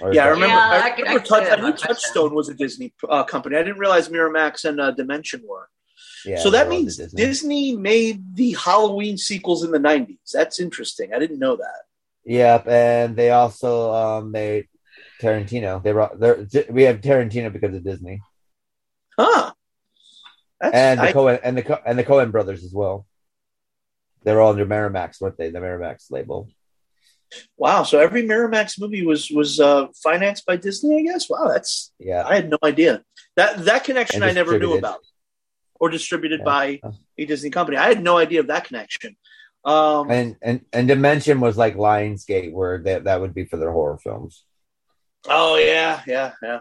[0.00, 0.54] Or Yeah, I remember.
[0.54, 1.86] Yeah, I, I could- I remember Touch, I knew Touchstone.
[1.88, 3.56] Touchstone was a Disney uh, company.
[3.56, 5.68] I didn't realize Miramax and uh, Dimension were.
[6.24, 7.24] Yeah, so that means Disney.
[7.24, 10.18] Disney made the Halloween sequels in the '90s.
[10.32, 11.14] That's interesting.
[11.14, 11.82] I didn't know that.
[12.24, 14.68] Yep, and they also um made
[15.20, 15.82] Tarantino.
[15.82, 18.20] They brought they're, we have Tarantino because of Disney.
[19.18, 19.52] Huh.
[20.60, 23.06] That's, and the I- Coen and the and the Coen brothers as well.
[24.22, 25.48] They're all under Miramax, weren't they?
[25.50, 26.48] The Miramax label.
[27.56, 27.84] wow.
[27.84, 30.98] So every Miramax movie was was uh, financed by Disney.
[30.98, 31.30] I guess.
[31.30, 31.48] Wow.
[31.48, 31.92] That's.
[31.98, 32.24] Yeah.
[32.26, 33.02] I had no idea
[33.36, 34.22] that that connection.
[34.22, 35.00] I never knew about,
[35.80, 36.44] or distributed Yeah.
[36.44, 36.80] by
[37.18, 37.76] a Disney company.
[37.78, 39.16] I had no idea of that connection.
[39.64, 43.72] Um, And and and Dimension was like Lionsgate, where that that would be for their
[43.72, 44.44] horror films.
[45.28, 46.60] Oh yeah, yeah, yeah.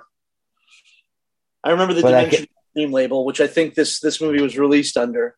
[1.64, 2.48] I remember the But Dimension
[2.92, 5.36] label, which I think this this movie was released under.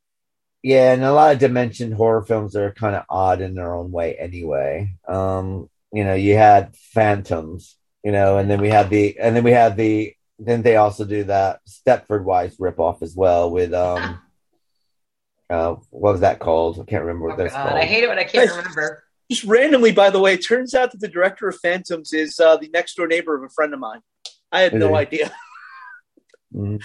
[0.63, 3.91] Yeah, and a lot of dimension horror films are kind of odd in their own
[3.91, 4.93] way anyway.
[5.07, 9.43] Um, you know, you had Phantoms, you know, and then we had the and then
[9.43, 14.19] we had the then they also do that Stepford Wives ripoff as well with um
[15.49, 16.79] uh what was that called?
[16.79, 17.79] I can't remember what Oh, that's God, called.
[17.79, 19.03] I hate it when I can't remember.
[19.29, 22.57] Just randomly, by the way, it turns out that the director of Phantoms is uh,
[22.57, 24.01] the next door neighbor of a friend of mine.
[24.51, 24.95] I had Is no he?
[24.95, 25.31] idea.
[26.53, 26.81] Mhm.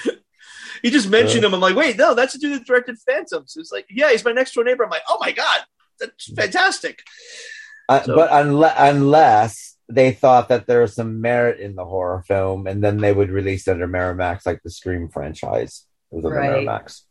[0.83, 1.49] He just mentioned Uh.
[1.49, 1.55] him.
[1.55, 3.57] I'm like, wait, no, that's the dude that directed Phantoms.
[3.57, 4.85] It's like, yeah, he's my next door neighbor.
[4.85, 5.61] I'm like, oh my god,
[5.99, 7.03] that's fantastic.
[7.89, 12.23] Uh, So- but unless unless they thought that there was some merit in the horror
[12.27, 15.87] film, and then they would release it under Miramax, like the Scream franchise.
[16.11, 16.67] It was under Right.
[16.67, 17.03] Miramax.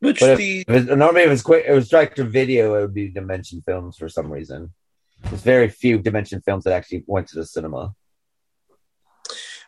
[0.00, 2.24] Which But if, the if it, normally, if it was quick, it was direct to
[2.24, 2.74] video.
[2.76, 4.72] It would be Dimension Films for some reason.
[5.24, 7.94] There's very few Dimension Films that actually went to the cinema.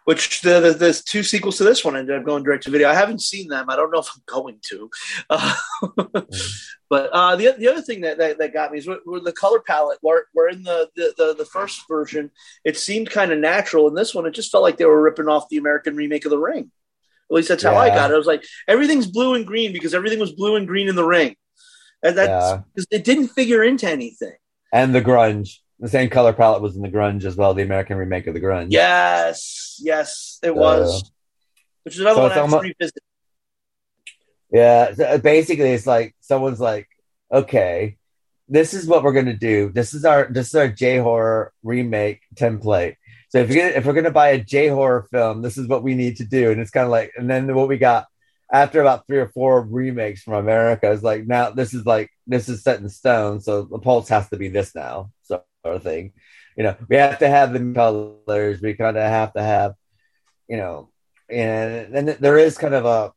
[0.04, 2.88] Which the, the the two sequels to this one ended up going direct to video.
[2.88, 3.66] I haven't seen them.
[3.68, 4.90] I don't know if I'm going to.
[5.28, 5.54] Uh,
[6.88, 9.32] but uh, the the other thing that, that, that got me is with, with the
[9.32, 9.98] color palette.
[10.00, 12.30] Where, where in the, the, the, the first version,
[12.64, 13.88] it seemed kind of natural.
[13.88, 16.30] In this one, it just felt like they were ripping off the American remake of
[16.30, 16.70] The Ring.
[17.30, 18.14] At least that's how I got it.
[18.14, 21.06] I was like, everything's blue and green because everything was blue and green in The
[21.06, 21.36] Ring.
[22.02, 22.62] And that's Yeah.
[22.74, 24.34] because it didn't figure into anything.
[24.72, 27.54] And the grunge, the same color palette was in the grunge as well.
[27.54, 28.68] The American remake of the grunge.
[28.70, 31.10] Yes, yes, it was.
[31.84, 33.02] Which is another So one I have to revisit.
[34.52, 36.88] Yeah, so uh, basically, it's like someone's like,
[37.32, 37.96] okay,
[38.48, 39.70] this is what we're gonna do.
[39.70, 42.96] This is our this is our J horror remake template.
[43.28, 45.84] So if you're gonna if we're gonna buy a J horror film, this is what
[45.84, 46.50] we need to do.
[46.50, 48.06] And it's kind of like, and then what we got
[48.52, 52.48] after about three or four remakes from America is like now this is like this
[52.48, 53.40] is set in stone.
[53.40, 56.12] So the pulse has to be this now, sort of thing.
[56.56, 58.60] You know, we have to have the colors.
[58.60, 59.74] We kind of have to have,
[60.48, 60.90] you know,
[61.28, 63.12] and then there is kind of a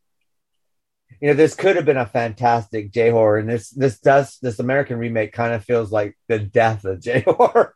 [1.22, 4.60] you know, this could have been a fantastic J horror, and this this does this
[4.60, 7.76] American remake kind of feels like the death of J horror,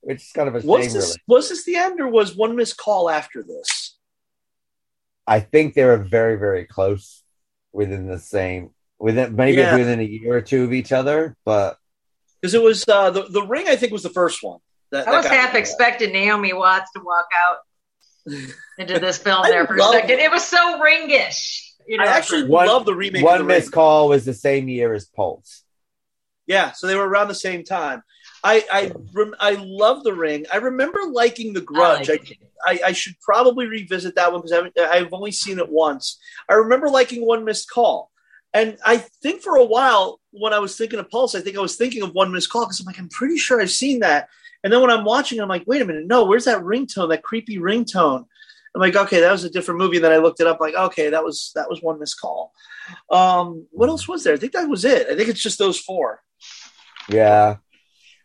[0.00, 0.68] which is kind of a shame.
[0.68, 3.96] Was this Really, was this the end, or was one missed call after this?
[5.26, 7.22] I think they were very very close
[7.72, 9.76] within the same within maybe Yeah.
[9.76, 11.78] within a year or two of each other, but
[12.40, 13.66] Because it was uh, the the ring.
[13.68, 14.60] I think was the first one.
[14.90, 15.60] That, I that was half me.
[15.60, 17.58] expecting Naomi Watts to walk out
[18.78, 20.18] into this film there for a second.
[20.18, 21.64] It was so ringish.
[21.86, 23.24] You know, I actually one love the remake.
[23.24, 25.64] one The missed call was the same year as Pulse.
[26.46, 28.02] Yeah, so they were around the same time.
[28.44, 30.46] I I rem- I love the ring.
[30.52, 32.08] I remember liking the Grudge.
[32.10, 32.18] I,
[32.64, 36.18] I, I should probably revisit that one because I haven't- I've only seen it once.
[36.48, 38.10] I remember liking One Missed Call,
[38.54, 41.60] and I think for a while when I was thinking of Pulse, I think I
[41.60, 44.28] was thinking of One Missed Call because I'm like I'm pretty sure I've seen that.
[44.64, 47.10] And then when I'm watching, I'm like, wait a minute, no, where's that ringtone?
[47.10, 48.24] That creepy ringtone.
[48.74, 49.96] I'm like, okay, that was a different movie.
[49.96, 52.52] And then I looked it up, like, okay, that was that was One Missed Call.
[53.10, 54.34] Um, what else was there?
[54.34, 55.08] I think that was it.
[55.08, 56.22] I think it's just those four.
[57.08, 57.56] Yeah.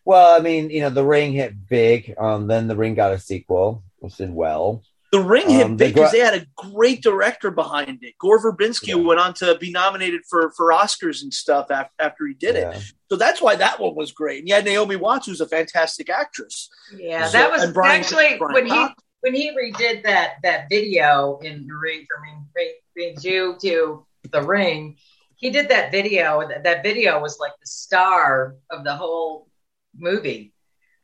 [0.05, 2.13] Well, I mean, you know, the ring hit big.
[2.17, 4.83] Um, then the ring got a sequel, which did well.
[5.13, 8.15] The Ring hit Um, big the because gra- they had a great director behind it.
[8.19, 12.33] Gore Verbinski went on to be nominated for for Oscars and stuff after, after he
[12.33, 12.81] did it.
[13.11, 14.39] So that's why that one was great.
[14.39, 16.67] And yeah, Naomi Watts, who's a fantastic actress.
[16.97, 18.87] Yeah, So- that was Brian- actually Brian when he
[19.21, 22.23] when he redid that that video in the ring from
[22.55, 24.97] Ring, ring, Ringu to the ring.
[25.35, 26.47] He did that video.
[26.47, 29.47] That, that video was like the star of the whole
[29.95, 30.52] movie.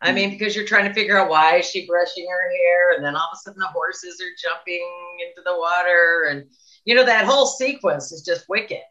[0.01, 3.03] I mean, because you're trying to figure out why is she brushing her hair, and
[3.03, 4.87] then all of a sudden the horses are jumping
[5.27, 6.45] into the water, and
[6.85, 8.81] you know that whole sequence is just wicked.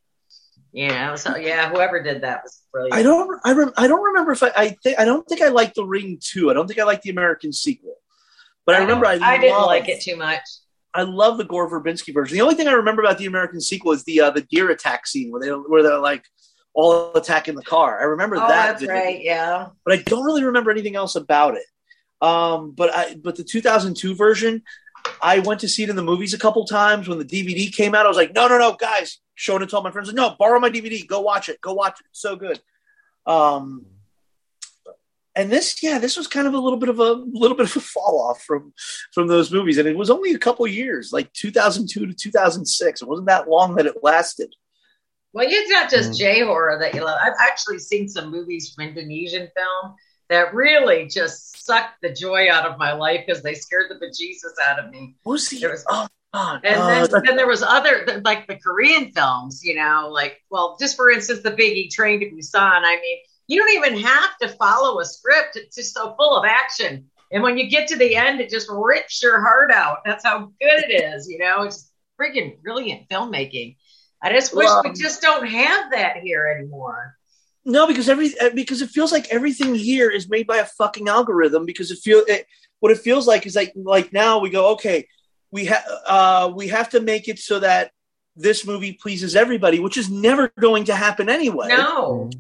[0.73, 2.95] Yeah, so yeah, whoever did that was brilliant.
[2.95, 3.41] I don't.
[3.45, 4.53] I, rem, I don't remember if I.
[4.55, 6.51] I think I don't think I liked the Ring two.
[6.51, 7.95] I don't think I liked the American sequel.
[8.67, 9.19] But I, remember I.
[9.23, 10.43] I didn't like it too much.
[10.93, 12.35] I love the Gore Verbinski version.
[12.35, 15.07] The only thing I remember about the American sequel is the uh, the deer attack
[15.07, 16.25] scene where they where they're like
[16.79, 18.01] all attacking the car.
[18.01, 18.79] I remember Oh, that.
[18.79, 19.21] that's right.
[19.21, 19.71] Yeah.
[19.85, 21.65] but I don't really remember anything else about it.
[22.25, 24.63] Um, but I but the 2002 version,
[25.21, 27.95] I went to see it in the movies a couple times when the DVD came
[27.97, 28.07] out.
[28.07, 30.09] I was like, no, no, no, guys, showing it to all my friends.
[30.09, 32.07] Like, no, borrow my DVD, go watch it, go watch it.
[32.11, 32.61] It's so good.
[33.27, 33.87] Um,
[35.35, 37.77] and this, yeah, this was kind of a little bit of a little bit of
[37.77, 38.73] a fall off from
[39.13, 43.03] from those movies, and it was only a couple years, like 2002 to 2006.
[43.03, 44.55] It wasn't that long that it lasted.
[45.33, 46.17] Well, it's not just Mm.
[46.19, 47.19] J horror that you love.
[47.23, 49.95] I've actually seen some movies from Indonesian film
[50.31, 54.55] that really just sucked the joy out of my life because they scared the bejesus
[54.63, 55.17] out of me.
[55.23, 55.59] What was the?
[55.59, 56.61] There was, oh, God.
[56.65, 60.77] and Uh, then, then there was other like the Korean films, you know, like well,
[60.79, 62.59] just for instance, the Biggie Train to Busan.
[62.85, 66.45] I mean, you don't even have to follow a script; it's just so full of
[66.45, 67.07] action.
[67.31, 69.99] And when you get to the end, it just rips your heart out.
[70.05, 71.63] That's how good it is, you know.
[71.63, 71.91] It's
[72.21, 73.77] friggin' brilliant filmmaking.
[74.23, 77.17] I just wish Well, we just don't have that here anymore.
[77.65, 81.09] No, because every uh, because it feels like everything here is made by a fucking
[81.09, 81.67] algorithm.
[81.67, 82.47] Because it feel it,
[82.81, 85.07] what it feels like is like like now we go okay,
[85.51, 87.93] we have uh, we have to make it so that
[88.37, 91.69] this movie pleases everybody, which is never going to happen anyway.
[91.69, 92.31] No.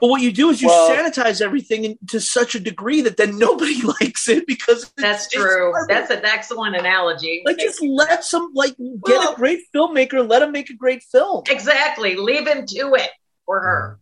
[0.00, 3.16] But what you do is you Well- sanitize everything in, to such a degree that
[3.16, 5.72] then nobody likes it because That's true.
[5.88, 7.42] That's an excellent analogy.
[7.44, 11.02] like just let some like get a great filmmaker and let him make a great
[11.02, 11.42] film.
[11.50, 12.14] Exactly.
[12.16, 13.10] Leave him to it
[13.46, 13.98] or her.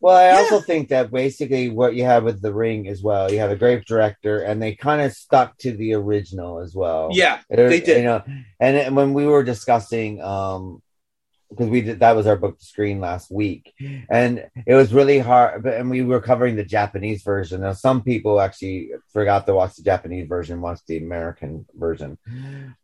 [0.00, 3.38] Well, I also think that basically what you have with The Ring as well, you
[3.38, 7.10] have a great director, and they kind of stuck to the original as well.
[7.12, 7.98] Yeah, It- they did.
[7.98, 8.22] You know,
[8.58, 10.82] and it- when we were discussing, um,
[11.54, 13.72] because we did that was our book to screen last week,
[14.10, 15.64] and it was really hard.
[15.66, 17.60] And we were covering the Japanese version.
[17.60, 22.18] Now, some people actually forgot to watch the Japanese version, watched the American version,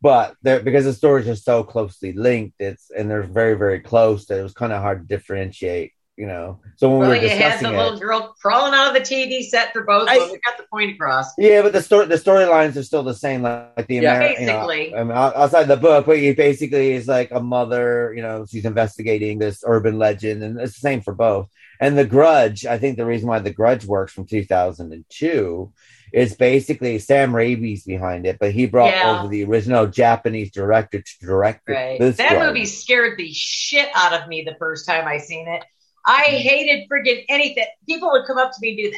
[0.01, 4.27] but there because the stories are so closely linked, it's and they're very very close
[4.27, 5.93] that it was kind of hard to differentiate.
[6.19, 8.89] You know, so when Well, we were you had the it, little girl crawling out
[8.89, 10.09] of the TV set for both.
[10.11, 11.27] We got the point across.
[11.39, 14.17] Yeah, but the story the storylines are still the same, like, like the Yeah.
[14.17, 14.47] American.
[14.47, 14.95] Basically.
[14.97, 18.13] I mean, outside the book, but he basically is like a mother.
[18.17, 21.49] You know, she's investigating this urban legend, and it's the same for both.
[21.81, 25.73] And the Grudge, I think the reason why the Grudge works from 2002
[26.13, 29.21] is basically Sam Raimi's behind it, but he brought Yeah.
[29.21, 31.69] over the original Japanese director to direct.
[31.69, 32.01] Right.
[32.01, 35.63] this that movie scared the shit out of me the first time I seen it.
[36.07, 37.65] I hated friggin' anything.
[37.87, 38.97] People would come up to me and do that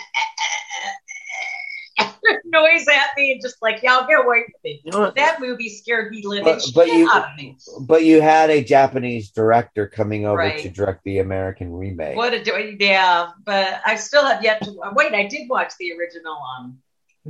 [1.99, 5.13] eh, eh, eh, noise at me and just like, y'all get away from me.
[5.17, 7.57] That movie scared me living But, but shit you, out of me.
[7.81, 10.59] but you had a Japanese director coming over Right.
[10.61, 12.17] to direct the American remake.
[12.17, 15.13] What a do- yeah, but I still have yet to wait.
[15.15, 16.79] I did watch the original on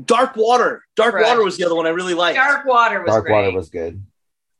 [0.05, 0.83] Dark Water.
[0.97, 1.25] Dark Right.
[1.27, 2.37] Water was the other one I really liked.
[2.37, 3.33] Dark Water was Dark great.
[3.47, 4.05] Water was good.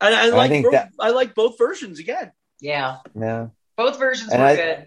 [0.01, 2.33] And I I like think both, that- I like both versions again.
[2.61, 3.49] Yeah, Yeah.
[3.77, 4.87] both versions And were I- good.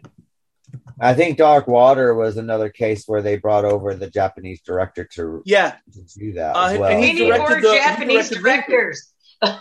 [0.99, 5.41] I think Dark Water was another case where they brought over the Japanese director to,
[5.45, 5.76] Yeah.
[5.94, 6.91] to do that Uh, as well.
[6.91, 8.41] and he We need more the- Japanese directed
[8.72, 9.14] directors.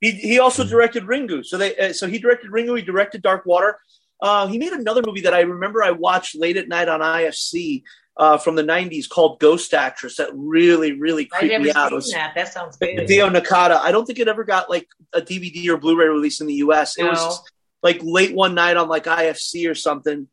[0.00, 1.44] He he also directed Ringu.
[1.44, 2.76] So they uh, so he directed Ringu.
[2.76, 3.78] He directed Dark Water.
[4.22, 7.82] Uh, he made another movie that I remember I watched late at night on IFC
[8.16, 10.16] uh, from the '90s called Ghost Actress.
[10.18, 11.90] That really really I creeped never me out.
[11.90, 12.32] It was that.
[12.36, 12.96] That sounds good.
[12.96, 13.80] Hideo Nakata.
[13.80, 16.96] I don't think it ever got like a DVD or Blu-ray release in the U.S.
[16.96, 17.10] It No.
[17.10, 17.42] was
[17.82, 20.26] like late one night on like IFC or something.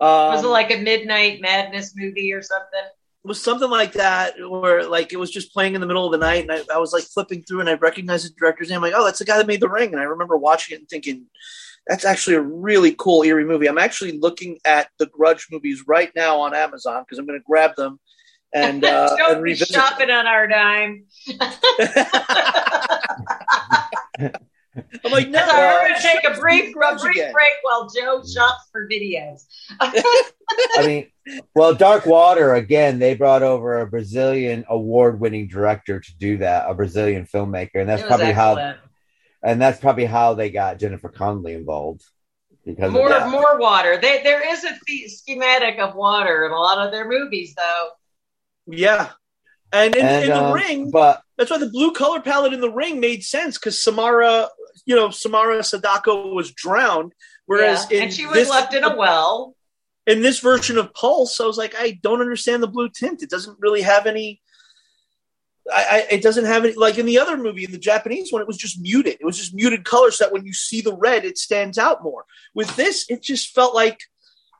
[0.00, 2.80] Um, was it like a midnight madness movie or something?
[3.22, 6.12] it was something like that where like it was just playing in the middle of
[6.12, 8.76] the night and I, I was like flipping through and I recognized the director's name
[8.76, 10.80] I'm like oh that's the guy that made the ring and I remember watching it
[10.80, 11.26] and thinking
[11.86, 16.10] that's actually a really cool eerie movie I'm actually looking at the grudge movies right
[16.16, 18.00] now on Amazon because I'm going to grab them
[18.54, 21.04] and uh Don't and be revisit shopping on our dime.
[24.76, 27.32] I'm like no So we're going uh, to take a brief, a brief again.
[27.32, 29.44] break while Joe shops for videos.
[29.80, 32.98] I mean, well, Dark Water again.
[32.98, 38.02] They brought over a Brazilian award-winning director to do that, a Brazilian filmmaker, and that's
[38.02, 38.74] It was probably how,
[39.42, 42.04] and that's probably how they got Jennifer Connelly involved
[42.64, 43.98] because More, of more water.
[44.00, 47.88] They, there is a the- schematic of water in a lot of their movies, though.
[48.66, 49.10] yeah
[49.72, 52.60] and in, And, in the um, ring but that's why the blue color palette in
[52.60, 54.48] the ring made sense because Samara
[54.86, 57.12] you know Samara Sadako was drowned
[57.46, 59.54] whereas Yeah, in and she was this- left in a well.
[60.06, 63.22] in this version of Pulse, I was like, I don't understand the blue tint.
[63.22, 64.40] It doesn't really have any.
[65.72, 68.40] I, I it doesn't have any like in the other movie, in the Japanese one,
[68.42, 69.18] it was just muted.
[69.20, 72.02] It was just muted color, so that when you see the red, it stands out
[72.02, 72.24] more.
[72.54, 74.00] With this, it just felt like,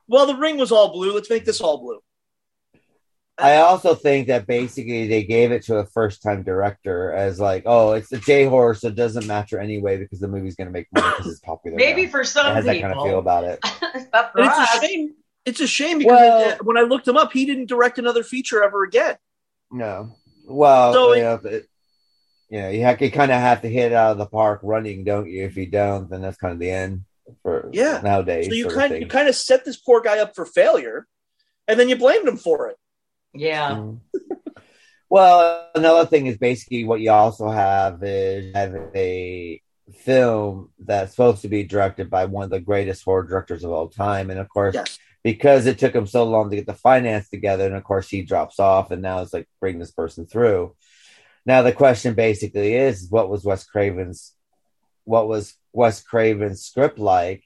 [0.07, 1.13] well, the ring was all blue.
[1.13, 1.99] Let's make this all blue.
[3.37, 7.93] I also think that basically they gave it to a first-time director as like, oh,
[7.93, 10.87] it's a J horror, so it doesn't matter anyway because the movie's going to make
[10.91, 11.77] money because it's popular.
[11.77, 12.11] Maybe now.
[12.11, 12.89] for some it has that people.
[12.89, 13.59] kind of feel about it.
[14.11, 15.13] But for And it's a shame.
[15.45, 18.23] It's a shame because Well- it- when I looked him up, he didn't direct another
[18.23, 19.15] feature ever again.
[19.71, 21.65] No, well, So you know, it,
[22.49, 24.59] you know, you, have, you kind of have to hit it out of the park
[24.61, 25.45] running, don't you?
[25.45, 27.05] If you don't, then that's kind of the end
[27.41, 28.01] for Yeah.
[28.03, 28.47] nowadays.
[28.47, 31.07] So you sort of kind you kind of set this poor guy up for failure,
[31.67, 32.75] and then you blamed him for it.
[33.33, 33.83] Yeah.
[35.09, 39.61] Well, another thing is basically what you also have is have a
[39.93, 43.89] film that's supposed to be directed by one of the greatest horror directors of all
[43.89, 44.97] time, and of course, Yes.
[45.21, 48.21] because it took him so long to get the finance together, and of course he
[48.21, 50.75] drops off, and now it's like bring this person through.
[51.45, 54.33] Now the question basically is, what was Wes Craven's,
[55.03, 57.43] what was Wes Craven's script like,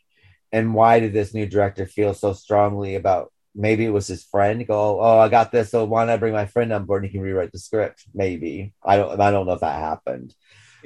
[0.52, 3.32] and why did this new director feel so strongly about?
[3.56, 4.68] Maybe it was his friend.
[4.68, 5.72] Go, oh, I got this.
[5.72, 8.03] So why not bring my friend on board and he can rewrite the script?
[8.14, 9.19] Maybe I don't.
[9.19, 10.34] I don't know if that happened,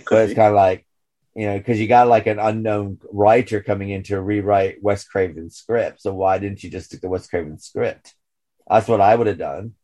[0.09, 0.85] but it's kind of like
[1.35, 5.55] you know, because you got like an unknown writer coming in to rewrite Wes Craven's
[5.55, 6.01] script.
[6.01, 8.13] So why didn't you just stick to Wes Craven's script?
[8.67, 9.75] That's what I would have done.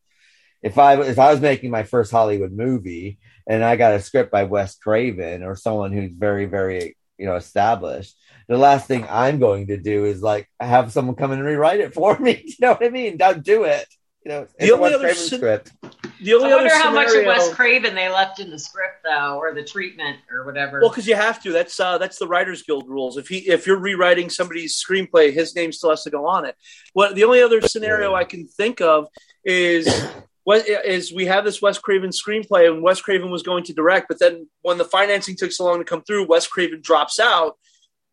[0.62, 4.32] If I if I was making my first Hollywood movie and I got a script
[4.32, 8.16] by Wes Craven or someone who's very very you know established,
[8.47, 11.80] the last thing I'm going to do is like have someone come in and rewrite
[11.80, 12.41] it for me.
[12.45, 13.17] You know what I mean?
[13.17, 13.85] Don't do it.
[14.23, 15.72] You know, The only Wes other Craven scen- script.
[16.19, 18.57] The only I wonder other how much of scenario- Wes Craven they left in the
[18.57, 20.80] script though, or the treatment or whatever.
[20.80, 21.51] Well, because you have to.
[21.51, 23.17] That's uh, that's the Writers Guild rules.
[23.17, 26.55] If he if you're rewriting somebody's screenplay, his name still has to go on it.
[26.93, 29.07] What the only other scenario I can think of
[29.43, 29.88] is
[30.43, 34.07] what is we have this Wes Craven screenplay, and Wes Craven was going to direct,
[34.07, 37.57] but then when the financing took so long to come through, Wes Craven drops out.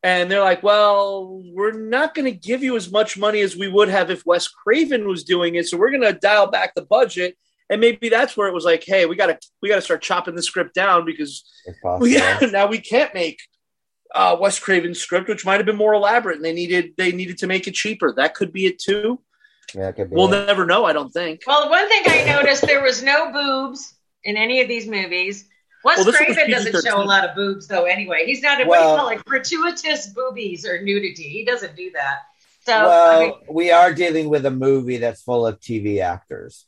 [0.05, 3.69] And they're like, well, we're not going to give you as much money as we
[3.69, 5.69] would have if Wes Craven was doing it.
[5.69, 7.37] So we're going to dial back the budget.
[7.71, 10.03] And maybe that's where it was like, hey, we got to we got to start
[10.03, 11.45] chopping the script down because
[12.01, 12.17] we,
[12.51, 13.39] now we can't make
[14.15, 17.39] uh, Wes Craven's script, which might have been more elaborate, and they needed they needed
[17.39, 18.13] to make it cheaper.
[18.15, 19.21] That could be it too.
[19.75, 20.47] Yeah, it could be We'll it.
[20.47, 20.85] never know.
[20.85, 21.43] I don't think.
[21.47, 25.49] Well, one thing I noticed there was no boobs in any of these movies.
[25.85, 27.85] Wes Well, this one was Craven doesn't show a lot of boobs though.
[27.85, 29.25] Anyway, he's not a Well- what do you call it?
[29.25, 31.25] Gratuitous boobies or nudity.
[31.25, 32.19] He doesn't do that.
[32.65, 36.67] So well, I mean, we are dealing with a movie that's full of TV actors.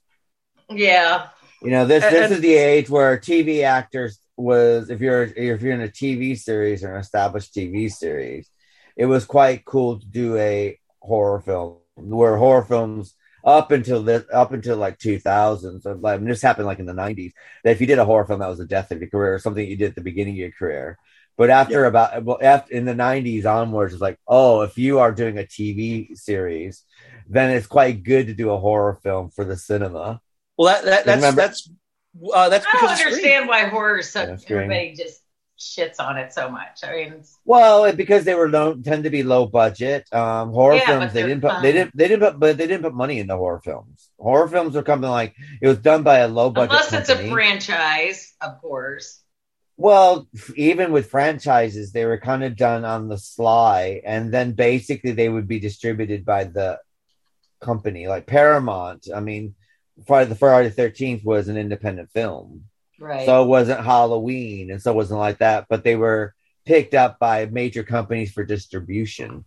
[0.68, 1.28] yeah,
[1.62, 5.72] You know, this this is the age where TV actors was if you're if you're
[5.72, 8.50] in a TV series or an established TV series,
[8.96, 11.76] it was quite cool to do a horror film.
[11.96, 13.14] Where horror films
[13.44, 17.32] up until this up until like 2000s, so like this happened like in the 90s.
[17.62, 19.38] That if you did a horror film, that was the death of your career, or
[19.38, 20.98] something you did at the beginning of your career.
[21.36, 25.12] But after about well, after in the 90s onwards, it's like, oh, if you are
[25.12, 26.84] doing a TV series,
[27.28, 30.20] then it's quite good to do a horror film for the cinema.
[30.56, 31.70] Well, that, that that's Remember- that's
[32.32, 35.23] uh, that's I don't because understand why horror is so everybody just
[35.64, 36.84] shits on it so much.
[36.84, 40.86] I mean, Well, because they were low, tend to be low budget um, horror Yeah,
[40.86, 41.12] films.
[41.12, 41.62] They didn't put fun.
[41.62, 44.10] they didn't they didn't put but they didn't put money into horror films.
[44.18, 46.70] Horror films are something like it was done by a low budget.
[46.70, 49.20] unless it's a franchise, of course.
[49.76, 55.12] Well, even with franchises, they were kind of done on the sly, and then basically
[55.12, 56.78] they would be distributed by the
[57.60, 59.08] company, like Paramount.
[59.12, 59.54] I mean,
[60.06, 62.66] Friday the Friday the Thirteenth was an independent film,
[62.98, 63.26] Right.
[63.26, 65.66] so it wasn't Halloween, and so it wasn't like that.
[65.68, 66.34] But they were
[66.64, 69.44] picked up by major companies for distribution.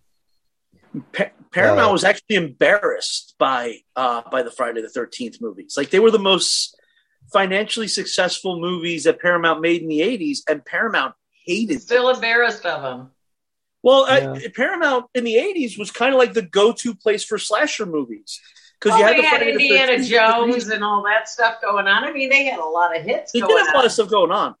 [1.12, 5.74] Pa- Paramount Uh, was actually embarrassed by uh, by the Friday the Thirteenth movies.
[5.76, 6.76] Like they were the most
[7.32, 11.14] financially successful movies that Paramount made in the '80s, and Paramount
[11.46, 11.82] hated.
[11.82, 13.10] Still embarrassed of them.
[13.82, 17.86] Well, I, Paramount in the '80s was kind of like the go-to place for slasher
[17.86, 18.40] movies
[18.80, 21.86] because Well, you had they the had Indiana 13th Jones and all that stuff going
[21.86, 22.04] on.
[22.04, 23.92] I mean, they had a lot of hits They going did have a lot of
[23.92, 24.54] stuff going on.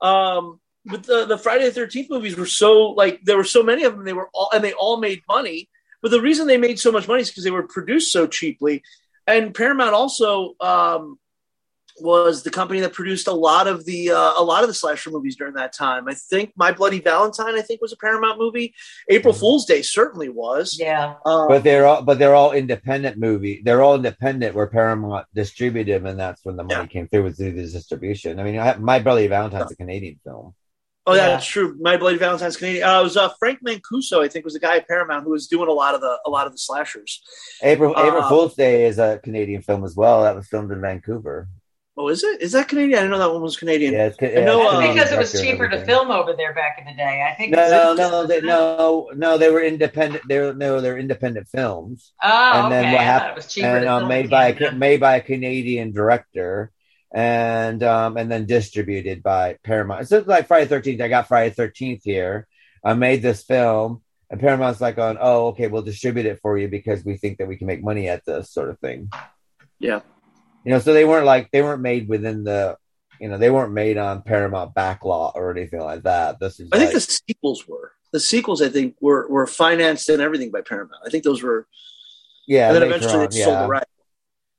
[0.00, 3.84] Um, but the, the Friday the Thirteenth movies were so like there were so many
[3.84, 4.04] of them.
[4.04, 5.68] They were all and they all made money.
[6.00, 8.82] But the reason they made so much money is because they were produced so cheaply.
[9.26, 11.18] And Paramount also um,
[12.00, 15.10] was the company that produced a lot of the uh, a lot of the slasher
[15.10, 16.08] movies during that time.
[16.08, 18.74] I think My Bloody Valentine, I think, was a Paramount movie.
[19.08, 20.78] April Fool's Day certainly was.
[20.78, 21.14] Yeah.
[21.26, 23.62] Um, but they're all but they're all independent movie.
[23.64, 27.36] They're all independent where Paramount distributed them, and that's when the money came through with
[27.36, 28.38] through the distribution.
[28.40, 30.54] I mean, I, My Bloody Valentine's a Canadian film.
[31.06, 31.28] Oh, yeah, Yeah.
[31.28, 31.74] that's true.
[31.80, 32.86] My Bloody Valentine's Canadian.
[32.86, 35.46] Uh, it was uh, Frank Mancuso, I think, was the guy at Paramount who was
[35.46, 37.22] doing a lot of the a lot of the slashers.
[37.62, 40.22] April April Uh, Fool's Day is a Canadian film as well.
[40.24, 41.48] That was filmed in Vancouver.
[42.00, 42.40] Oh, is it?
[42.40, 42.96] Is that Canadian?
[42.96, 43.92] I didn't know that one was Canadian.
[43.92, 45.86] Yeah, it's, I know, yeah, uh, it's because it was cheaper to everything.
[45.86, 47.26] film over there back in the day.
[47.28, 47.50] I think.
[47.50, 49.36] No, no, no, they, no, no.
[49.36, 50.22] They were independent.
[50.28, 52.12] They were no, they're independent films.
[52.22, 52.92] Oh, and then okay.
[52.92, 53.30] what I happened?
[53.32, 56.70] it was cheaper And to um, film made by a, made by a Canadian director,
[57.12, 60.06] and um, and then distributed by Paramount.
[60.06, 61.00] So it's like Friday Thirteenth.
[61.00, 62.46] I got Friday Thirteenth here.
[62.84, 66.68] I made this film, and Paramount's like, on, oh, okay, we'll distribute it for you
[66.68, 69.10] because we think that we can make money at this sort of thing.
[69.80, 70.02] Yeah.
[70.68, 72.76] You know, so they weren't like they weren't made within the,
[73.18, 76.38] you know, they weren't made on Paramount backlot or anything like that.
[76.38, 77.92] This is I think the sequels were.
[78.12, 81.00] The sequels, I think, were were financed and everything by Paramount.
[81.06, 81.66] I think those were.
[82.46, 83.62] Yeah, and then eventually on, they sold yeah.
[83.62, 83.86] the right.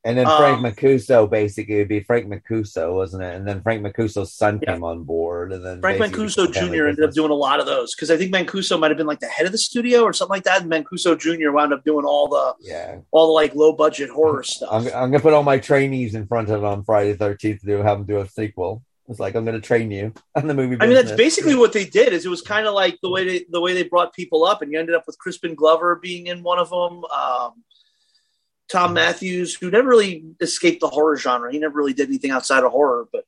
[0.05, 3.35] And then Frank Um, Mancuso basically would be Frank Mancuso, wasn't it?
[3.35, 6.87] And then Frank Mancuso's son came on board, and then Frank Mancuso Jr.
[6.87, 9.19] ended up doing a lot of those because I think Mancuso might have been like
[9.19, 11.51] the head of the studio or something like that, and Mancuso Jr.
[11.51, 14.69] wound up doing all the Yeah, all the like low budget horror stuff.
[14.71, 17.59] I'm, I'm gonna put all my trainees in front of it on Friday the Thirteenth
[17.61, 18.83] to do have them do a sequel.
[19.09, 20.77] It's like I'm gonna train you on the movie.
[20.79, 22.13] I mean, that's basically what they did.
[22.13, 24.61] Is it was kind of like the way they the way they brought people up,
[24.61, 27.03] and you ended up with Crispin Glover being in one of them.
[27.03, 27.63] Um,
[28.69, 31.51] Thom Mathews, who never really escaped the horror genre.
[31.51, 33.25] He never really did anything outside of horror, but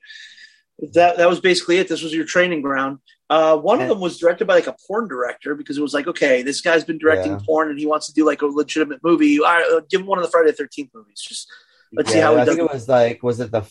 [0.94, 1.88] that that was basically it.
[1.88, 3.00] This was your training ground.
[3.30, 6.06] Uh, one of them was directed by like a porn director because it was like,
[6.08, 7.40] okay, this guy's been directing Yeah.
[7.46, 9.40] porn and he wants to do like a legitimate movie.
[9.40, 11.22] All right, uh, give him one of the Friday Thirteenth movies.
[11.22, 11.48] Just
[11.94, 12.56] let's see Yeah, how he I does.
[12.56, 13.64] think it was like, was it the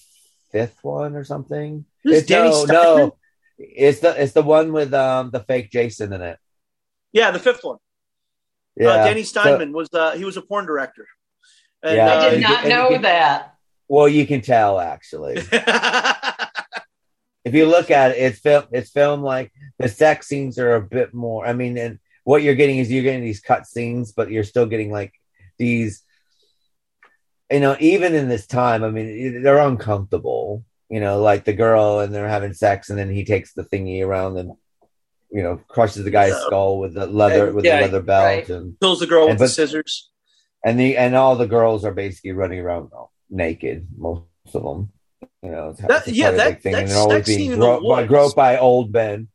[0.50, 1.84] fifth one or something?
[2.04, 2.68] It's, Danny no, Steinmann?
[2.98, 3.16] no,
[3.58, 6.38] it's the it's the one with um the fake Jason in it.
[7.12, 7.78] Yeah, the fifth one.
[8.76, 11.06] Yeah, uh, Danny So- Steinmann was uh, he was a porn director.
[11.82, 13.54] And, Yeah, uh, I did not can- and you know can- that.
[13.88, 15.36] well, you can tell actually.
[17.44, 18.64] if you look at it, it's film.
[18.72, 21.46] It's filmed like the sex scenes are a bit more.
[21.46, 24.66] I mean, and what you're getting is you're getting these cut scenes, but you're still
[24.66, 25.12] getting like
[25.58, 26.02] these.
[27.50, 30.64] You know, even in this time, I mean, they're uncomfortable.
[30.88, 34.04] You know, like the girl and they're having sex, and then he takes the thingy
[34.04, 34.52] around and
[35.32, 36.46] you know crushes the guy's Yeah.
[36.46, 38.48] skull with the leather with Yeah, the leather belt right.
[38.50, 40.09] and kills the girl with And the scissors.
[40.64, 42.90] And the and all the girls are basically running around
[43.30, 44.22] naked, most
[44.54, 44.92] of them.
[45.42, 47.52] You know, it's, That- it's yeah, that- thing, that and they're always sex scene being
[47.52, 48.08] in the groped by, woods.
[48.08, 49.28] groped by old men.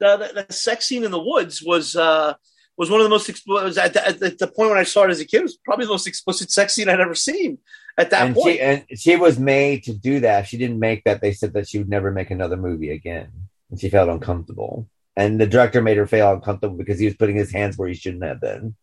[0.00, 2.34] The, the, the sex scene in the woods was uh,
[2.76, 5.10] was one of the most was at the, at the- point when I saw it
[5.10, 5.38] as a kid.
[5.38, 7.58] It was probably the most explicit sex scene I'd ever seen
[7.96, 8.56] at that and point.
[8.56, 10.46] she and she was made to do that.
[10.46, 13.28] She didn't make that, they said that she would never make another movie again,
[13.70, 14.86] and she felt uncomfortable.
[15.16, 17.94] And the director made her feel uncomfortable because he was putting his hands where he
[17.94, 18.76] shouldn't have been.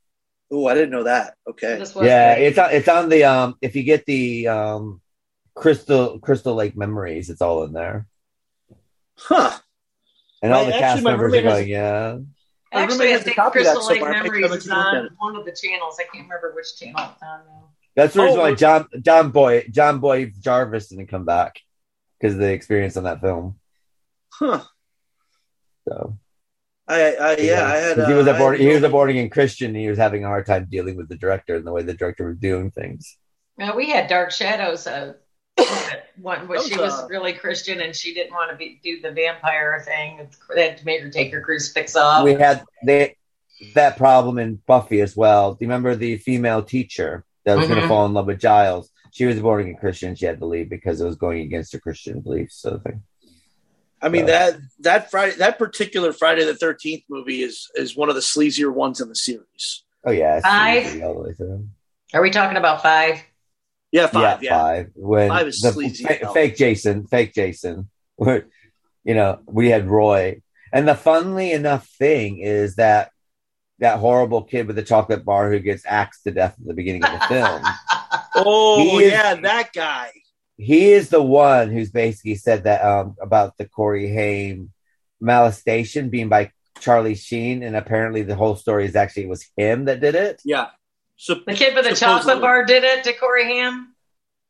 [0.55, 1.33] Oh, I didn't know that.
[1.49, 1.79] Okay.
[2.03, 3.55] Yeah, it's on, it's on the um.
[3.61, 5.01] If you get the um,
[5.55, 8.05] Crystal Crystal Lake Memories, it's all in there.
[9.17, 9.57] Huh.
[10.43, 12.17] And all My- the actually, cast members are roommate has- going, yeah.
[12.71, 14.23] Actually, roommate I think copy of that Crystal Lake somewhere.
[14.23, 15.97] Memories is to look at on one of the channels.
[15.99, 17.69] I can't remember which channel it's on now.
[17.95, 18.53] That's the reason Oh, why.
[18.55, 21.59] John John Boy John Boy Jarvis didn't come back
[22.19, 23.59] because of the experience on that film.
[24.31, 24.61] Huh.
[25.87, 26.17] So
[26.87, 27.95] I, I yeah, I had.
[27.97, 29.67] 'Cause he uh, was a I board, had- he was a born again Christian.
[29.69, 31.93] And he was having a hard time dealing with the director and the way the
[31.93, 33.17] director was doing things.
[33.57, 35.13] Now we had Dark Shadows, uh,
[36.19, 39.11] one where she was uh, really Christian and she didn't want to be do the
[39.11, 40.27] vampire thing.
[40.53, 42.23] They had to make her take her crucifix off.
[42.23, 43.15] we had they,
[43.75, 45.53] that problem in Buffy as well.
[45.53, 47.83] Do you remember the female teacher that was going Mhm.
[47.83, 48.89] to fall in love with Giles?
[49.11, 50.15] She was a born again Christian.
[50.15, 52.55] She had to leave because it was going against her Christian beliefs.
[52.57, 53.03] So thing.
[54.03, 58.09] I mean So- that that Friday that particular Friday the Thirteenth movie is is one
[58.09, 59.83] of the sleazier ones in the series.
[60.05, 61.01] Oh yeah, it's Five?
[61.03, 61.67] all the way through.
[62.13, 63.21] Are we talking about five?
[63.91, 64.43] Yeah, five.
[64.43, 64.91] Yeah, five.
[64.95, 66.33] When Five is the sleazy fa- as hell.
[66.33, 67.89] fake Jason, fake Jason.
[68.17, 68.45] Where,
[69.03, 73.11] you know, we had Roy, and the funnily enough thing is that
[73.79, 77.03] that horrible kid with the chocolate bar who gets axed to death at the beginning
[77.05, 77.61] of the film.
[78.35, 80.11] Oh He is- yeah, that guy.
[80.57, 84.71] He is the one who's basically said that um, about the Corey Haim
[85.19, 89.85] molestation being by Charlie Sheen, and apparently the whole story is actually it was him
[89.85, 90.41] that did it.
[90.43, 90.67] Yeah.
[91.15, 92.33] So The kid with the Supposedly.
[92.33, 93.93] chocolate bar did it to Corey Haim.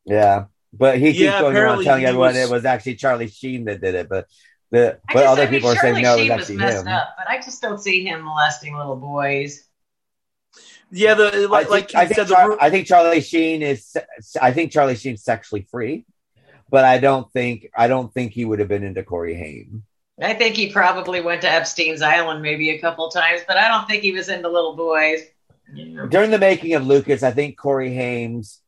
[0.06, 3.28] Yeah, but he keeps Yeah, going around apparently telling everyone was- it was actually Charlie
[3.28, 4.28] Sheen that did it, but
[4.72, 6.56] the but just, other I mean, people are saying no, it Sheen was was actually
[6.58, 6.88] messed him.
[6.94, 9.64] up, but I just don't see him molesting little boys.
[10.96, 12.88] Yeah, the I like, think, like I you think, said, the Char- ru- I think
[12.88, 13.98] Charlie Sheen is.
[14.40, 16.06] I think Charlie Sheen's sexually free,
[16.70, 19.84] but I don't think I don't think he would have been into Corey Haim.
[20.22, 23.88] I think he probably went to Epstein's Island maybe a couple times, but I don't
[23.88, 25.22] think he was into little boys.
[26.10, 28.60] During the making of Lucas, I think Corey Hames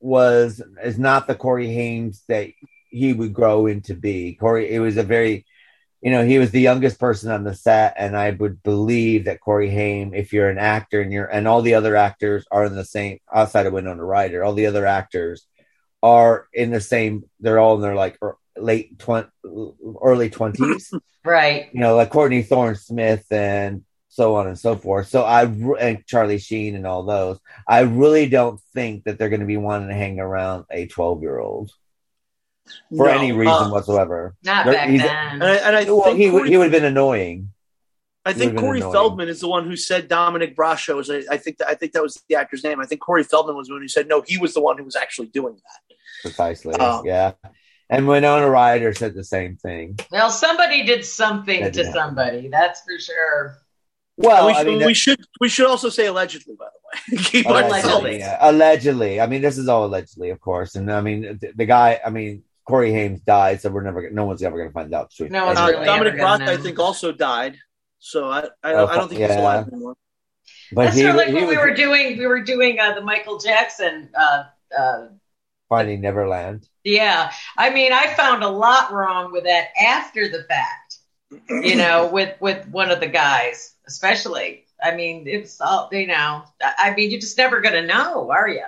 [0.00, 2.48] was is not the Corey Hames that
[2.90, 4.34] he would grow into be.
[4.34, 5.46] Corey, it was a very,
[6.02, 9.40] you know, he was the youngest person on the set, and I would believe that
[9.40, 12.74] Corey Haim, if you're an actor and you're and all the other actors are in
[12.74, 15.46] the same outside of Winona Ryder, all the other actors
[16.02, 17.24] are in the same.
[17.40, 19.28] They're all in their like er- late twenty,
[20.02, 20.92] early twenties
[21.24, 21.68] Right.
[21.72, 25.08] you know, like Courtney Thorne Smith and so on and so forth.
[25.08, 27.38] So I and Charlie Sheen and all those.
[27.68, 31.20] I really don't think that they're going to be wanting to hang around a twelve
[31.20, 31.70] year old
[32.96, 34.34] for No, any reason uh, whatsoever.
[34.44, 35.00] Not They're- back then.
[35.34, 37.52] and I, and I well, think he would Corey, he would have been annoying.
[38.24, 38.92] I think Corey annoying.
[38.92, 40.94] Feldman is the one who said Dominick Brascia.
[40.94, 42.80] Was I, I think that I think that was the actor's name.
[42.80, 44.22] I think Corey Feldman was the one who said no.
[44.26, 45.96] He was the one who was actually doing that.
[46.22, 47.32] Precisely, Um, yeah.
[47.88, 49.98] And Winona Ryder said the same thing.
[50.12, 52.48] Well, somebody did something That to did somebody.
[52.48, 53.56] That's for sure.
[54.16, 56.54] Well, we, I should, mean, we should we should also say allegedly.
[56.58, 58.36] By the way, keep on allegedly, yeah.
[58.40, 59.18] allegedly.
[59.18, 60.74] I mean, this is all allegedly, of course.
[60.74, 61.98] And I mean, the, the guy.
[62.04, 64.10] I mean, Corey Hames died, so we're never.
[64.10, 65.28] No one's ever going to find out the.
[65.28, 67.58] No one's Uh, really Dominic ever Roth, I think, also died.
[67.98, 69.40] So I I, Oh, I don't think he's yeah.
[69.40, 69.96] alive anymore.
[70.72, 72.78] But That's he, sort of like he when we was were doing we were doing
[72.80, 74.08] uh, the Michael Jackson.
[74.18, 74.44] Uh,
[74.76, 75.06] uh,
[75.68, 76.68] finding Neverland.
[76.84, 80.98] yeah, I mean, I found a lot wrong with that after the fact.
[81.48, 84.64] You know, with with one of the guys, especially.
[84.82, 86.44] I mean, it's all you know.
[86.62, 88.64] I I mean, you're just never gonna know, are you?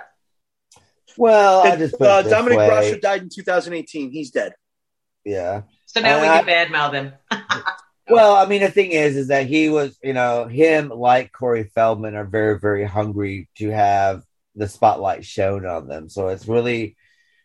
[1.17, 2.69] Well, I just put uh, it this Dominic way.
[2.69, 4.11] Brascia died in 2018.
[4.11, 4.53] He's dead.
[5.25, 5.63] Yeah.
[5.85, 7.13] So now we And can badmouth him.
[8.09, 11.63] Well, I mean, the thing is, is that he was, you know, him like Corey
[11.63, 14.23] Feldman are very, very hungry to have
[14.55, 16.09] the spotlight shown on them.
[16.09, 16.97] So it's really,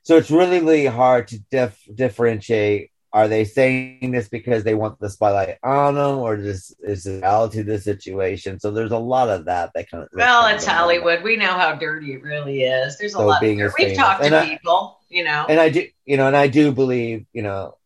[0.02, 2.90] so it's really, really hard to dif- differentiate.
[3.18, 7.22] Are they saying this because they want the spotlight on them, or just is it
[7.22, 8.60] reality of the situation?
[8.60, 10.10] So there's a lot of that that kind of.
[10.14, 11.24] Well, it's Hollywood.
[11.24, 12.96] We know how dirty it really is.
[12.96, 13.40] There's a So lot.
[13.40, 15.46] being Of, we've talked And to I- people, you know.
[15.48, 17.76] and I do, you know, and I do believe, you know,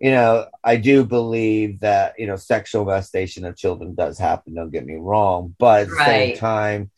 [0.00, 4.54] you know, I do believe that you know sexual molestation of children does happen.
[4.54, 6.90] Don't get me wrong, but at the same time,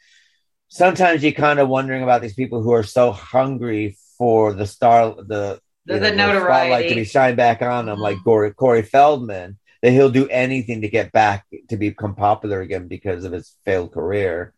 [0.68, 5.14] sometimes you're kind of wondering about these people who are so hungry for the star,
[5.22, 6.88] the The- you the notoriety.
[6.90, 8.24] to be shined back on them, like mm-hmm.
[8.24, 9.58] Corey, Corey Feldman.
[9.82, 13.92] That he'll do anything to get back to become popular again because of his failed
[13.92, 14.52] career.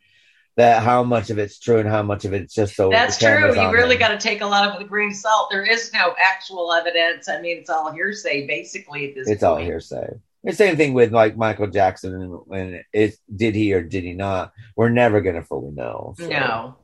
[0.56, 3.54] That how much of it's true and how much of it's just so That's true.
[3.54, 5.48] You really got to take a lot of it with a grain of salt.
[5.52, 7.28] There is no actual evidence.
[7.28, 9.10] I mean, it's all hearsay, basically.
[9.10, 10.08] At this it's all hearsay.
[10.44, 14.12] The same thing with like Michael Jackson and when it did he or did he
[14.12, 14.52] not?
[14.74, 16.14] We're never gonna fully know.
[16.18, 16.76] So, No.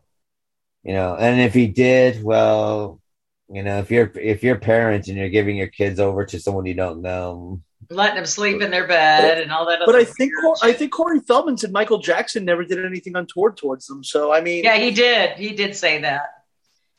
[0.84, 3.00] You know, and if he did, well,
[3.50, 6.66] you know, if you're if you're parents and you're giving your kids over to someone
[6.66, 7.60] you don't know,
[7.90, 9.78] letting them sleep in their bed and all that.
[9.80, 13.16] But other I think Cor- I think Corey Feldman said Michael Jackson never did anything
[13.16, 14.04] untoward towards them.
[14.04, 15.38] So I mean, Yeah, he did.
[15.38, 16.34] He did say that.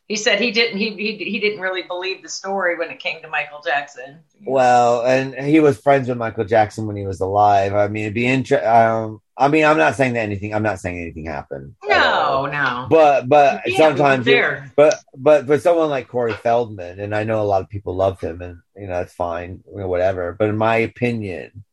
[0.08, 0.80] He said he didn't.
[0.80, 4.22] He he he didn't really believe the story when it came to Michael Jackson.
[4.44, 7.76] well, and he was friends with Michael Jackson when he was alive.
[7.76, 8.68] I mean, it'd be interesting.
[8.68, 10.53] Um, I mean, I'm not saying that anything.
[10.53, 11.74] I'm not saying anything happened.
[11.88, 12.88] No, no.
[12.90, 14.34] But but Yeah, sometimes were
[14.76, 18.20] but but for someone like Corey Feldman, and I know a lot of people love
[18.20, 20.36] him, and you know it's fine, you know, whatever.
[20.38, 21.64] But in my opinion,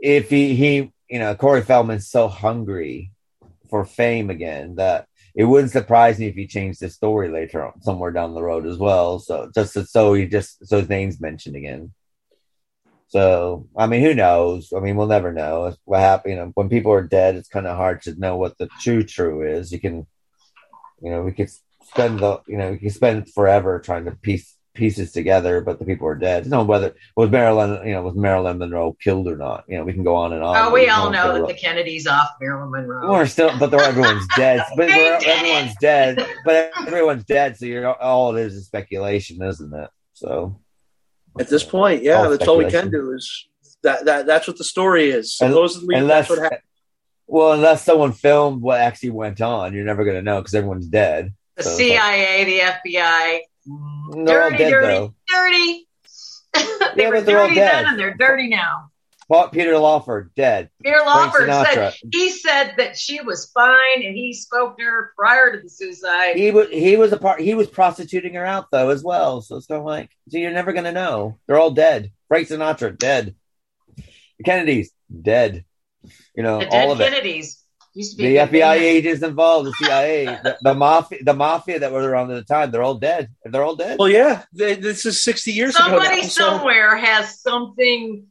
[0.00, 3.12] if he he you know Corey Feldman's so hungry
[3.70, 7.80] for fame again that it wouldn't surprise me if he changed the story later on
[7.82, 9.20] somewhere down the road as well.
[9.20, 11.92] So just so- so he just so his name's mentioned again.
[13.10, 14.72] So I mean, who knows?
[14.76, 16.34] I mean, we'll never know what happened.
[16.34, 19.02] You know, when people are dead, it's kind of hard to know what the true
[19.02, 19.70] true is.
[19.72, 20.06] You can,
[21.02, 21.50] you know, we could
[21.84, 25.84] spend the, you know, we could spend forever trying to piece pieces together, but the
[25.84, 26.44] people are dead.
[26.44, 29.64] You know whether was Marilyn, you know, was Marilyn Monroe killed or not?
[29.66, 30.56] You know, we can go on and on.
[30.56, 33.10] Oh, we No all know that the Kennedys off Marilyn Monroe.
[33.10, 34.62] we're still, but they're, everyone's dead.
[34.76, 35.36] But They we're- did it.
[35.36, 36.26] everyone's dead.
[36.44, 37.56] But everyone's dead.
[37.56, 39.90] So you're all it is is speculation, isn't it?
[40.12, 40.60] So
[41.38, 43.46] at this point, yeah, All that's all we can do is
[43.82, 45.36] that that that's what the story is.
[45.40, 46.60] Un- Supposedly, unless, that's what happened.
[47.26, 51.32] well, unless someone filmed what actually went on, you're never gonna know because everyone's dead.
[51.56, 53.40] The So it's like- CIA, the FBI,
[54.24, 55.14] They're all dirty, dead, dirty, though.
[55.28, 55.86] dirty.
[56.96, 57.72] they Yeah, were but they're all dirty dead.
[57.72, 58.89] then, and they're dirty now.
[59.30, 60.70] Paul, Peter Lawford dead.
[60.82, 65.52] Peter Lawford said he said that she was fine, and he spoke to her prior
[65.54, 66.34] to the suicide.
[66.36, 67.40] He was he was a part.
[67.40, 69.40] He was prostituting her out though as well.
[69.40, 71.38] So it's kind of like so you're never gonna know.
[71.46, 72.10] They're all dead.
[72.26, 73.36] Frank Sinatra dead.
[73.96, 74.90] The Kennedys
[75.22, 75.64] dead.
[76.34, 77.10] You know the all dead of it.
[77.12, 77.62] Kennedys
[77.94, 81.92] used to be The FBI agents involved, the CIA, the, the mafia, the mafia that
[81.92, 82.70] were around at the time.
[82.70, 83.28] They're all dead.
[83.44, 83.98] They're all dead.
[83.98, 85.88] Well, yeah, they, this is sixty years ago.
[85.88, 88.26] Somebody now, so- somewhere has something.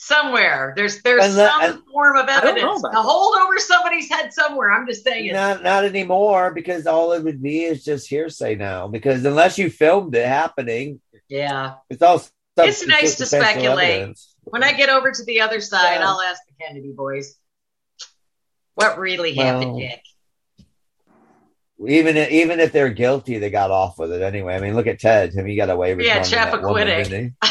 [0.00, 2.84] Somewhere there's there's some and- form of I don't know evidence.
[2.84, 4.70] A hold over somebody's head somewhere.
[4.70, 5.32] I'm just saying.
[5.32, 8.86] Not not anymore because all it would be is just hearsay now.
[8.86, 11.74] Because unless you filmed it happening, Yeah.
[11.90, 12.22] it's all.
[12.58, 13.90] It's nice to speculate.
[13.90, 14.34] evidence.
[14.44, 16.08] When I get over to the other side, Yeah.
[16.08, 17.36] I'll ask the Kennedy boys
[18.74, 20.00] what really Well, happened, Dick.
[21.86, 24.54] Even if, even if they're guilty, they got off with it anyway.
[24.56, 25.32] I mean, look at Ted.
[25.34, 27.34] I mean, he got away with Yeah, Chappaquiddick.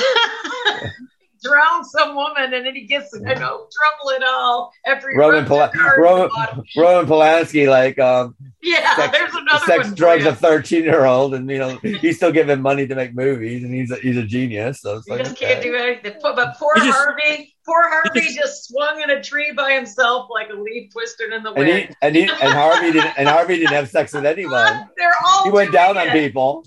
[1.41, 1.57] didn't he?
[1.57, 5.47] Drown some woman and then he gets in no trouble at all after Roman, runs
[5.47, 6.30] Pola- the car Roman.
[6.76, 9.95] Roman Polanski, like um, Yeah, sex, there's another sex one.
[9.95, 10.30] drugs you.
[10.30, 13.73] a thirteen year old, and you know he's still giving money to make movies, and
[13.73, 14.81] he's a, he's a genius.
[14.81, 15.53] So it's He like, just okay.
[15.53, 16.14] can't do anything.
[16.22, 20.49] But but poor just- Harvey, poor Harvey just swung in a tree by himself like
[20.49, 21.69] a leaf twisted in the wind.
[21.69, 21.89] and wind.
[21.89, 24.89] he and he and Harvey didn't and Harvey didn't have sex with anyone.
[24.97, 26.65] They're all He went doing down on people.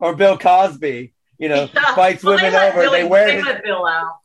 [0.00, 1.94] or Bill Cosby, you know, Yeah.
[1.94, 2.80] fights Well, women they over.
[2.82, 4.16] Billy- they wear they his, let Bill out.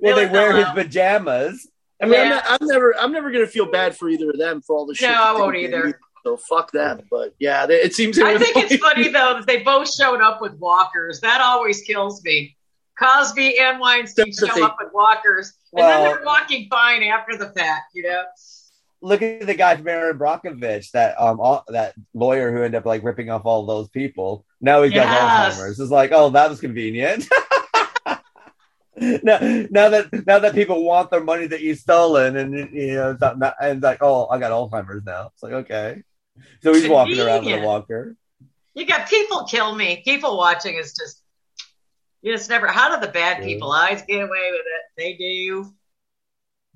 [0.00, 0.74] well, they they wear his out.
[0.76, 1.68] pajamas.
[2.02, 4.38] I mean, I'm, not, I'm never, I'm never going to feel bad for either of
[4.38, 5.10] them for all the shit.
[5.10, 6.00] No, I won't did either.
[6.24, 7.02] So fuck them.
[7.10, 8.18] But yeah, they, it seems.
[8.18, 11.20] I think the it's funny though that they both showed up with walkers.
[11.20, 12.56] That always kills me.
[12.98, 14.62] Cosby and Weinstein show Sympathy.
[14.62, 17.92] up with walkers, and Well- then they're walking fine after the fact.
[17.94, 18.22] You know,
[19.02, 22.84] Look at the guy from Erin Brockovich, that um all, that lawyer who ended up
[22.86, 24.44] like ripping off all those people.
[24.60, 25.58] Now he's got Yes.
[25.58, 25.80] Alzheimer's.
[25.80, 27.26] It's like, oh, that was convenient.
[28.96, 29.38] now,
[29.70, 33.20] now that now that people want their money that you stolen, and you know, it's
[33.20, 35.30] not, and it's like, oh, I got Alzheimer's now.
[35.32, 36.02] It's like, okay,
[36.62, 38.16] so he's walking around with a walker.
[38.74, 40.02] you got people kill me.
[40.04, 41.22] People watching is just
[42.22, 42.66] You just never.
[42.66, 44.82] How do the bad people always get away with it?
[44.96, 45.72] They do.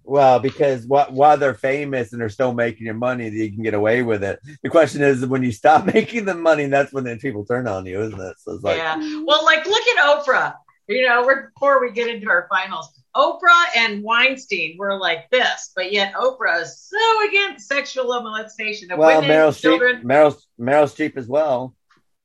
[0.06, 3.74] Well, because what while they're famous and they're still making your money, you can get
[3.74, 4.38] away with it.
[4.62, 7.86] The question is when you stop making the money, that's when then people turn on
[7.86, 8.36] you, isn't it?
[8.38, 8.96] So it's like, yeah.
[9.24, 10.54] Well, like look at Oprah.
[10.86, 15.72] You know, we're, before we get into our finals, Oprah and Weinstein were like this,
[15.74, 20.02] but yet Oprah is so against sexual molestation of well, women, Meryl Streep, children.
[20.02, 21.74] Meryl, Meryl Streep as well.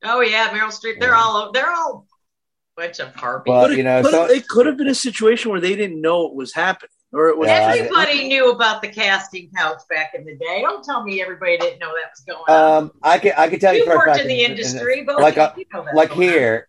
[0.02, 1.00] Oh yeah, Meryl Streep.
[1.00, 2.06] They're all they're all
[2.76, 3.50] a bunch of harpies.
[3.50, 6.00] Well, But you know, could so- it could have been a situation where they didn't
[6.00, 7.48] know it was happening, or it was.
[7.48, 10.60] Everybody knew about the casting couch back in the day.
[10.62, 12.82] Don't tell me everybody didn't know that was going on.
[12.84, 15.00] Um, I can I can tell you You worked fact in the and- and industry,
[15.00, 16.32] it's- but like uh, you know like going on.
[16.32, 16.68] here,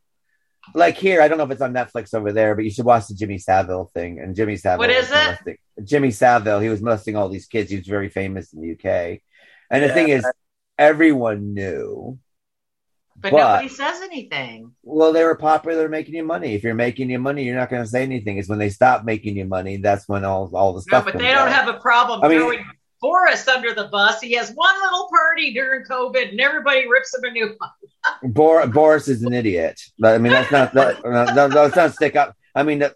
[0.73, 1.22] like here.
[1.22, 3.38] I don't know if it's on Netflix over there, but you should watch the Jimmy
[3.38, 4.19] Savile thing.
[4.19, 5.13] And Jimmy Savile, What is it?
[5.13, 6.59] molesting- Jimmy Savile.
[6.59, 7.69] He was molesting all these kids.
[7.69, 9.22] He was very famous in the UK.
[9.69, 10.26] And the thing is,
[10.77, 12.18] everyone knew.
[13.22, 14.73] But, but- nobody says anything.
[14.84, 16.53] Well, they were popular, they're making you money.
[16.53, 18.38] If you're making you money, you're not going to say anything.
[18.38, 21.06] It's when they stop making you money, that's when all all the stuff.
[21.06, 22.65] No, but they don't have a problem I mean- throwing
[23.02, 24.22] Boris under the bus.
[24.22, 27.69] He has one little party during COVID, and everybody rips him a new one.
[28.34, 29.81] Bor- Boris is an idiot.
[29.98, 32.35] But, I mean, that's not that, that, that's not stick up.
[32.53, 32.95] I mean, that,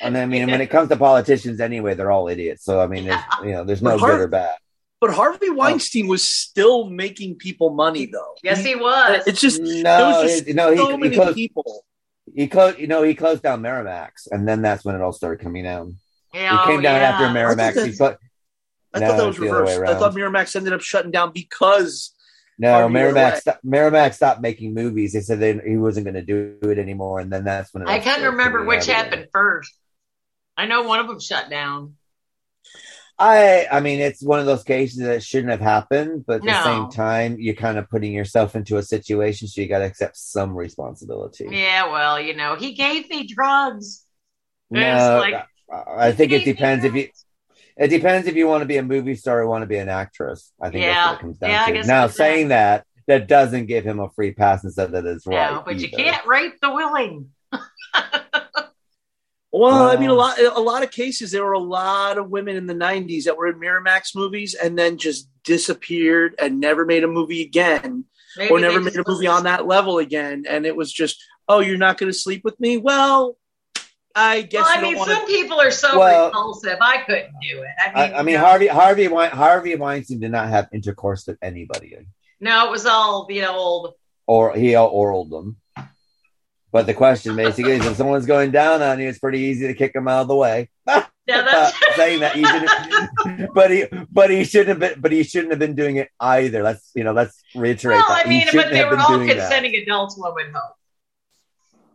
[0.00, 2.64] and I mean, when it comes to politicians, anyway, they're all idiots.
[2.64, 4.56] So I mean, there's, you know, there's no good or bad.
[5.00, 5.54] But Harvey oh.
[5.54, 8.34] Weinstein was still making people money, though.
[8.42, 9.22] Yes, he was.
[9.26, 11.84] It's just No, there was just it- no, he- so he many closed- people.
[12.32, 15.42] He closed, you know, he closed down Miramax, and then that's when it all started
[15.42, 15.96] coming down.
[16.32, 17.08] Yeah, he came oh, down yeah.
[17.10, 17.68] after I thought Miramax.
[17.70, 18.16] He that's- clo-
[18.92, 19.90] I No, thought that it's was the other way reversed.
[19.92, 20.34] I thought around.
[20.34, 22.14] Miramax ended up shutting down because
[22.58, 23.36] No, Harvey went Miramax.
[23.38, 25.12] Sto- Miramax stopped making movies.
[25.12, 27.88] They said they, he wasn't going to do it anymore, and then that's when it
[27.88, 29.72] I can't remember which happened first.
[30.56, 31.96] I know one of them shut down.
[33.20, 36.62] I I mean it's one of those cases that shouldn't have happened, but at the
[36.64, 40.16] same time you're kind of putting yourself into a situation so you got to accept
[40.16, 41.46] some responsibility.
[41.50, 44.04] Yeah, well, you know, he gave me drugs.
[44.70, 47.08] No, like- I think it depends if you
[47.76, 49.88] it depends if you want to be a movie star or want to be an
[49.88, 50.52] actress.
[50.60, 50.94] I think Yeah.
[50.94, 51.86] that's what it comes down Yeah, I to.
[51.86, 55.52] Now saying that that doesn't give him a free pass and said that is right.
[55.52, 57.30] no, but you can't rape the willing.
[59.52, 61.32] Well, I mean, a lot, a lot of cases.
[61.32, 64.78] There were a lot of women in the '90s that were in Miramax movies and
[64.78, 68.04] then just disappeared and never made a movie again,
[68.48, 70.44] or never made a movie on that level again.
[70.48, 72.76] And it was just, oh, you're not going to sleep with me?
[72.76, 73.36] Well,
[74.14, 75.32] I guess Well, I you don't mean, want some to.
[75.32, 76.78] people are so Well- repulsive.
[76.80, 77.68] I couldn't do it.
[77.80, 81.26] I mean, I, I mean you Harvey Harvey Wein, Harvey Weinstein did not have intercourse
[81.26, 81.96] with anybody,
[82.40, 83.94] no, it was all the old.
[84.26, 85.56] or he oraled them.
[86.72, 89.74] But the question basically is, if someone's going down on you, it's pretty easy to
[89.74, 90.68] kick them out of the way.
[91.26, 95.52] Yeah, that's saying that you but he, but he shouldn't have been, but he shouldn't
[95.52, 96.64] have been doing it either.
[96.64, 98.26] Let's, you know, let's reiterate well, that.
[98.26, 99.36] I mean, but they were all doing that.
[99.36, 100.16] consenting adults.
[100.18, 100.74] Would hope.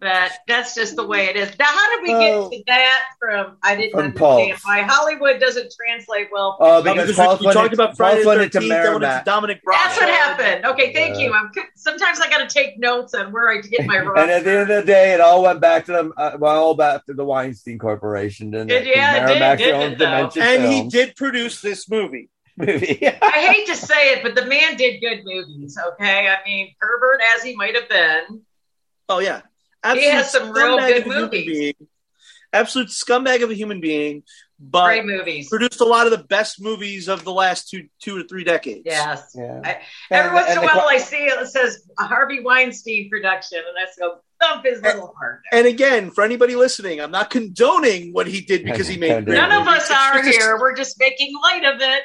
[0.02, 1.58] But that's just the way it is.
[1.58, 3.58] Now, how did we Well, get to that from?
[3.64, 4.66] I didn't from understand Pulse.
[4.66, 6.58] why Hollywood doesn't translate well.
[6.60, 8.42] Oh, No, because because Pulse we, we went talked into- about Friday Pulse the went
[8.42, 9.84] into 13th, then went into Dominic Bravo.
[9.84, 10.66] That's what happened.
[10.66, 11.22] Okay, thank Yeah.
[11.28, 11.34] you.
[11.34, 14.52] I'm sometimes I got to take notes on where I get my And at the
[14.52, 17.14] end of the day, it all went back to the, uh, well, all back to
[17.14, 18.86] the Weinstein Corporation, didn't it?
[18.88, 20.06] It- yeah, it did, didn't owns it, though?
[20.06, 22.30] Dimension And he did produce this movie.
[22.58, 23.00] movie.
[23.22, 25.78] I hate to say it, but the man did good movies.
[25.94, 28.42] Okay, I mean, pervert as he might have been,
[29.08, 29.42] Oh yeah,
[29.94, 31.46] He has some real scumbag good of a human movies.
[31.46, 31.88] being.
[32.54, 34.24] Absolute scumbag of a human being,
[34.60, 35.50] but great movies.
[35.50, 38.84] produced a lot of the best movies of the last two two or three decades.
[38.86, 39.34] Yes.
[39.36, 39.60] Yeah.
[39.64, 42.40] I, every And- once in a while, que- I see it, it says a Harvey
[42.42, 45.42] Weinstein production, and I just go thump his little heart.
[45.52, 49.52] And again, for anybody listening, I'm not condoning what he did because he made None
[49.62, 50.58] of us are just- here.
[50.58, 52.04] We're just making light of it.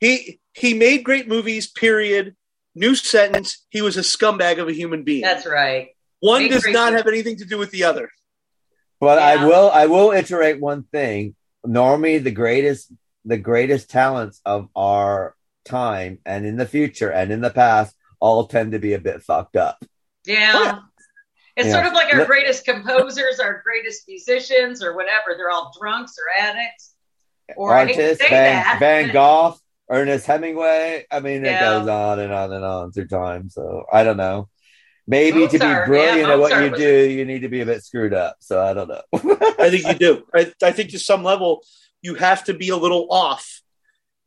[0.00, 1.70] He he made great movies.
[1.70, 2.36] Period.
[2.74, 3.64] New sentence.
[3.70, 5.22] He was a scumbag of a human being.
[5.22, 5.88] That's right.
[6.22, 8.08] One does not have anything to do with the other.
[9.00, 9.42] But Yeah.
[9.42, 11.34] I will I will iterate one thing.
[11.64, 12.92] Normally the greatest
[13.24, 15.34] the greatest talents of our
[15.64, 19.22] time and in the future and in the past all tend to be a bit
[19.22, 19.84] fucked up.
[20.24, 20.52] Yeah.
[20.54, 20.78] Oh, yeah.
[21.56, 21.72] It's Yeah.
[21.74, 25.34] sort of like our greatest composers, our greatest musicians, or whatever.
[25.36, 26.94] They're all drunks or addicts.
[27.56, 28.76] Or I hate to Artists, Van, that.
[28.80, 29.56] Van Gogh,
[29.90, 31.04] Ernest Hemingway.
[31.10, 33.50] I mean, it goes on and on and on through time.
[33.50, 34.48] So I don't know.
[35.12, 37.66] Maybe to be brilliant yeah, at what you was- do, you need to be a
[37.66, 38.36] bit screwed up.
[38.40, 39.02] So I don't know.
[39.58, 40.24] I think you do.
[40.34, 41.62] I, I think to some level,
[42.00, 43.60] you have to be a little off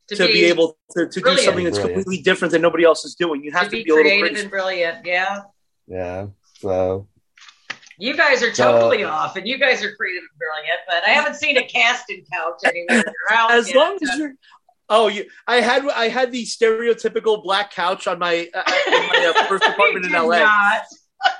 [0.09, 2.03] to, To be, be able to, to do something that's Brilliant.
[2.05, 3.43] completely different than nobody else is doing.
[3.43, 4.41] You have to to, be be, a little creative crazy.
[4.43, 5.05] and brilliant.
[5.05, 5.41] Yeah.
[5.87, 6.27] yeah.
[6.59, 7.07] So
[7.97, 11.11] You guys are So- totally off, and you guys are creative and brilliant, but I
[11.11, 13.03] haven't seen a casting couch anywhere.
[13.49, 13.75] As yet.
[13.77, 14.33] long as you're.
[14.89, 19.33] Oh, you, I had I had the stereotypical black couch on my uh, in my
[19.35, 20.45] uh, first apartment in LA.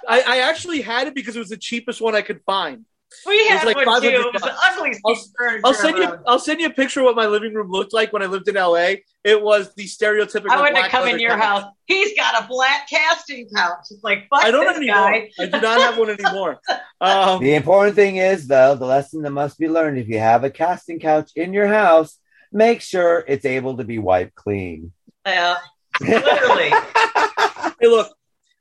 [0.07, 2.85] I, I actually had it because it was the cheapest one I could find.
[3.26, 4.11] We It was had like one too.
[4.11, 6.19] 500 It was the ugliest I'll, piece of furniture I'll send you.
[6.27, 8.47] I'll send you a picture of what my living room looked like when I lived
[8.47, 8.95] in LA.
[9.23, 10.49] It was the stereotypical.
[10.49, 11.41] I wouldn't black come in your couch.
[11.63, 11.73] house.
[11.85, 13.85] He's got a black casting couch.
[13.91, 15.11] It's like fuck I don't this anymore.
[15.11, 15.30] guy.
[15.39, 16.59] I do not have one anymore.
[17.01, 20.43] Um, the important thing is, though, the lesson that must be learned: if you have
[20.45, 22.17] a casting couch in your house,
[22.56, 24.91] make sure it's able to be wiped clean.
[25.26, 25.57] Yeah,
[26.02, 26.69] literally.
[27.80, 28.11] hey, look.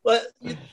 [0.03, 0.27] But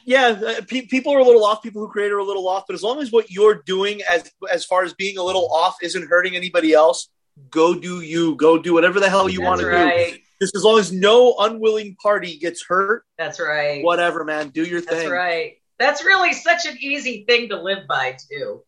[0.03, 1.63] yeah, uh, pe- people are a little off.
[1.63, 2.65] People who create are a little off.
[2.67, 5.77] But as long as what you're doing, as as far as being a little off,
[5.81, 7.07] isn't hurting anybody else,
[7.49, 8.35] go do you.
[8.35, 10.13] Go do whatever the hell you That's want to right.
[10.13, 10.19] do.
[10.41, 13.83] Just as long as no unwilling party gets hurt, That's right.
[13.83, 14.49] whatever, man.
[14.49, 15.09] Do your That's thing.
[15.09, 15.53] right.
[15.79, 18.63] That's really such an easy thing to live by too.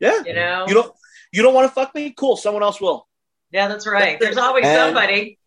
[0.00, 0.22] Yeah.
[0.26, 0.66] You know?
[0.68, 0.92] You don't.
[1.32, 2.12] You don't want to fuck me?
[2.16, 2.36] Cool.
[2.36, 3.08] Someone else will.
[3.54, 4.18] Yeah, that's right.
[4.18, 5.38] There's always And- somebody.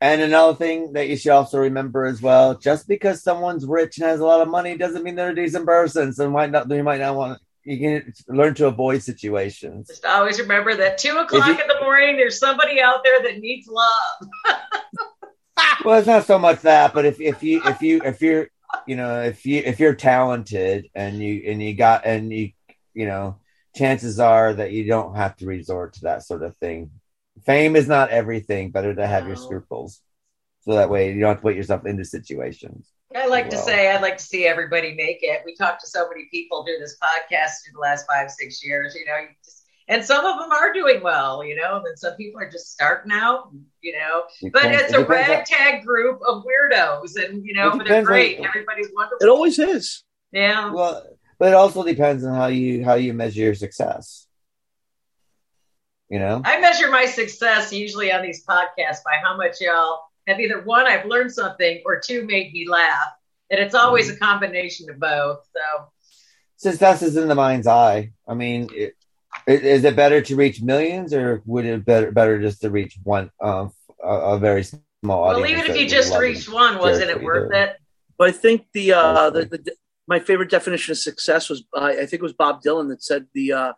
[0.00, 4.06] And another thing that you should also remember as well: just because someone's rich and
[4.08, 6.12] has a lot of money doesn't mean they're a decent person.
[6.12, 7.40] So you might not, you might not want.
[7.62, 9.86] You can learn to avoid situations.
[9.88, 13.38] Just always remember that two o'clock you- in the morning, there's somebody out there that
[13.38, 14.28] needs love.
[15.84, 18.48] Well, it's not so much that, but if if you if you if you're
[18.86, 22.50] you know if you if you're talented and you and you got and you
[22.94, 23.38] you know
[23.76, 26.90] chances are that you don't have to resort to that sort of thing.
[27.46, 28.70] Fame is not everything.
[28.70, 30.00] Better to have your scruples,
[30.60, 32.88] so that way you don't have to put yourself into situations.
[33.14, 35.42] I like to say I'd like to see everybody make it.
[35.44, 38.94] We talked to so many people through this podcast through the last five, six years,
[38.94, 42.14] you know, you just, and some of them are doing well, you know, and some
[42.16, 43.50] people are just starting out,
[43.82, 44.24] you know.
[44.42, 47.70] It But depends- it's it a depends on- ragtag group of weirdos, and you know,
[47.70, 48.40] but they're depends on- great.
[48.40, 49.18] Everybody's wonderful.
[49.20, 50.02] It always is.
[50.32, 50.72] Yeah.
[50.72, 51.06] Well,
[51.38, 54.26] but it also depends on how you how you measure your success.
[56.14, 60.38] You know, I measure my success usually on these podcasts by how much y'all have
[60.38, 63.08] either one, I've learned something, or two, made me laugh.
[63.50, 64.22] And it's always Mm-hmm.
[64.22, 65.40] a combination of both.
[65.56, 65.88] So
[66.56, 68.12] success is in the mind's eye.
[68.28, 68.94] I mean, it,
[69.48, 72.96] it, is it better to reach millions, or would it better better just to reach
[73.02, 75.50] one um, a, a very small well, audience?
[75.50, 77.58] even if you just reached one, wasn't it worth you?
[77.58, 77.76] it?
[78.16, 79.74] But I think the uh, the, the
[80.06, 83.26] my favorite definition of success was uh, I think it was Bob Dylan that said
[83.34, 83.72] the uh,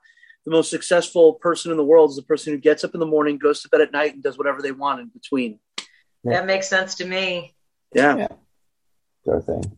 [0.47, 3.07] the most successful person in the world is the person who gets up in the
[3.07, 5.59] morning, goes to bed at night, and does whatever they want in between.
[6.25, 7.55] That makes sense to me.
[7.93, 8.29] Yeah.
[9.25, 9.77] Sort of thing.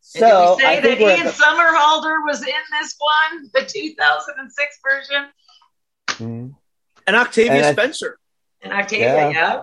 [0.00, 3.50] So did we say I that think we're Ian the- Somerhalder was in this one,
[3.54, 5.28] the 2006 version?
[6.08, 6.54] Mhm.
[7.06, 8.18] And Octavia And I- Spencer.
[8.62, 9.30] And Octavia, Yeah.
[9.30, 9.62] yeah.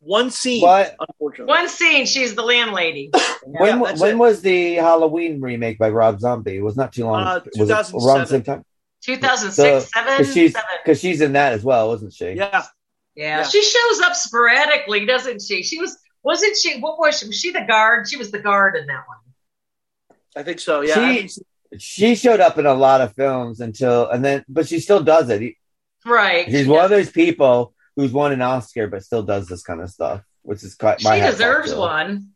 [0.00, 0.96] One scene, What?
[1.00, 1.46] unfortunately.
[1.54, 3.10] One scene, she's the landlady.
[3.46, 4.18] When that's when it.
[4.18, 6.56] was the Halloween remake by Rob Zombie?
[6.56, 7.22] It was not too long.
[7.26, 8.64] Uh, was it around the same time?
[9.04, 10.68] 2006, seven, Because she's seven.
[10.82, 12.32] because she's in that as well, wasn't she?
[12.32, 12.64] Yeah.
[13.16, 15.62] Yeah, she shows up sporadically, doesn't she?
[15.62, 16.80] She was, wasn't she?
[16.80, 17.26] What was she?
[17.28, 18.08] Was she the guard?
[18.08, 20.16] She was the guard in that one.
[20.34, 20.80] I think so.
[20.80, 21.12] Yeah.
[21.12, 21.28] She
[21.78, 25.30] she showed up in a lot of films until and then, but she still does
[25.30, 25.54] it.
[26.04, 26.46] Right.
[26.50, 29.90] She's one of those people who's won an Oscar but still does this kind of
[29.90, 31.00] stuff, which is quite.
[31.00, 32.30] She hat's deserves one.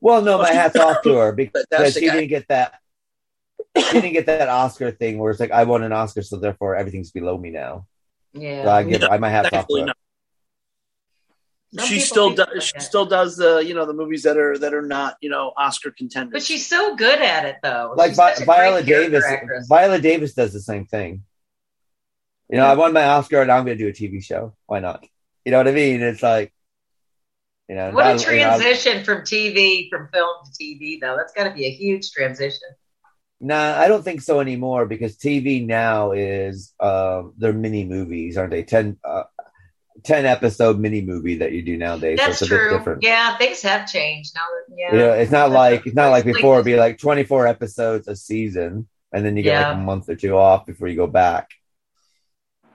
[0.00, 2.14] Well, no, my hat's off to her because she guy.
[2.14, 2.72] didn't get that.
[3.76, 6.76] She didn't get that Oscar thing where it's like I won an Oscar, so therefore
[6.76, 7.86] everything's below me now.
[8.34, 8.64] Yeah.
[8.64, 9.86] So I give I my hat's off to her.
[9.86, 9.96] not.
[11.74, 12.48] Some she still does.
[12.52, 12.82] like She that.
[12.82, 15.90] still does the you know the movies that are that are not you know Oscar
[15.90, 16.32] contenders.
[16.32, 17.94] But she's so good at it, though.
[17.96, 19.24] Like Vi- such a great Viola Davis.
[19.24, 19.66] actress.
[19.68, 21.24] Viola Davis does the same thing.
[22.50, 24.54] You know, I won my Oscar, and I'm going to do a TV show.
[24.66, 25.06] Why not?
[25.46, 26.02] You know what I mean?
[26.02, 26.52] It's like,
[27.70, 31.16] you know, What a not- you know, transition from TV, from film to TV, though.
[31.16, 32.68] That's got to be a huge transition.
[33.44, 38.52] Nah, I don't think so anymore because TV now is um they're mini movies, aren't
[38.52, 38.62] they?
[38.62, 39.24] 10, uh,
[40.04, 42.18] 10 episode mini movie that you do nowadays.
[42.18, 42.78] That's so it's a bit true.
[42.78, 43.02] different.
[43.02, 44.42] Yeah, things have changed now.
[44.68, 46.54] That, yeah, You it's not like it's not like Like- before.
[46.54, 50.08] It'd be like twenty four episodes a season, and then you get like a month
[50.08, 51.50] or two off before you go back.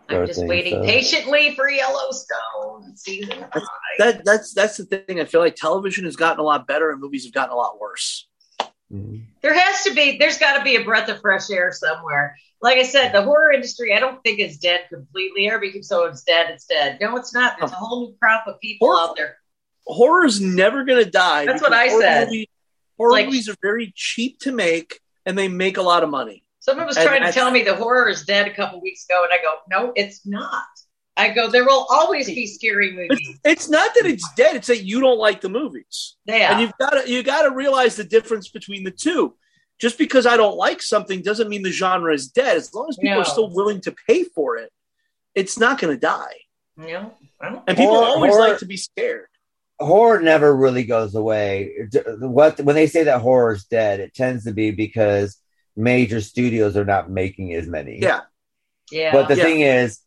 [0.10, 3.64] I'm just thing, waiting so- patiently for Yellowstone season five.
[4.00, 5.20] that that's that's the thing.
[5.22, 7.80] I feel like television has gotten a lot better and movies have gotten a lot
[7.80, 8.27] worse.
[8.92, 9.24] Mhm.
[9.42, 12.38] There has to be, there's got to be a breath of fresh air somewhere.
[12.62, 15.48] Like I said, the horror industry, I don't think is dead completely.
[15.48, 16.98] Everybody keeps saying it's dead, it's dead.
[17.02, 17.58] No, it's not.
[17.60, 19.38] There's a whole new crop of people Horror- out there.
[19.86, 21.46] Horror is never going to die.
[21.46, 22.28] That's what I horror said.
[22.28, 22.48] Movies,
[22.98, 26.44] horror Like- movies are very cheap to make and they make a lot of money.
[26.60, 29.06] Someone was And trying to that's- tell me the horror is dead a couple weeks
[29.06, 30.66] ago, and I go, no, it's not.
[31.18, 33.40] I go, there will always be scary movies.
[33.44, 36.16] It's not that it's dead; it's that you don't like the movies.
[36.26, 36.52] Yeah.
[36.52, 39.36] and you've got to you got to realize the difference between the two.
[39.80, 42.58] Just because I don't like something doesn't mean the genre is dead.
[42.58, 43.22] As long as people No.
[43.22, 44.72] are still willing to pay for it,
[45.36, 46.34] it's not going to die.
[46.78, 49.28] No, And people Horror- always horror- like to be scared.
[49.80, 51.88] horror never really goes away.
[52.20, 55.38] What when they say that horror is dead, it tends to be because
[55.76, 58.00] major studios are not making as many.
[58.02, 58.22] Yeah.
[58.92, 59.12] Yeah.
[59.12, 59.44] But the Yeah.
[59.44, 60.00] thing is,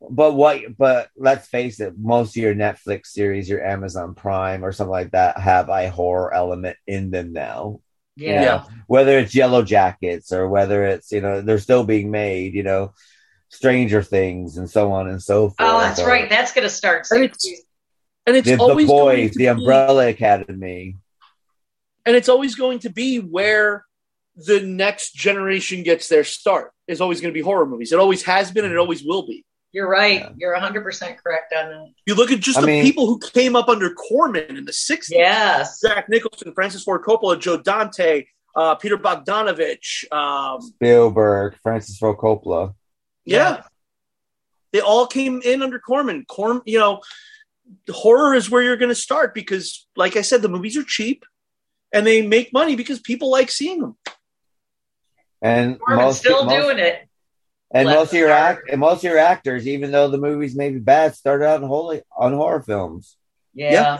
[0.00, 0.76] but what?
[0.76, 5.10] But let's face it, most of your Netflix series, your Amazon Prime or something like
[5.12, 7.80] that, have a horror element in them now.
[8.16, 8.64] You Yeah.
[8.86, 12.54] whether it's Yellow Jackets or whether it's you know they're still being made.
[12.54, 12.92] You know,
[13.48, 15.56] Stranger Things and so on and so forth.
[15.60, 16.28] Oh, that's or right.
[16.28, 17.30] That's going to start soon.
[18.26, 20.96] and it's the, the always going boys, to the be- Umbrella Academy.
[22.06, 23.84] and it's always going to be where
[24.36, 28.22] the next generation gets their start is always going to be horror movies it always
[28.22, 30.26] has been and it always will be You're right.
[30.38, 30.82] You're 100%
[31.18, 31.86] correct on that.
[32.06, 34.72] you look at just I the mean- people who came up under corman in the
[34.72, 35.80] 60s Yes.
[35.80, 38.24] jack nicholson francis ford coppola joe dante
[38.56, 42.74] uh, peter bogdanovich um, Spielberg, Francis Ford Coppola.
[43.24, 43.62] yeah.
[44.72, 47.00] they all came in under corman corm you know
[47.90, 51.24] horror is where you're going to start because like i said the movies are cheap
[51.92, 53.96] and they make money because people like seeing them
[55.42, 57.07] And Corman's most still most- doing it.
[57.70, 58.58] And Bless most of your heart.
[58.58, 61.60] act and most of your actors, even though the movies may be bad, started out
[61.60, 63.16] in holy on horror films.
[63.52, 63.98] Yeah.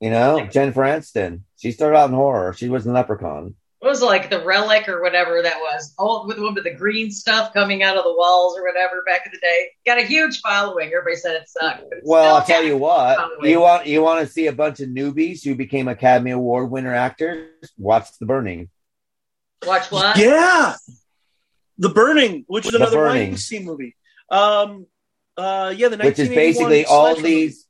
[0.00, 2.52] You know, Jennifer Aniston, she started out in horror.
[2.52, 3.54] She was in Leprechaun.
[3.80, 5.94] It was like the relic or whatever that was.
[5.98, 9.32] Oh, with with the green stuff coming out of the walls or whatever back in
[9.32, 9.68] the day.
[9.86, 10.88] Got a huge following.
[10.88, 11.84] Everybody said it sucked.
[11.90, 13.16] but Well, I'll tell you what.
[13.16, 13.50] following.
[13.50, 16.94] You want you want to see a bunch of newbies who became Academy Award winner
[16.94, 17.48] actors?
[17.78, 18.68] Watch The Burning.
[19.66, 20.16] Watch what?
[20.18, 20.74] Yeah.
[21.78, 23.28] The Burning, which is The another Burning.
[23.30, 23.96] Weinstein movie.
[24.30, 24.86] Um,
[25.36, 27.66] uh, yeah, the Which is basically all these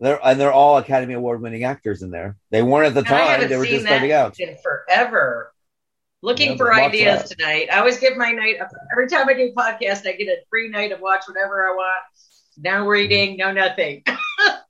[0.00, 2.36] they're and they're all Academy Award winning actors in there.
[2.50, 3.06] They weren't at the And
[3.40, 4.40] time, they were seen just that starting out.
[4.40, 5.52] in forever.
[6.22, 7.36] Looking Yeah, for ideas that.
[7.38, 7.68] tonight.
[7.70, 8.56] I always give my night
[8.92, 10.06] every time I do a podcast.
[10.06, 12.04] I get a free night of watch whatever I want.
[12.56, 14.02] No reading, no nothing.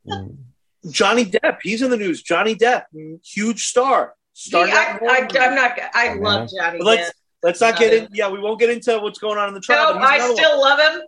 [0.91, 2.23] Johnny Depp, he's in the news.
[2.23, 2.85] Johnny Depp,
[3.25, 4.15] huge star.
[4.35, 5.37] See, Started I, out in horror I, movies.
[5.41, 5.79] I'm not.
[5.95, 6.79] I Oh, love Johnny.
[6.79, 7.13] But let's Depp.
[7.45, 8.09] Let's not Not get in.
[8.13, 9.95] Yeah, we won't get into what's going on in the trial.
[9.95, 10.79] No, I still one.
[10.79, 11.03] love him.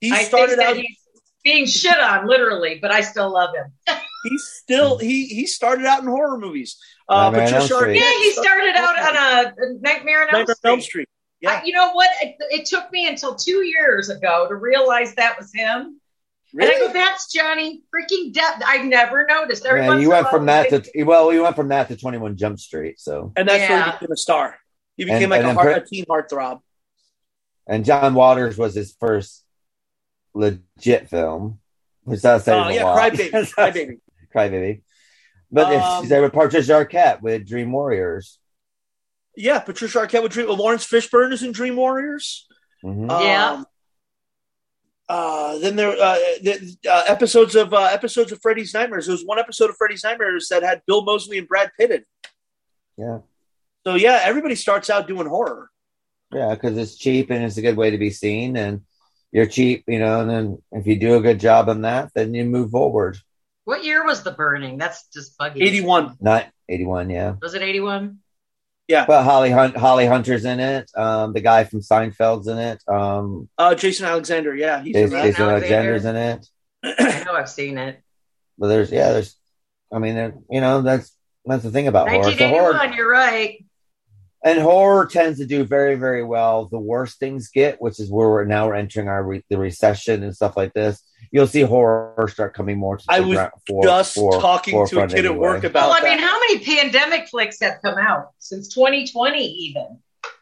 [0.00, 0.76] He I started think that out.
[0.76, 0.98] he's
[1.44, 3.72] being shit on, literally, but I still love him.
[4.24, 6.78] He's still he he started out in horror movies.
[7.08, 7.96] Uh, Nightmare on Patricia Street.
[7.96, 10.70] Arquette Yeah, he started out on a, a Nightmare on Elm Nightmare Street.
[10.70, 11.08] Elm Street.
[11.40, 12.10] Yeah, I- you know what?
[12.22, 16.00] It, it took me until two years ago to realize that was him.
[16.52, 16.74] Really?
[16.74, 18.62] And I go, that's Johnny freaking Depp.
[18.64, 19.64] I never noticed.
[19.64, 22.36] Every Yeah, you went from that to well, you went from that to Twenty One
[22.36, 22.98] Jump Street.
[22.98, 24.56] So And that's where he became a star.
[24.96, 26.60] He became And- like and a, heart, Pri- a teen heartthrob.
[27.66, 29.44] and John Waters was his first
[30.34, 31.60] legit film,
[32.04, 33.12] which does say Oh a yeah, lot.
[33.12, 34.00] Crybaby, Crybaby.
[34.34, 34.82] Crybaby.
[35.50, 38.38] But Um, it's, they were Patricia Arquette with Dream Warriors.
[39.36, 40.48] Yeah, Patricia Arquette with Dream.
[40.48, 42.46] Laurence Fishburne is in Dream Warriors.
[42.84, 43.08] Mhm.
[43.20, 43.50] Yeah.
[43.52, 43.66] Um,
[45.08, 49.06] uh, then there uh, the, uh, episodes of uh, episodes of Freddy's Nightmares.
[49.06, 51.96] There was one episode of Freddy's Nightmares that had Bill Moseley and Brad Pitt in.
[51.98, 52.06] it.
[52.96, 53.18] Yeah,
[53.86, 55.70] So yeah, everybody starts out doing horror.
[56.32, 58.80] yeah, because it's cheap and it's a good way to be seen, and
[59.30, 60.20] you're cheap, you know.
[60.20, 63.16] And then if you do a good job on that, then you move forward.
[63.64, 64.76] What year was the burning?
[64.76, 65.62] That's just buggy.
[65.62, 66.16] Eighty-one.
[66.20, 67.34] Not eighty one, yeah.
[67.40, 68.18] Was it 81?
[68.88, 69.06] Yeah.
[69.06, 70.90] But Holly Hunt, Holly Hunter's in it.
[70.96, 72.82] Um, the guy from Seinfeld's in it.
[72.88, 74.54] Um, Uh, Jason Alexander.
[74.56, 75.22] Yeah, he's in Jason, that.
[75.26, 75.90] Jason Alexander.
[75.92, 76.16] Alexander's in
[76.96, 77.20] it.
[77.22, 78.02] I know I've seen it.
[78.58, 79.36] But there's yeah, there's.
[79.92, 81.12] I mean, there- you know, that's
[81.44, 82.24] that's the thing about horror.
[82.24, 83.64] So 1981, horror you're right.
[84.46, 86.66] And horror tends to do very very well.
[86.66, 90.22] The worst things get, which is where we're now we're entering our re- the recession
[90.22, 91.02] and stuff like this.
[91.32, 92.96] You'll see horror start coming more.
[92.98, 95.88] To I was gra- fore- just fore- talking to a forefront kid at work about
[95.90, 96.08] Well, I that.
[96.08, 99.98] mean, how many pandemic flicks have come out since 2020 even?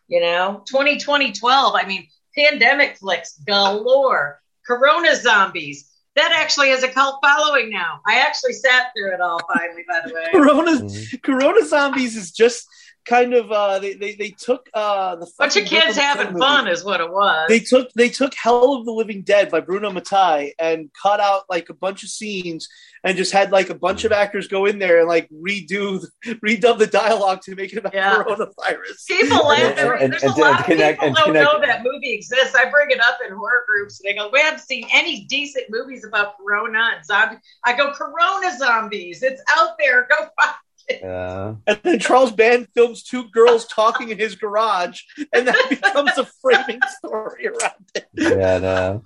[0.09, 1.75] You know, 2020, 12.
[1.75, 2.07] I mean,
[2.37, 4.41] pandemic flicks galore.
[4.67, 5.91] Corona zombies.
[6.17, 8.01] That actually has a cult following now.
[8.07, 10.27] I actually sat through it all finally, by the way.
[10.33, 11.17] Corona Mm-hmm.
[11.25, 12.67] Corona Zombies is just
[13.05, 16.41] kind of uh, they, they they took uh, the Bunch of fucking kids having movie.
[16.41, 17.47] fun is what it was.
[17.49, 21.43] They took they took Hell of the Living Dead by Bruno Mattei and cut out
[21.49, 22.69] like a bunch of scenes
[23.05, 26.03] and just had like a bunch of actors go in there and like redo
[26.45, 28.15] redub the dialogue to make it about Yeah.
[28.15, 29.07] coronavirus.
[29.09, 29.61] People laugh.
[29.79, 32.13] And- and- There's and a to lot of connect- people don't connect- know that movie
[32.13, 32.55] exists.
[32.55, 35.67] I bring it up in horror groups, and they go, "We haven't seen any decent
[35.69, 39.23] movies about Corona and zombies." I go, "Corona zombies.
[39.23, 40.07] It's out there.
[40.11, 40.57] Go find it."
[40.89, 41.55] Yeah.
[41.67, 45.03] And then Charles Band films two girls talking in his garage,
[45.33, 48.09] and that becomes a framing story around it.
[48.15, 49.03] Yeah, no.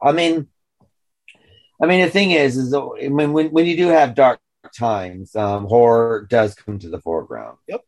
[0.00, 0.48] I mean,
[1.82, 4.40] I mean, the thing is, is I mean, when when you do have dark
[4.76, 7.58] times, um, horror does come to the foreground.
[7.66, 7.84] Yep.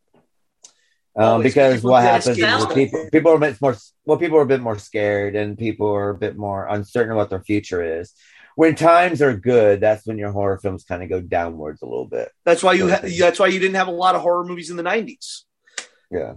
[1.16, 4.46] Um, because what happens is people people are a bit more well, people are a
[4.46, 8.14] bit more scared, and people are a bit more uncertain what their future is.
[8.60, 12.04] When times are good, that's when your horror films kind of go downwards a little
[12.06, 12.28] bit.
[12.44, 14.76] That's why you ha- that's why you didn't have a lot of horror movies in
[14.76, 15.46] the nineties.
[16.10, 16.34] Yeah,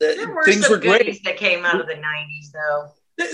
[0.00, 1.22] There were things some were great.
[1.24, 2.82] that came out of the '90s, though.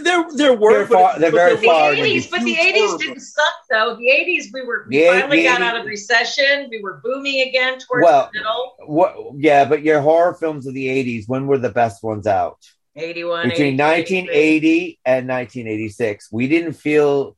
[0.03, 0.73] There, there were.
[0.79, 1.93] They're far- they're very the far.
[1.93, 3.95] '80s, but the '80s didn't suck though.
[3.97, 6.69] The '80s, we were we The finally the got 80s out of recession.
[6.69, 8.75] We were booming again towards Well, the middle.
[8.87, 9.15] what?
[9.37, 12.59] Yeah, but your horror films of the '80s, when were the best ones out?
[12.97, 17.37] '81, Between 1980 and 1986, we didn't feel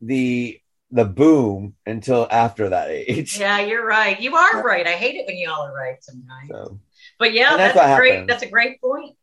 [0.00, 0.60] the
[0.90, 3.38] the boom until after that age.
[3.38, 4.18] Yeah, you're right.
[4.20, 4.86] You are right.
[4.86, 6.48] I hate it when y'all are right sometimes.
[6.50, 6.80] So,
[7.18, 8.10] But yeah, that's, that's a great.
[8.12, 8.28] happens.
[8.28, 9.14] That's a great point.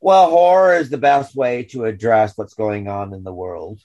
[0.00, 3.78] well, horror is the best way to address what's going on in the world.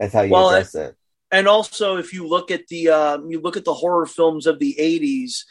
[0.00, 0.94] That's how you Well, address it.
[1.30, 4.58] and also if you look at the um, you look at the horror films of
[4.58, 5.44] the 80s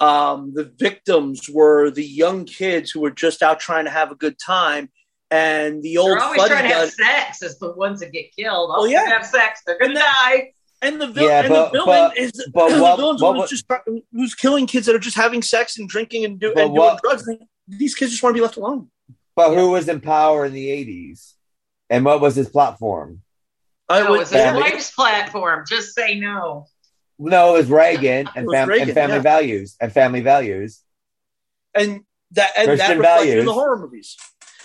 [0.00, 4.14] um, the victims were the young kids who were just out trying to have a
[4.14, 4.90] good time
[5.30, 8.70] and the old They're always trying to have sex as the ones that get killed.
[8.70, 9.04] Well, Oh, yeah.
[9.04, 9.62] yeah, have sex.
[9.66, 10.52] They're gonna die.
[10.82, 13.36] and the, vil- Yeah, and but- the villain but- is but the what- villain's what
[13.36, 13.66] who's just
[14.12, 17.00] who's killing kids that are just having sex and drinking and, do, and doing what-
[17.02, 17.28] drugs
[17.68, 18.90] these kids just want to be left alone
[19.36, 21.34] But who was in power in the '80s,
[21.88, 23.22] and what was his platform?
[23.88, 25.64] I No, would- it's a Family- wife's platform.
[25.68, 26.66] Just say no.
[27.18, 29.22] No, it was Reagan and, was fam- Reagan, and family yeah.
[29.22, 30.82] values and family values.
[31.74, 32.00] and
[32.32, 34.16] that and that Christian reflected in the horror movies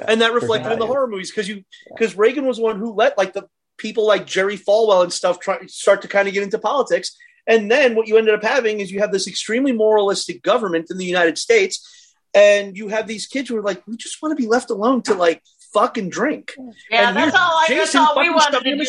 [0.07, 2.93] and that reflected in the horror movies because you because Reagan was the one who
[2.93, 3.47] let like the
[3.77, 7.15] people like Jerry Falwell and stuff try start to kind of get into politics.
[7.47, 10.97] And then what you ended up having is you have this extremely moralistic government in
[10.97, 14.41] the United States, and you have these kids who are like, we just want to
[14.41, 16.53] be left alone to like fuck and drink.
[16.89, 17.41] Yeah, And that's all.
[17.41, 18.83] I, that's all we fucking wanted to do in the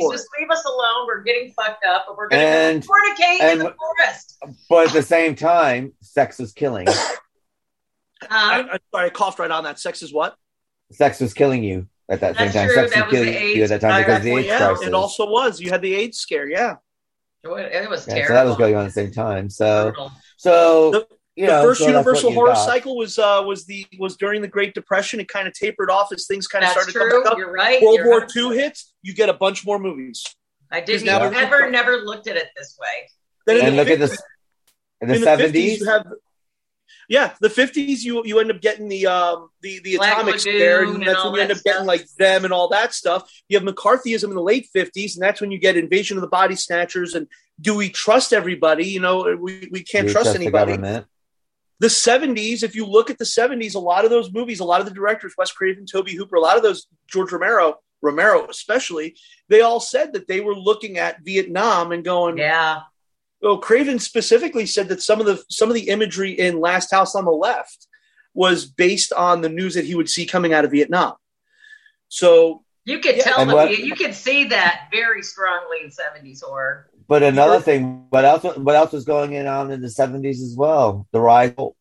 [0.00, 0.12] '80s.
[0.12, 1.06] Just leave us alone.
[1.08, 4.38] We're getting fucked up, and we're gonna And- fornicate in the forest.
[4.70, 6.86] But at the same time, sex is killing.
[8.28, 9.78] I, Um, I, sorry, I coughed right on that.
[9.78, 10.36] Sex is what?
[10.92, 12.68] sex was killing you at that That's same time.
[12.68, 12.74] true.
[12.74, 14.44] Sex That was was the killing you at that time because of the virus.
[14.46, 14.86] AIDS yeah, crisis.
[14.88, 15.60] it also was.
[15.60, 16.48] You had the AIDS scare.
[16.48, 16.76] Yeah.
[17.44, 17.48] it
[17.88, 18.26] was Yeah, terrible.
[18.28, 19.48] so that was going on at the same time.
[19.50, 19.92] So,
[20.36, 21.06] so The-
[21.36, 22.66] you the first so universal horror got.
[22.66, 25.20] cycle was uh, was the was during the Great Depression.
[25.20, 27.10] It kind of tapered off as things kind of started to true.
[27.22, 27.38] come up.
[27.38, 27.80] You're right.
[27.80, 28.92] World You're War 100% II hits.
[29.02, 30.24] You get a bunch more movies.
[30.72, 33.08] I didn't now even, ever, never looked at it this way.
[33.46, 34.20] Then And the look at this
[35.00, 35.80] in the in the seventies.
[35.80, 36.06] you have
[37.10, 40.40] yeah, the fifties you you end up getting the um the the Black atomic Lagoon
[40.40, 42.94] scare, and and that's when you end that up getting like them and all that
[42.94, 43.30] stuff.
[43.48, 46.28] You have McCarthyism in the late fifties, and that's when you get invasion of the
[46.28, 47.26] body snatchers and
[47.60, 48.86] do we trust everybody?
[48.86, 50.76] You know, we, we can't trust the anybody.
[51.78, 54.80] the 70s, if you look at the 70s, a lot of those movies, a lot
[54.80, 59.16] of the directors, Wes Craven, Tobe Hooper, a lot of those, George Romero, Romero especially,
[59.48, 62.80] they all said that they were looking at Vietnam and going, Yeah.
[63.40, 67.14] Well, Craven specifically said that some of the some of the imagery in Last House
[67.14, 67.86] on the Left
[68.34, 71.14] was based on the news that he would see coming out of Vietnam.
[72.08, 73.24] So You could Yeah.
[73.24, 76.88] tell what- you could see that very strongly in '70s horror.
[77.06, 78.42] But another thing, what else?
[78.56, 81.06] What else was going on in the seventies as well?
[81.12, 81.52] The rise.
[81.56, 81.72] the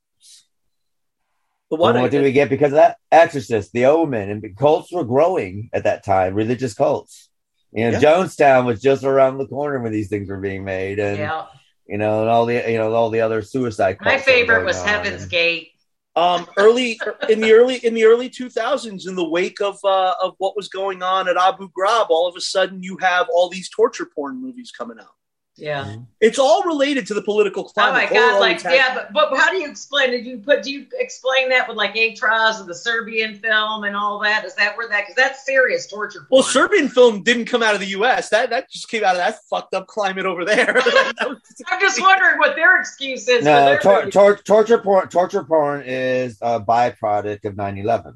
[1.75, 2.97] What, one what did we get because of that?
[3.11, 6.33] Exorcist, The Omen, and cults were growing at that time.
[6.33, 7.28] Religious cults.
[7.71, 7.99] You know, Yeah.
[7.99, 11.45] Jonestown was just around the corner when these things were being made, and Yeah.
[11.87, 13.97] you know, and all the you know all the other suicide.
[14.01, 14.87] My cults that were favorite was on.
[14.87, 15.69] Heaven's Gate.
[16.15, 20.33] um, early in the early in the early 2000s, in the wake of uh, of
[20.39, 23.69] what was going on at Abu Ghraib, all of a sudden you have all these
[23.69, 25.13] torture porn movies coming out.
[25.59, 25.83] Yeah.
[25.83, 26.03] Mm-hmm.
[26.21, 28.09] It's all related to the political climate.
[28.11, 28.39] Oh my god!
[28.39, 30.23] Like has- yeah, but, but how do you explain it?
[30.23, 33.95] Do you put do you explain that with like Atras and the Serbian film and
[33.95, 34.45] all that?
[34.45, 36.27] Is that where that because that's serious torture?
[36.31, 36.43] Well.
[36.43, 38.29] Serbian film didn't come out of the U.S.
[38.29, 40.75] That that just came out of that fucked up climate over there.
[41.19, 43.39] I'm just wondering what their excuse is.
[43.39, 45.07] for No, their tor- tor- torture porn.
[45.09, 48.15] Torture porn is a byproduct of 9-11.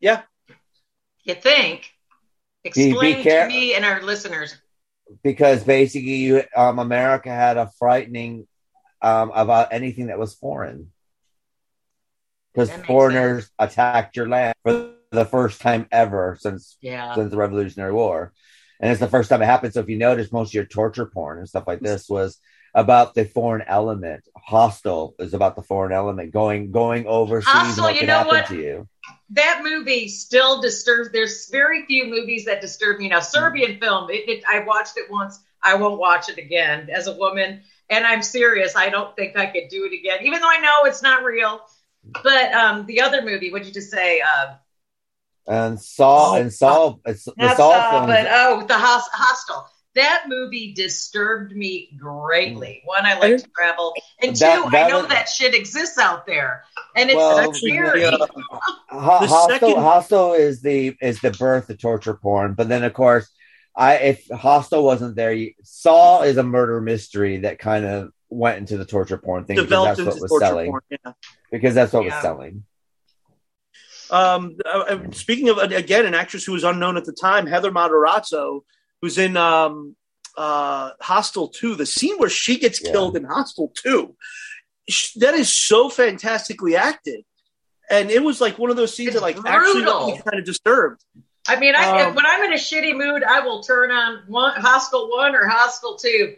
[0.00, 0.22] yeah,
[1.24, 1.92] you think?
[2.64, 4.56] Be- be Explain to me and our listeners.
[5.22, 8.46] Because basically, you, um, America had a frightening
[9.02, 10.92] um, about anything that was foreign.
[12.52, 17.14] Because foreigners attacked your land for the first time ever since Yeah.
[17.14, 18.32] since the Revolutionary War,
[18.80, 19.72] and it's the first time it happened.
[19.72, 22.38] So if you notice, most of your torture porn and stuff like this was
[22.74, 24.26] about the foreign element.
[24.36, 27.78] Hostel is about the foreign element going going overseas.
[27.80, 28.46] what you know what?
[28.46, 28.88] to you?
[29.30, 31.10] That movie still disturbs.
[31.12, 33.08] There's very few movies that disturb me.
[33.08, 35.40] Now, Serbian film, it, it, I watched it once.
[35.62, 37.60] I won't watch it again as a woman.
[37.90, 38.76] And I'm serious.
[38.76, 41.60] I don't think I could do it again, even though I know it's not real.
[42.22, 44.20] But um, the other movie, what'd you just say?
[44.20, 44.54] Uh,
[45.46, 49.66] And Saul Oh, and Saul, it's, not Saul Saw, but oh, the Hos- Hostel.
[49.96, 52.80] That movie disturbed me greatly.
[52.84, 53.92] One, I like to travel,
[54.22, 56.62] and two, That- I know was- that shit exists out there,
[56.94, 58.02] and it's Well, scary.
[58.02, 58.16] yeah.
[58.90, 62.92] Ho- Hostel, second- Hostel is the is the birth of torture porn, but then of
[62.92, 63.30] course,
[63.76, 68.58] I if Hostel wasn't there, you, Saw is a murder mystery that kind of went
[68.58, 70.70] into the torture porn thing because that's what was selling.
[70.70, 71.12] porn, yeah.
[71.50, 72.64] Because that's what was selling.
[74.10, 77.70] Um, uh, uh, speaking of again, an actress who was unknown at the time, Heather
[77.70, 78.62] Matarazzo,
[79.00, 79.94] who's in um,
[80.36, 81.76] uh, Hostel Two.
[81.76, 84.16] The scene where she gets killed in Hostel Two,
[85.16, 87.24] that is so fantastically acted,
[87.90, 90.44] and it was like one of those scenes that like actually got me kind of
[90.44, 91.04] disturbed.
[91.48, 94.52] I mean, I, Um, when I'm in a shitty mood, I will turn on one
[94.60, 96.36] Hostel One or Hostel Two,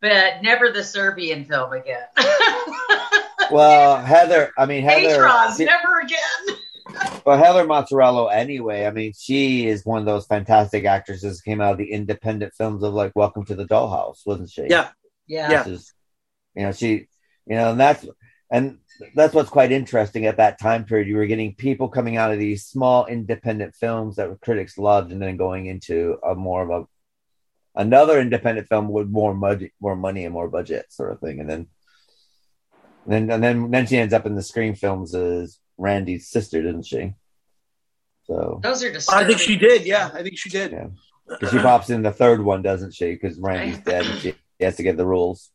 [0.00, 2.06] but never the Serbian film again.
[3.50, 7.20] Well, Heather, I mean Heather, Patrons, she- never again.
[7.26, 8.86] well Heather Mozzarella anyway.
[8.86, 12.82] I mean, she is one of those fantastic actresses came out of the independent films
[12.82, 14.66] of like Welcome to the Dollhouse, wasn't she?
[14.68, 14.88] Yeah.
[15.26, 15.64] Yeah.
[15.64, 15.92] Which is,
[16.54, 17.08] you know, she,
[17.46, 18.06] you know, and that's
[18.50, 18.78] and
[19.14, 21.08] that's what's quite interesting at that time period.
[21.08, 25.20] You were getting people coming out of these small independent films that critics loved, and
[25.20, 26.86] then going into a more of a
[27.80, 31.40] another independent film with more money, more money and more budget, sort of thing.
[31.40, 31.66] And then,
[33.06, 36.86] then and then then she ends up in the Scream films as Randy's sister, didn't
[36.86, 37.14] she?
[38.26, 39.84] So Those are I think she did.
[39.84, 40.72] Yeah, I think she did.
[40.72, 40.86] Yeah.
[41.40, 43.12] 'Cause she pops in the third one, doesn't she?
[43.12, 45.50] Because Randy's dead, and she has to get the rules,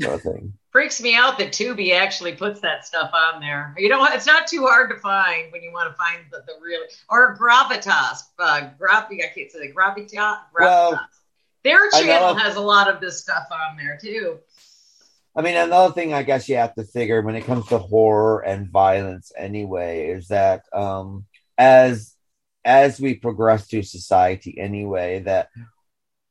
[0.00, 0.54] sort of thing.
[0.72, 3.74] Freaks me out that Tubi actually puts that stuff on there.
[3.76, 6.54] You know, it's not too hard to find when you want to find the, the
[6.62, 6.80] real
[7.10, 8.22] or Gravitas.
[8.38, 9.74] Uh, Gravi, I can't say it.
[9.74, 10.14] Gravitas.
[10.14, 10.60] Gravitas.
[10.60, 11.00] Well,
[11.62, 14.38] Their channel has a lot of this stuff on there too.
[15.36, 18.40] I mean, another thing I guess you have to figure when it comes to horror
[18.40, 21.26] and violence, anyway, is that um,
[21.58, 22.14] as
[22.64, 25.48] as we progress through society, anyway, that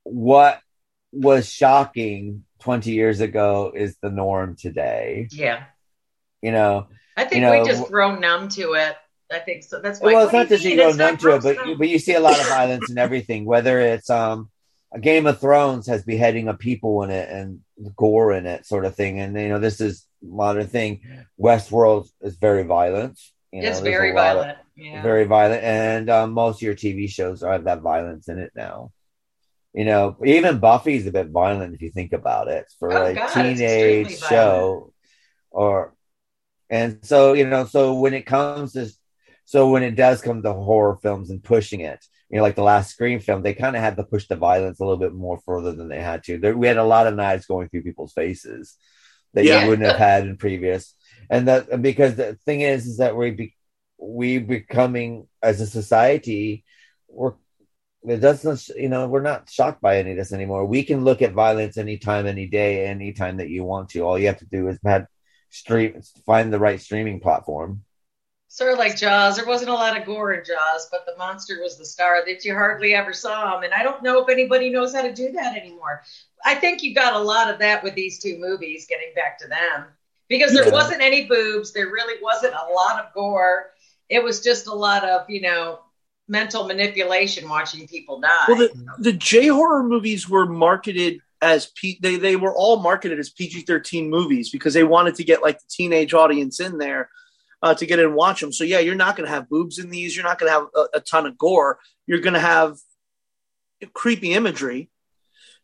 [0.03, 0.59] what
[1.11, 5.27] was shocking twenty years ago is the norm today.
[5.31, 5.63] Yeah,
[6.41, 8.95] You know, I think you know, we just grow numb to it.
[9.31, 9.79] I think so.
[9.79, 10.13] That's why.
[10.13, 12.19] well, it's not just you go numb to it, but you, but you see a
[12.19, 13.45] lot of violence and everything.
[13.45, 14.49] Whether it's um,
[14.93, 17.61] a Game of Thrones has beheading of people in it and
[17.95, 19.19] gore in it, sort of thing.
[19.19, 21.01] And you know, this is modern thing.
[21.39, 23.19] Westworld is very violent.
[23.51, 24.57] You know, it's very lot of- violent.
[24.75, 25.01] yeah.
[25.01, 28.91] very violent, and um, most of your TV shows have that violence in it now.
[29.73, 33.15] You know, even Buffy's a bit violent if you think about it for Oh, a
[33.15, 34.93] God, teenage show,
[35.51, 35.93] or
[36.69, 38.89] and so you know, so when it comes to,
[39.45, 42.63] so when it does come to horror films and pushing it, you know, like the
[42.63, 45.39] last Scream film, they kind of had to push the violence a little bit more
[45.45, 46.37] further than they had to.
[46.37, 48.75] There, we had a lot of knives going through people's faces
[49.33, 49.63] that Yeah.
[49.63, 50.95] you wouldn't have had in previous,
[51.29, 53.55] and that because the thing is, is that we be,
[53.97, 56.63] we becoming as a society,
[57.09, 57.33] we're
[58.03, 61.21] it doesn't you know we're not shocked by any of this anymore we can look
[61.21, 64.67] at violence anytime any day anytime that you want to all you have to do
[64.67, 65.05] is have
[65.49, 67.83] stream find the right streaming platform
[68.53, 69.37] Sort of like Jaws.
[69.37, 72.43] There wasn't a lot of gore in Jaws, but the monster was the star that
[72.43, 73.63] you hardly ever saw him.
[73.63, 76.03] And I don't know if anybody knows how to do that anymore.
[76.43, 79.47] I think you got a lot of that with these two movies, getting back to
[79.47, 79.85] them.
[80.27, 80.73] Because there Yeah.
[80.73, 83.71] wasn't any boobs, there really wasn't a lot of gore.
[84.09, 85.79] It was just a lot of, you know,
[86.27, 88.45] mental manipulation watching people die.
[88.47, 91.99] Well, the the J horror movies were marketed as P.
[92.01, 95.59] They they were all marketed as PG thirteen movies because they wanted to get like
[95.59, 97.09] the teenage audience in there
[97.61, 98.51] uh, to get in and watch them.
[98.51, 100.15] So yeah, you're not going to have boobs in these.
[100.15, 101.79] You're not going to have a, a ton of gore.
[102.07, 102.77] You're going to have
[103.93, 104.89] creepy imagery.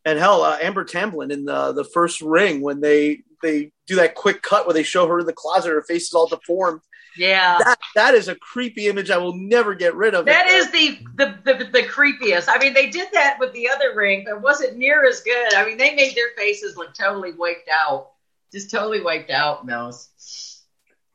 [0.05, 4.15] And hell, uh, Amber Tamblyn in the the first Ring when they they do that
[4.15, 6.81] quick cut where they show her in the closet, her face is all deformed.
[7.17, 7.57] Yeah.
[7.63, 10.25] That that is a creepy image I will never get rid of.
[10.25, 12.45] That is the, the the the creepiest.
[12.47, 15.53] I mean, they did that with the other ring, but it wasn't near as good.
[15.55, 18.11] I mean, they made their faces look totally wiped out,
[18.51, 19.61] just totally wiped out.
[19.61, 20.09] in those.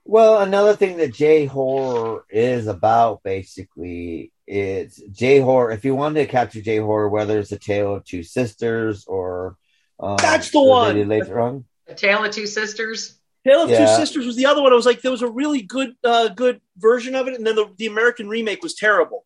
[0.05, 6.21] well another thing that j horror is about basically is j horror if you wanted
[6.21, 9.57] to capture j horror whether it's a tale of two sisters or
[10.01, 11.09] um, That's the one.
[11.09, 13.19] later on A Tale of Two Sisters.
[13.45, 14.73] Tale of Two Sisters was the other one.
[14.73, 17.57] I was like, there was a really good, uh, good version of it, and then
[17.57, 19.25] the, the American remake was terrible.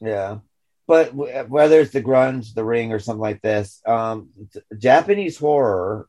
[0.00, 0.38] Yeah.
[0.86, 5.36] But w- whether it's the grudge, the ring, or something like this, um, t- Japanese
[5.36, 6.08] horror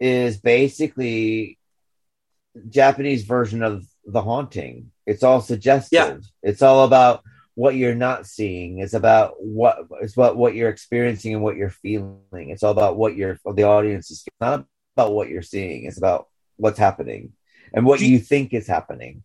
[0.00, 1.58] is basically
[2.68, 4.90] Japanese version of the haunting.
[5.06, 6.24] It's all suggestive.
[6.42, 7.22] It's all about
[7.54, 8.80] what you're not seeing.
[8.80, 12.18] It's about what it's about what you're experiencing and what you're feeling.
[12.32, 14.24] It's all about what your the audience is.
[14.40, 14.66] Not
[14.96, 15.84] about what you're seeing.
[15.84, 16.26] It's about
[16.56, 17.32] what's happening
[17.72, 19.22] and what you think is happening.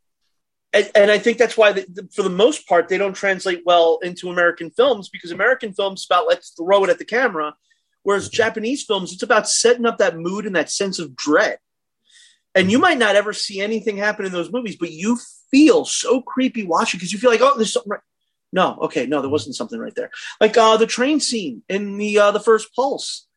[0.73, 3.63] And, and I think that's why, the, the- for the most part, they don't translate
[3.65, 7.55] well into American films because American films about let's throw it at the camera,
[8.03, 11.57] whereas Japanese films it's about setting up that mood and that sense of dread.
[12.55, 15.17] And you might not ever see anything happen in those movies, but you
[15.51, 18.01] feel so creepy watching because you feel like, oh, there's something right.
[18.53, 20.11] No, okay, no, there wasn't something right there.
[20.41, 23.27] Like uh, the train scene in the uh, the first Pulse.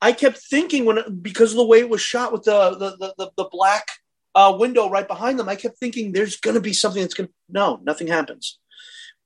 [0.00, 3.14] I kept thinking when because of the way it was shot with the the the,
[3.18, 3.88] the, the black
[4.34, 7.28] uh, window right behind them, I kept thinking there's going to be something that's going
[7.28, 8.58] to no, nothing happens.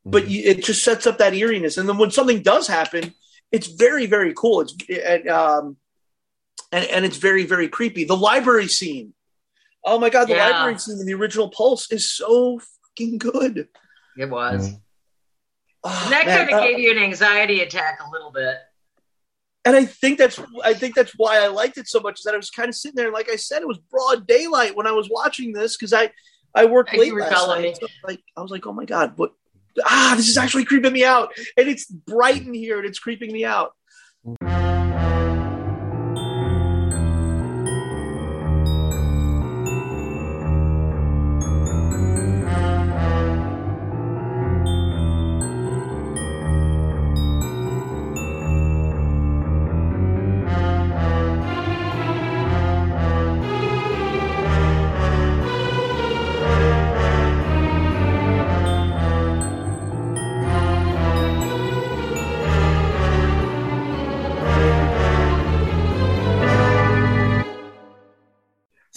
[0.05, 3.15] But you, it just sets up that eeriness, and then when something does happen,
[3.53, 4.62] it's very very cool.
[4.62, 5.77] It's and um,
[6.73, 8.05] and, and it's very very creepy.
[8.05, 9.15] The library scene.
[9.85, 10.51] Oh my god, the Yeah.
[10.51, 12.61] library scene in the original Pulse is so
[12.99, 13.69] fucking good.
[14.16, 14.73] It was.
[15.85, 18.57] Oh, that man, kind of uh, gave you an anxiety attack a little bit.
[19.64, 22.34] And I think that's I think that's why I liked it so much is that
[22.34, 24.86] I was kind of sitting there and like I said, it was broad daylight when
[24.86, 26.10] I was watching this because I
[26.55, 27.78] I worked late last night.
[27.80, 29.32] So, like I was like, oh my god, what?
[29.84, 33.32] Ah, this is actually creeping me out, and it's bright in here, and it's creeping
[33.32, 33.72] me out.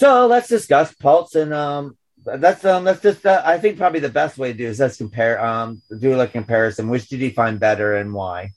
[0.06, 4.10] So let's discuss Pulse and um that's um that's just uh, I think probably the
[4.10, 6.90] best way to do is let's compare um do a comparison.
[6.90, 8.52] Which did you find better and why?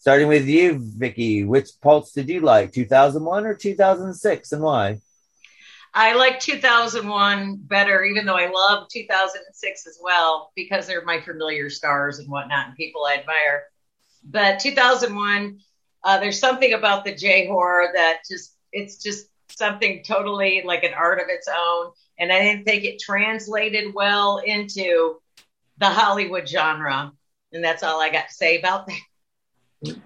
[0.00, 4.98] Starting with you, Vicky, which Pulse did you like, 2001 or 2006, and why?
[5.94, 11.70] I like 2001 better, even though I love 2006 as well, because they're my familiar
[11.70, 13.66] stars and whatnot and people I admire.
[14.24, 15.60] But 2001,
[16.02, 20.94] uh, there's something about the J horror that just, it's just something totally like an
[20.94, 21.92] art of its own.
[22.18, 25.20] And I didn't think it translated well into
[25.78, 27.12] the Hollywood genre.
[27.52, 29.96] And that's all I got to say about that.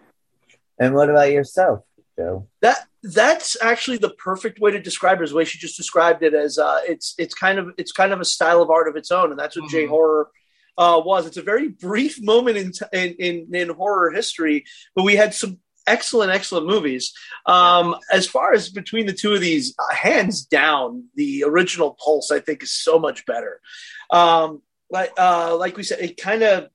[0.78, 1.81] And what about yourself,
[2.16, 2.48] Joe?
[2.62, 5.24] That that's actually the perfect way to describe it.
[5.24, 8.12] Is the way she just described it as uh, it's it's kind of it's kind
[8.12, 10.31] of a style of art of its own, and that's what J horror
[10.78, 11.27] uh, was.
[11.27, 14.64] It's a very brief moment in, t- in in in horror history,
[14.94, 17.12] but we had some excellent excellent movies.
[17.47, 22.31] Um, as far as between the two of these, uh, hands down, the original Pulse
[22.31, 23.61] I think is so much better.
[24.11, 26.69] Um, like uh, like we said, it kind of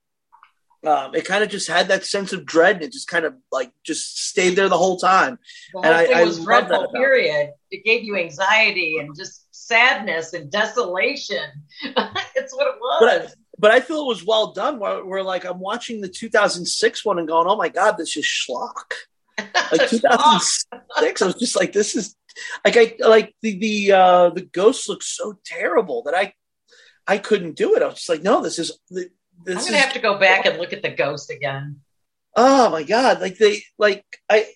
[0.84, 3.34] um, it kind of just had that sense of dread and it just kind of
[3.50, 5.38] like just stayed there the whole time.
[5.72, 6.94] The and whole I, thing I was dreadful, about it.
[6.94, 7.50] period.
[7.70, 11.44] It gave you anxiety and just sadness and desolation.
[11.82, 13.36] it's what it was.
[13.58, 14.78] But I, feel it was well done.
[14.78, 18.24] Where, where like I'm watching the 2006 one and going, oh my god, this is
[18.24, 18.92] schlock.
[19.72, 22.16] Like 2006, I was just like, this is
[22.64, 26.32] like I like the the uh, the ghosts look so terrible that I
[27.06, 27.82] I couldn't do it.
[27.82, 29.08] I was just like, no, this is this
[29.46, 31.80] I'm is gonna have to go back and look at the ghost again.
[32.34, 34.46] oh my god, like they like I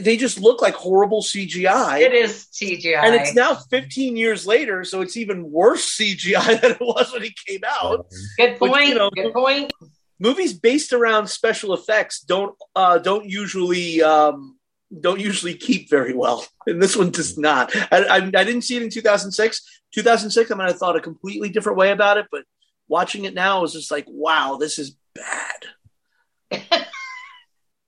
[0.00, 2.00] they just look like horrible CGI.
[2.00, 6.72] It is CGI, and it's now 15 years later, so it's even worse CGI than
[6.72, 8.06] it was when it came out.
[8.36, 8.88] Good Which, point.
[8.88, 9.72] you know, Good point.
[10.18, 14.58] movies based around special effects don't uh, don't usually um,
[15.00, 17.74] don't usually keep very well, and this one does not.
[17.92, 19.80] I, I, I didn't see it in 2006.
[19.94, 22.44] 2006, I might have thought a completely different way about it, but
[22.88, 26.84] watching it now is just like, wow, this is bad.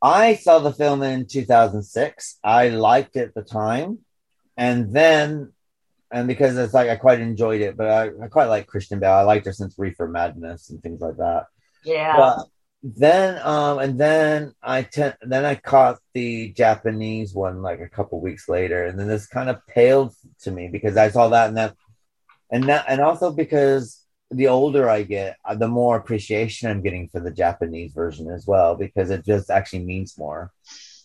[0.02, 2.38] I saw the film in 2006.
[2.42, 3.98] I liked it at the time.
[4.56, 5.52] And then,
[6.10, 9.16] and because it's like I quite enjoyed it, but I, I quite like Kristen Bell.
[9.16, 11.46] I liked her since Reefer Madness and things like that.
[11.84, 12.16] Yeah.
[12.16, 12.46] But
[12.82, 18.20] then, um, and then I ten- then I caught the Japanese one like a couple
[18.20, 21.56] weeks later, and then this kind of paled to me because I saw that and
[21.58, 21.76] that,
[22.50, 23.99] and that, and also because
[24.30, 28.46] the older I get, uh, the more appreciation I'm getting for the Japanese version as
[28.46, 30.52] well because it just actually means more.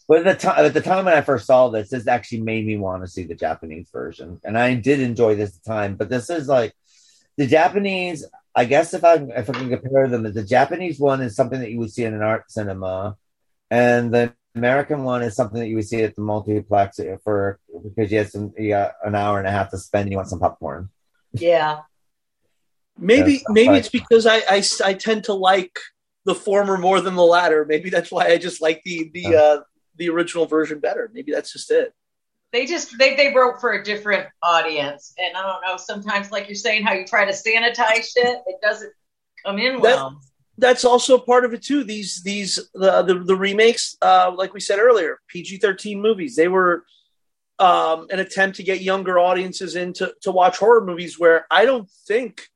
[0.08, 2.66] But at the time, at the time when I first saw this, this actually made
[2.66, 5.96] me want to see the Japanese version, and I did enjoy this time.
[5.96, 6.74] But this is like
[7.38, 8.24] the Japanese.
[8.54, 11.72] I guess if I if I can compare them, the Japanese one is something that
[11.72, 13.18] you would see in an art cinema,
[13.72, 18.12] and the American one is something that you would see at the multiplex for because
[18.12, 20.04] you have some you got an hour and a half to spend.
[20.04, 20.90] and You want some popcorn.
[21.34, 21.82] Yeah.
[22.98, 23.78] Maybe That's maybe right.
[23.80, 25.78] it's because I, I I tend to like
[26.26, 27.66] the former more than the latter.
[27.66, 29.60] Maybe that's why I just like the the uh,
[29.98, 31.12] the original version better.
[31.14, 31.94] Maybe that's just it.
[32.52, 35.78] They just they they wrote for a different audience, and I don't know.
[35.78, 38.94] Sometimes, like you're saying, how you try to sanitize shit, it doesn't
[39.46, 40.22] come in well.
[40.58, 41.84] that's also part of it too.
[41.84, 46.38] These these the the, the remakes, uh, like we said earlier, PG thirteen movies.
[46.38, 46.86] They were
[47.60, 51.20] um, an attempt to get younger audiences in to, to watch horror movies.
[51.20, 52.48] Where I don't think,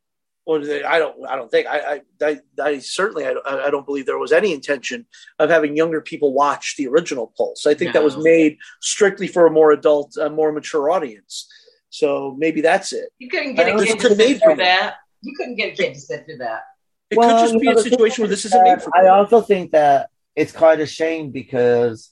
[0.50, 1.16] Or they, I don't.
[1.30, 1.68] I don't think.
[1.68, 2.02] I.
[2.24, 3.24] I, I, I certainly.
[3.24, 5.06] I, I don't believe there was any intention
[5.38, 7.68] of having younger people watch the original Pulse.
[7.68, 11.48] I think that was made strictly for a more adult, a more mature audience.
[11.92, 13.10] So maybe that's it.
[13.20, 14.96] You couldn't get a don't kid to it's sit for through that.
[15.22, 16.64] You couldn't get a kid to sit through that.
[17.12, 18.98] It Well, could just be know, a situation where this isn't made for.
[18.98, 22.10] I also think that it's quite a shame because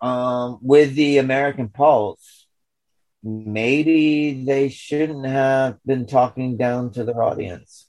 [0.00, 2.33] um, with the American Pulse,
[3.24, 7.88] maybe they shouldn't have been talking down to their audience.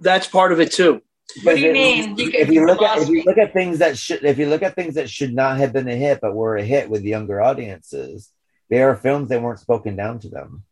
[0.00, 1.02] That's part of it too.
[1.42, 2.12] What do you Because mean?
[2.12, 4.46] If, You if you look at if you look at things that should if you
[4.46, 7.04] look at things that should not have been a hit but were a hit with
[7.04, 8.30] younger audiences,
[8.68, 10.64] there are films that weren't spoken down to them.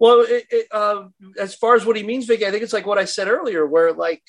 [0.00, 2.86] Well, it, it, uh, as far as what he means, Vicky, I think it's like
[2.86, 4.22] what I said earlier, where like,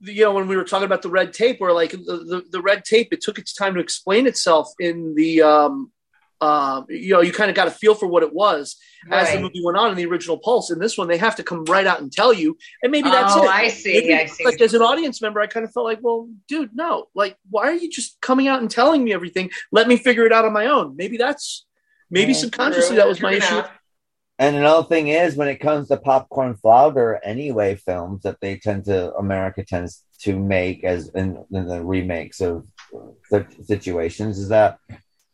[0.00, 2.62] you know, when we were talking about the red tape, where like the, the, the
[2.62, 5.92] red tape, it took its time to explain itself in the, um,
[6.42, 8.76] uh, you know, you kind of got a feel for what it was
[9.12, 10.70] as the movie went on in the original Pulse.
[10.72, 13.36] In this one, they have to come right out and tell you, and maybe that's
[13.36, 13.48] Oh, it.
[13.48, 16.00] I see, Maybe, I see Like as an audience member, I kind of felt like,
[16.02, 19.50] well, dude, no, like, why are you just coming out and telling me everything?
[19.70, 20.96] Let me figure it out on my own.
[20.96, 21.64] Maybe that's
[22.10, 22.38] maybe Yeah.
[22.38, 23.62] subconsciously True, that was my true issue.
[24.38, 28.86] And another thing is, when it comes to popcorn flounder, anyway, films that they tend
[28.86, 32.66] to America tends to make as in, in the remakes of
[33.32, 34.78] uh, situations is that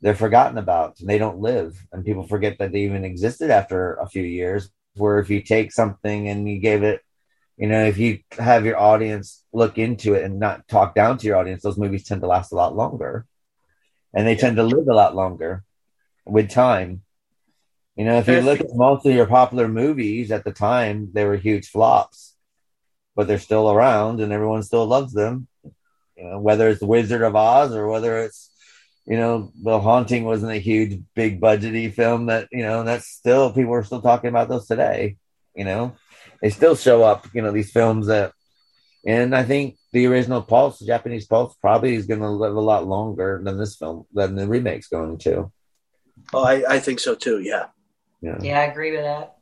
[0.01, 3.95] they're forgotten about and they don't live, and people forget that they even existed after
[3.95, 4.71] a few years.
[4.97, 7.03] Where if you take something and you gave it,
[7.57, 11.27] you know, if you have your audience look into it and not talk down to
[11.27, 13.27] your audience, those movies tend to last a lot longer,
[14.15, 15.65] and they tend to live a lot longer
[16.27, 17.03] with time.
[17.97, 21.25] You know, if you look at most of your popular movies at the time, they
[21.25, 22.37] were huge flops,
[23.17, 25.49] but they're still around and everyone still loves them.
[26.17, 28.48] You know, whether it's The Wizard of Oz or whether it's,
[29.09, 33.53] you know, The Haunting wasn't a huge, big budgety film that, you know, that's still,
[33.53, 35.17] people are still talking about those today.
[35.55, 35.97] You know,
[36.43, 38.33] they still show up, you know, these films that,
[39.07, 42.61] and I think the original Pulse, the Japanese Pulse, probably is going to live a
[42.61, 45.51] lot longer than this film, than the remake's going to.
[46.35, 47.41] Oh, I, I think so too.
[47.41, 47.67] Yeah.
[48.21, 48.37] Yeah.
[48.43, 49.37] Yeah, I agree with that.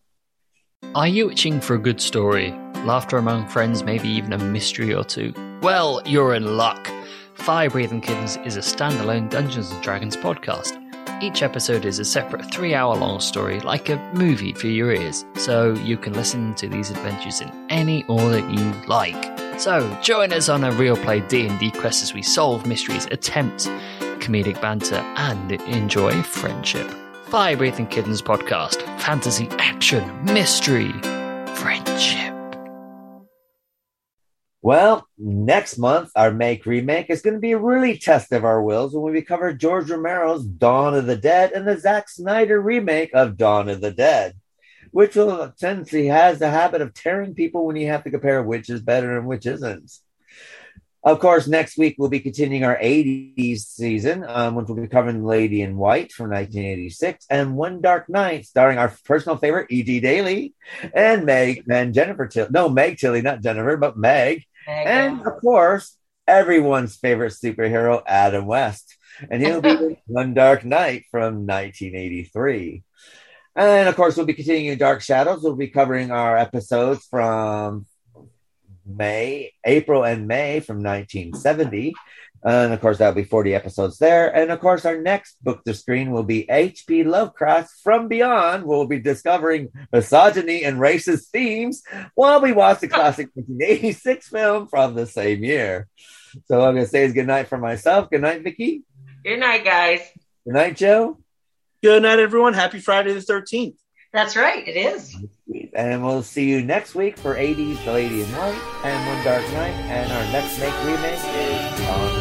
[0.95, 2.53] Are you itching for a good story?
[2.85, 5.35] Laughter among friends, maybe even a mystery or two?
[5.61, 6.89] Well, you're in luck.
[7.37, 10.83] Fire Breathing Kittens is a standalone Dungeons and Dragons podcast.
[11.23, 15.25] Each episode is a separate three hour long story, like a movie for your ears,
[15.37, 19.39] so you can listen to these adventures in any order you like.
[19.61, 23.67] So join us on a real play D&D quest as we solve mysteries, attempt
[24.21, 26.91] comedic banter, and enjoy friendship.
[27.27, 30.93] Fire Breathing Kittens podcast, fantasy, action, mystery,
[31.55, 32.26] friendship.
[34.67, 38.61] Well, next month, our Make Remake is going to be a really test of our
[38.61, 43.15] wills when we cover George Romero's Dawn of the Dead and the Zack Snyder remake
[43.15, 44.35] of Dawn of the Dead,
[44.91, 48.69] which will tendency has the habit of tearing people when you have to compare which
[48.69, 50.01] is better and which isn't.
[51.05, 55.25] Of course, next week we'll be continuing our 80s season, um, which will be covering
[55.25, 60.01] Lady in White from 1986 and One Dark Night, starring our personal favorite, E.G.
[60.01, 60.55] Daily,
[60.93, 62.49] and Meg and Jennifer Tilly.
[62.51, 64.43] No, Meg Tilly, not Jennifer, but Meg.
[64.67, 68.97] And of course, everyone's favorite superhero, Adam West.
[69.31, 72.83] And he'll be in One Dark Night from 1983.
[73.55, 75.43] And of course, we'll be continuing Dark Shadows.
[75.43, 77.87] We'll be covering our episodes from
[78.85, 81.95] May, April, and May from 1970.
[82.45, 84.35] And of course, that'll be 40 episodes there.
[84.35, 87.05] And of course, our next book to screen will be H.P.
[87.05, 88.65] Lovecraft's From Beyond.
[88.65, 91.83] We'll be discovering misogyny and racist themes
[92.15, 95.89] while we watch the classic 1986 film from the same year.
[96.47, 98.11] So I'm going to say is good night for myself.
[98.11, 98.83] Good night, Vicky.
[99.25, 100.01] Good night, guys.
[100.45, 101.19] Good night, Joe.
[101.83, 102.55] Good night, everyone.
[102.55, 103.77] Happy Friday the 13th.
[104.13, 105.15] That's right, it is.
[105.75, 109.43] And we'll see you next week for 80s The Lady in White and One Dark
[109.53, 109.75] Night.
[109.91, 112.16] And our next make remake is Dawn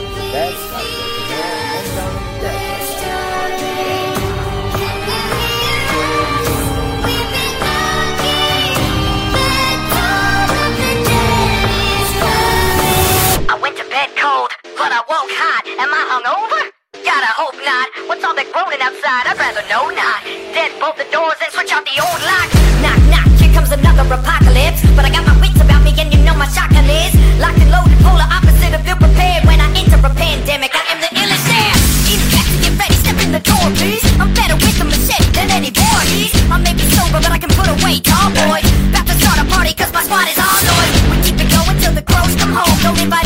[14.85, 15.65] but I woke hot.
[15.81, 16.61] Am I hungover?
[17.01, 17.89] Gotta hope not.
[18.05, 19.25] What's all that groaning outside?
[19.25, 20.21] I'd rather know not.
[20.53, 22.45] Dead bolt the doors and switch out the old lock.
[22.85, 24.85] Knock, knock, here comes another apocalypse.
[24.93, 27.17] But I got my wits about me and you know my shotgun is.
[27.41, 29.49] Locked and loaded, polar opposite of ill prepared.
[29.49, 31.75] When I enter a pandemic, I am the illest there.
[32.05, 34.05] Even cats get ready, step in the door, please.
[34.21, 36.29] I'm better with the machete than any Voorhees.
[36.45, 38.69] I may be sober, but I can put away tall boys.
[38.93, 40.93] About to start a party, cause my squad is all noise.
[41.09, 42.77] We keep it going till the crows come home.
[42.85, 43.25] Don't invite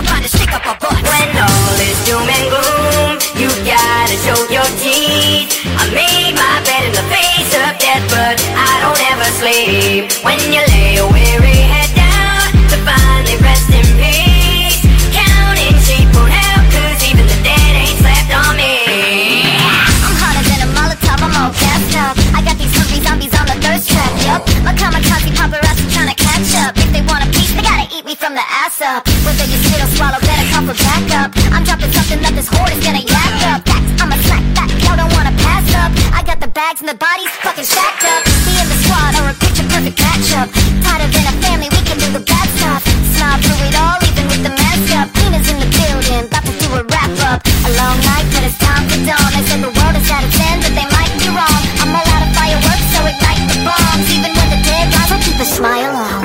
[0.00, 0.96] somebody stick up a butt.
[1.04, 5.52] When all is doom and gloom, you gotta show your teeth.
[5.76, 10.08] I made my bed in the face of death, but I don't ever sleep.
[10.24, 14.80] When you lay a weary head down to finally rest in peace,
[15.12, 19.52] counting sheep won't help, cause even the dead ain't slept on me.
[20.00, 22.16] I'm hotter than a Molotov, I'm all gassed up.
[22.32, 24.40] I got these hungry zombies on the thirst trap, yup.
[24.64, 26.72] My kamikaze paparazzi trying to match up.
[26.78, 29.02] If they want a piece, they gotta eat me from the ass up.
[29.26, 31.34] Whether you spit or swallow, better come for backup.
[31.50, 33.60] I'm dropping something that this horde is gonna yak up.
[33.66, 35.90] Facts, I'ma slack back, y'all don't wanna pass up.
[36.14, 38.22] I got the bags and the bodies fucking stacked up.
[38.46, 40.48] Me and the squad are a picture perfect match up
[40.84, 42.82] Tighter than a family, we can do the bad stuff.
[43.14, 45.06] Snob through it all, even with the mask up.
[45.18, 47.38] Penis in the building, about to do a wrap up.
[47.66, 49.30] A long night, but it's time for dawn.
[49.34, 51.62] They said the world is at its end, but they might be wrong.
[51.82, 54.06] I'm all out of fireworks, so ignite the bombs.
[54.12, 56.19] Even when the dead lies, I'll keep a smile on.